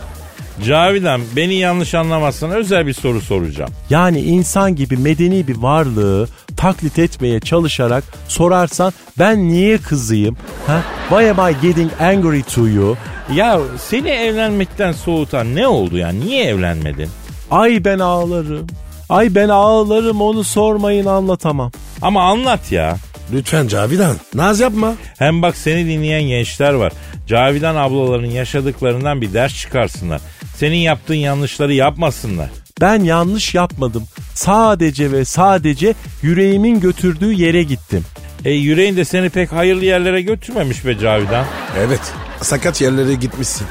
Cavidan 0.66 1.20
beni 1.36 1.54
yanlış 1.54 1.94
anlamazsan 1.94 2.50
özel 2.50 2.86
bir 2.86 2.92
soru 2.92 3.20
soracağım. 3.20 3.70
Yani 3.90 4.20
insan 4.20 4.76
gibi 4.76 4.96
medeni 4.96 5.48
bir 5.48 5.56
varlığı 5.56 6.28
taklit 6.56 6.98
etmeye 6.98 7.40
çalışarak 7.40 8.04
sorarsan 8.28 8.92
ben 9.18 9.48
niye 9.48 9.78
kızıyım? 9.78 10.36
Ha? 10.66 10.82
Why 11.08 11.30
am 11.30 11.50
I 11.50 11.66
getting 11.66 11.90
angry 12.00 12.42
to 12.42 12.68
you? 12.68 12.96
Ya 13.34 13.58
seni 13.78 14.08
evlenmekten 14.08 14.92
soğutan 14.92 15.54
ne 15.54 15.68
oldu 15.68 15.98
ya? 15.98 16.08
Niye 16.08 16.44
evlenmedin? 16.44 17.08
Ay 17.50 17.84
ben 17.84 17.98
ağlarım. 17.98 18.66
Ay 19.08 19.34
ben 19.34 19.48
ağlarım 19.48 20.20
onu 20.20 20.44
sormayın 20.44 21.06
anlatamam. 21.06 21.70
Ama 22.02 22.22
anlat 22.22 22.72
ya. 22.72 22.96
Lütfen 23.32 23.68
Cavidan. 23.68 24.16
Naz 24.34 24.60
yapma. 24.60 24.94
Hem 25.18 25.42
bak 25.42 25.56
seni 25.56 25.86
dinleyen 25.86 26.22
gençler 26.22 26.72
var. 26.72 26.92
Cavidan 27.32 27.76
ablaların 27.76 28.26
yaşadıklarından 28.26 29.20
bir 29.20 29.34
ders 29.34 29.56
çıkarsınlar. 29.56 30.20
Senin 30.56 30.76
yaptığın 30.76 31.14
yanlışları 31.14 31.74
yapmasınlar. 31.74 32.50
Ben 32.80 33.04
yanlış 33.04 33.54
yapmadım. 33.54 34.04
Sadece 34.34 35.12
ve 35.12 35.24
sadece 35.24 35.94
yüreğimin 36.22 36.80
götürdüğü 36.80 37.32
yere 37.32 37.62
gittim. 37.62 38.04
E 38.44 38.50
yüreğin 38.50 38.96
de 38.96 39.04
seni 39.04 39.30
pek 39.30 39.52
hayırlı 39.52 39.84
yerlere 39.84 40.22
götürmemiş 40.22 40.86
be 40.86 40.98
Cavidan. 40.98 41.44
Evet. 41.78 42.00
Sakat 42.40 42.80
yerlere 42.80 43.14
gitmişsin. 43.14 43.66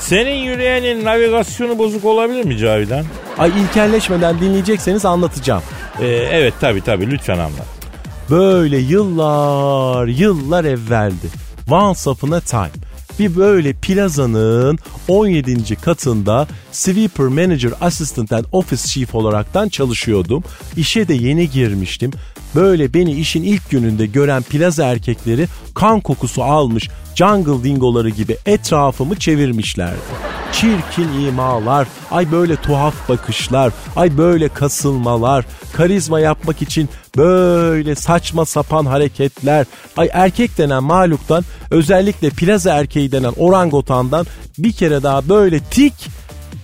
Senin 0.00 0.36
yüreğinin 0.36 1.04
navigasyonu 1.04 1.78
bozuk 1.78 2.04
olabilir 2.04 2.44
mi 2.44 2.58
Cavidan? 2.58 3.04
Ay 3.38 3.50
ilkelleşmeden 3.62 4.40
dinleyecekseniz 4.40 5.04
anlatacağım. 5.04 5.62
E, 6.00 6.06
evet 6.06 6.54
tabi 6.60 6.80
tabi 6.80 7.10
lütfen 7.10 7.38
anlat. 7.38 7.66
Böyle 8.30 8.78
yıllar 8.78 10.06
yıllar 10.06 10.64
evveldi. 10.64 11.49
Once 11.70 12.10
upon 12.10 12.30
a 12.30 12.40
time. 12.40 12.70
Bir 13.18 13.36
böyle 13.36 13.72
plazanın 13.72 14.78
17. 15.08 15.76
katında 15.76 16.46
Sweeper 16.72 17.26
Manager 17.26 17.72
Assistant 17.80 18.32
and 18.32 18.44
Office 18.52 18.86
Chief 18.86 19.14
olaraktan 19.14 19.68
çalışıyordum. 19.68 20.44
İşe 20.76 21.08
de 21.08 21.14
yeni 21.14 21.50
girmiştim. 21.50 22.10
Böyle 22.54 22.94
beni 22.94 23.12
işin 23.12 23.42
ilk 23.42 23.70
gününde 23.70 24.06
gören 24.06 24.42
plaza 24.42 24.86
erkekleri 24.86 25.46
kan 25.74 26.00
kokusu 26.00 26.42
almış 26.42 26.88
jungle 27.14 27.64
dingoları 27.64 28.08
gibi 28.08 28.36
etrafımı 28.46 29.16
çevirmişlerdi. 29.16 30.00
Çirkin 30.52 31.26
imalar, 31.26 31.88
ay 32.10 32.32
böyle 32.32 32.56
tuhaf 32.56 33.08
bakışlar, 33.08 33.72
ay 33.96 34.18
böyle 34.18 34.48
kasılmalar, 34.48 35.44
karizma 35.72 36.20
yapmak 36.20 36.62
için 36.62 36.88
böyle 37.16 37.94
saçma 37.94 38.44
sapan 38.44 38.86
hareketler. 38.86 39.66
Ay 39.96 40.08
erkek 40.12 40.58
denen 40.58 40.82
mahluktan 40.82 41.44
özellikle 41.70 42.30
plaza 42.30 42.74
erkeği 42.74 43.12
denen 43.12 43.32
orangotandan 43.36 44.26
bir 44.58 44.72
kere 44.72 45.02
daha 45.02 45.28
böyle 45.28 45.60
tik 45.60 45.94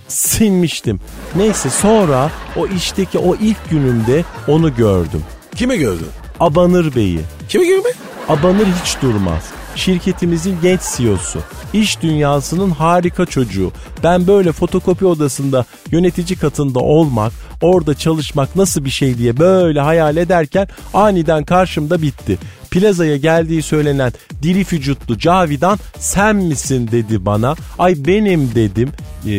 sinmiştim. 0.07 0.99
Neyse 1.35 1.69
sonra 1.69 2.31
o 2.55 2.67
işteki 2.67 3.17
o 3.17 3.35
ilk 3.35 3.69
günümde 3.69 4.23
onu 4.47 4.75
gördüm. 4.75 5.23
Kimi 5.55 5.77
gördün? 5.77 6.07
Abanır 6.39 6.95
Bey'i. 6.95 7.19
Kimi 7.49 7.65
gibi 7.65 7.77
mi? 7.77 7.91
Abanır 8.29 8.67
hiç 8.83 9.01
durmaz. 9.01 9.43
Şirketimizin 9.77 10.57
genç 10.61 10.81
CEO'su. 10.97 11.39
İş 11.73 12.01
dünyasının 12.01 12.69
harika 12.71 13.25
çocuğu. 13.25 13.71
Ben 14.03 14.27
böyle 14.27 14.51
fotokopi 14.51 15.05
odasında 15.05 15.65
yönetici 15.91 16.39
katında 16.39 16.79
olmak, 16.79 17.33
orada 17.61 17.93
çalışmak 17.93 18.55
nasıl 18.55 18.85
bir 18.85 18.89
şey 18.89 19.17
diye 19.17 19.37
böyle 19.37 19.79
hayal 19.79 20.17
ederken 20.17 20.67
aniden 20.93 21.43
karşımda 21.43 22.01
bitti. 22.01 22.37
Plazaya 22.71 23.17
geldiği 23.17 23.61
söylenen 23.61 24.13
diri 24.43 24.59
vücutlu 24.59 25.17
Cavidan 25.17 25.79
sen 25.99 26.35
misin 26.35 26.89
dedi 26.91 27.25
bana. 27.25 27.55
Ay 27.79 27.95
benim 27.97 28.55
dedim. 28.55 28.89
E, 29.27 29.33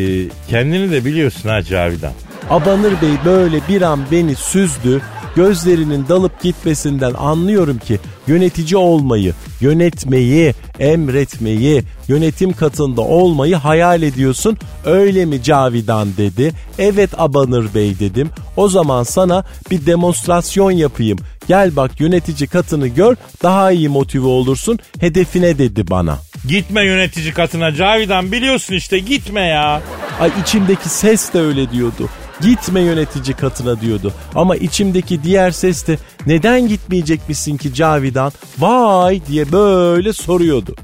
kendini 0.50 0.90
de 0.90 1.04
biliyorsun 1.04 1.48
ha 1.48 1.62
Cavidan. 1.62 2.12
Abanır 2.50 2.92
Bey 3.02 3.14
böyle 3.24 3.60
bir 3.68 3.82
an 3.82 4.00
beni 4.10 4.34
süzdü. 4.34 5.02
Gözlerinin 5.38 6.08
dalıp 6.08 6.42
gitmesinden 6.42 7.14
anlıyorum 7.14 7.78
ki 7.78 7.98
yönetici 8.26 8.76
olmayı, 8.76 9.34
yönetmeyi, 9.60 10.54
emretmeyi, 10.78 11.82
yönetim 12.08 12.52
katında 12.52 13.00
olmayı 13.00 13.56
hayal 13.56 14.02
ediyorsun. 14.02 14.56
Öyle 14.84 15.24
mi 15.24 15.42
Cavidan 15.42 16.08
dedi. 16.16 16.52
Evet 16.78 17.10
Abanır 17.18 17.74
Bey 17.74 17.98
dedim. 17.98 18.30
O 18.56 18.68
zaman 18.68 19.02
sana 19.02 19.44
bir 19.70 19.86
demonstrasyon 19.86 20.70
yapayım. 20.70 21.18
Gel 21.48 21.76
bak 21.76 22.00
yönetici 22.00 22.48
katını 22.48 22.88
gör 22.88 23.16
daha 23.42 23.72
iyi 23.72 23.88
motive 23.88 24.26
olursun 24.26 24.78
hedefine 25.00 25.58
dedi 25.58 25.90
bana. 25.90 26.18
Gitme 26.48 26.84
yönetici 26.84 27.32
katına 27.32 27.74
Cavidan 27.74 28.32
biliyorsun 28.32 28.74
işte 28.74 28.98
gitme 28.98 29.40
ya. 29.40 29.82
Ay 30.20 30.30
içimdeki 30.42 30.88
ses 30.88 31.32
de 31.32 31.40
öyle 31.40 31.70
diyordu. 31.70 32.08
Gitme 32.40 32.80
yönetici 32.80 33.36
katına 33.36 33.80
diyordu. 33.80 34.12
Ama 34.34 34.56
içimdeki 34.56 35.22
diğer 35.22 35.50
ses 35.50 35.86
de 35.86 35.98
neden 36.26 36.68
gitmeyecekmişsin 36.68 37.56
ki 37.56 37.74
Cavidan? 37.74 38.32
Vay 38.58 39.26
diye 39.26 39.52
böyle 39.52 40.12
soruyordu. 40.12 40.74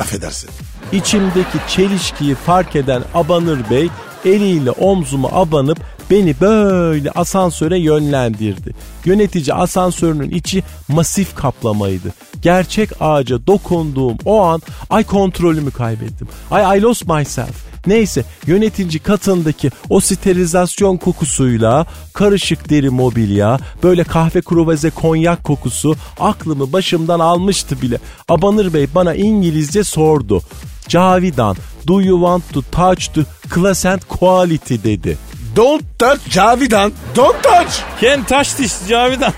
Affedersin. 0.00 0.50
İçimdeki 0.92 1.58
çelişkiyi 1.68 2.34
fark 2.34 2.76
eden 2.76 3.02
Abanır 3.14 3.70
Bey 3.70 3.88
eliyle 4.24 4.70
omzuma 4.70 5.28
abanıp 5.28 5.78
beni 6.10 6.34
böyle 6.40 7.10
asansöre 7.10 7.78
yönlendirdi. 7.78 8.74
Yönetici 9.04 9.54
asansörünün 9.54 10.30
içi 10.30 10.62
masif 10.88 11.34
kaplamaydı. 11.34 12.12
Gerçek 12.42 12.90
ağaca 13.00 13.46
dokunduğum 13.46 14.16
o 14.24 14.42
an 14.42 14.62
ay 14.90 15.04
kontrolümü 15.04 15.70
kaybettim. 15.70 16.28
Ay 16.50 16.78
I 16.78 16.82
lost 16.82 17.08
myself. 17.08 17.67
Neyse 17.88 18.24
yönetici 18.46 18.98
katındaki 18.98 19.70
o 19.88 20.00
sterilizasyon 20.00 20.96
kokusuyla 20.96 21.86
karışık 22.12 22.70
deri 22.70 22.90
mobilya 22.90 23.58
böyle 23.82 24.04
kahve 24.04 24.40
kruvaze 24.40 24.90
konyak 24.90 25.44
kokusu 25.44 25.96
aklımı 26.20 26.72
başımdan 26.72 27.20
almıştı 27.20 27.82
bile. 27.82 27.98
Abanır 28.28 28.74
Bey 28.74 28.86
bana 28.94 29.14
İngilizce 29.14 29.84
sordu. 29.84 30.42
Cavidan 30.88 31.56
do 31.88 32.00
you 32.02 32.18
want 32.20 32.52
to 32.52 32.62
touch 32.72 33.14
the 33.14 33.20
class 33.54 33.86
and 33.86 34.00
quality 34.08 34.74
dedi. 34.74 35.18
Don't 35.56 35.82
touch 35.98 36.30
Cavidan. 36.30 36.92
Don't 37.16 37.42
touch. 37.42 38.00
Ken 38.00 38.24
taş 38.24 38.58
diş 38.58 38.72
Cavidan. 38.88 39.32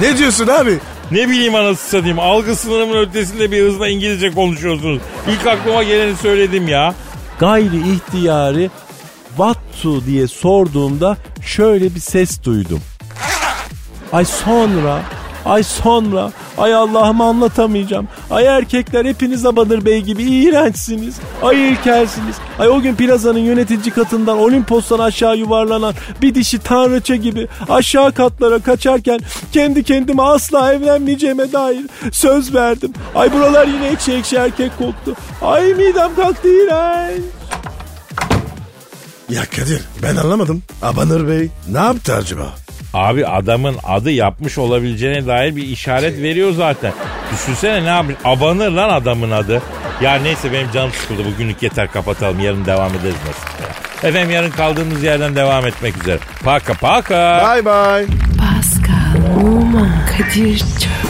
Ne 0.00 0.18
diyorsun 0.18 0.46
abi? 0.46 0.78
ne 1.10 1.28
bileyim 1.28 1.54
anasını 1.54 1.88
satayım 1.88 2.18
algı 2.18 2.56
sınırımın 2.56 2.96
ötesinde 2.96 3.50
bir 3.50 3.62
hızla 3.62 3.88
İngilizce 3.88 4.30
konuşuyorsunuz. 4.30 5.00
İlk 5.28 5.46
aklıma 5.46 5.82
geleni 5.82 6.16
söyledim 6.16 6.68
ya. 6.68 6.94
Gayri 7.40 7.92
ihtiyari 7.92 8.70
what 9.28 9.58
to 9.82 10.04
diye 10.04 10.28
sorduğumda 10.28 11.16
şöyle 11.46 11.94
bir 11.94 12.00
ses 12.00 12.44
duydum. 12.44 12.80
Ay 14.12 14.24
sonra, 14.24 15.02
ay 15.44 15.62
sonra, 15.62 16.32
ay 16.60 16.74
Allah'ım 16.74 17.20
anlatamayacağım. 17.20 18.08
Ay 18.30 18.46
erkekler 18.46 19.04
hepiniz 19.04 19.46
Abanır 19.46 19.84
Bey 19.84 20.00
gibi 20.00 20.22
iğrençsiniz. 20.22 21.14
Ay 21.42 21.68
ilkelsiniz. 21.68 22.36
Ay 22.58 22.68
o 22.68 22.80
gün 22.80 22.94
plazanın 22.94 23.38
yönetici 23.38 23.94
katından 23.94 24.38
Olimpos'tan 24.38 24.98
aşağı 24.98 25.36
yuvarlanan 25.36 25.94
bir 26.22 26.34
dişi 26.34 26.58
tanrıça 26.58 27.16
gibi 27.16 27.48
aşağı 27.68 28.12
katlara 28.12 28.58
kaçarken 28.58 29.20
kendi 29.52 29.82
kendime 29.82 30.22
asla 30.22 30.72
evlenmeyeceğime 30.72 31.52
dair 31.52 31.86
söz 32.12 32.54
verdim. 32.54 32.92
Ay 33.14 33.32
buralar 33.32 33.66
yine 33.66 33.86
ekşi 33.88 34.12
ekşi 34.12 34.36
erkek 34.36 34.78
koktu. 34.78 35.14
Ay 35.42 35.74
midem 35.74 36.14
kalktı 36.16 36.48
iğrenç. 36.48 37.22
Ya 39.28 39.42
Kadir 39.56 39.80
ben 40.02 40.16
anlamadım. 40.16 40.62
Abanır 40.82 41.28
Bey 41.28 41.48
ne 41.72 41.78
yaptı 41.78 42.14
acaba? 42.14 42.59
Abi 42.94 43.26
adamın 43.26 43.76
adı 43.84 44.10
yapmış 44.10 44.58
olabileceğine 44.58 45.26
dair 45.26 45.56
bir 45.56 45.62
işaret 45.66 46.22
veriyor 46.22 46.52
zaten. 46.52 46.92
Düşünsene 47.32 47.84
ne 47.84 47.88
yapmış? 47.88 48.16
Abanır 48.24 48.70
lan 48.70 48.88
adamın 48.88 49.30
adı. 49.30 49.62
Ya 50.00 50.14
neyse 50.14 50.52
benim 50.52 50.70
canım 50.70 50.90
sıkıldı. 50.92 51.24
Bugünlük 51.24 51.62
yeter 51.62 51.92
kapatalım. 51.92 52.40
Yarın 52.40 52.64
devam 52.66 52.90
ederiz 52.94 53.14
nasıl? 53.26 54.08
Efendim 54.08 54.30
yarın 54.30 54.50
kaldığımız 54.50 55.02
yerden 55.02 55.36
devam 55.36 55.66
etmek 55.66 55.96
üzere. 56.02 56.18
Paka 56.44 56.74
paka. 56.74 57.48
Bye 57.54 57.64
bye. 57.64 58.06
Pascal, 58.38 59.46
Oman, 59.46 59.90
Kadir 60.06 60.58
çok 60.58 61.09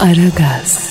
Aragaz. 0.00 0.87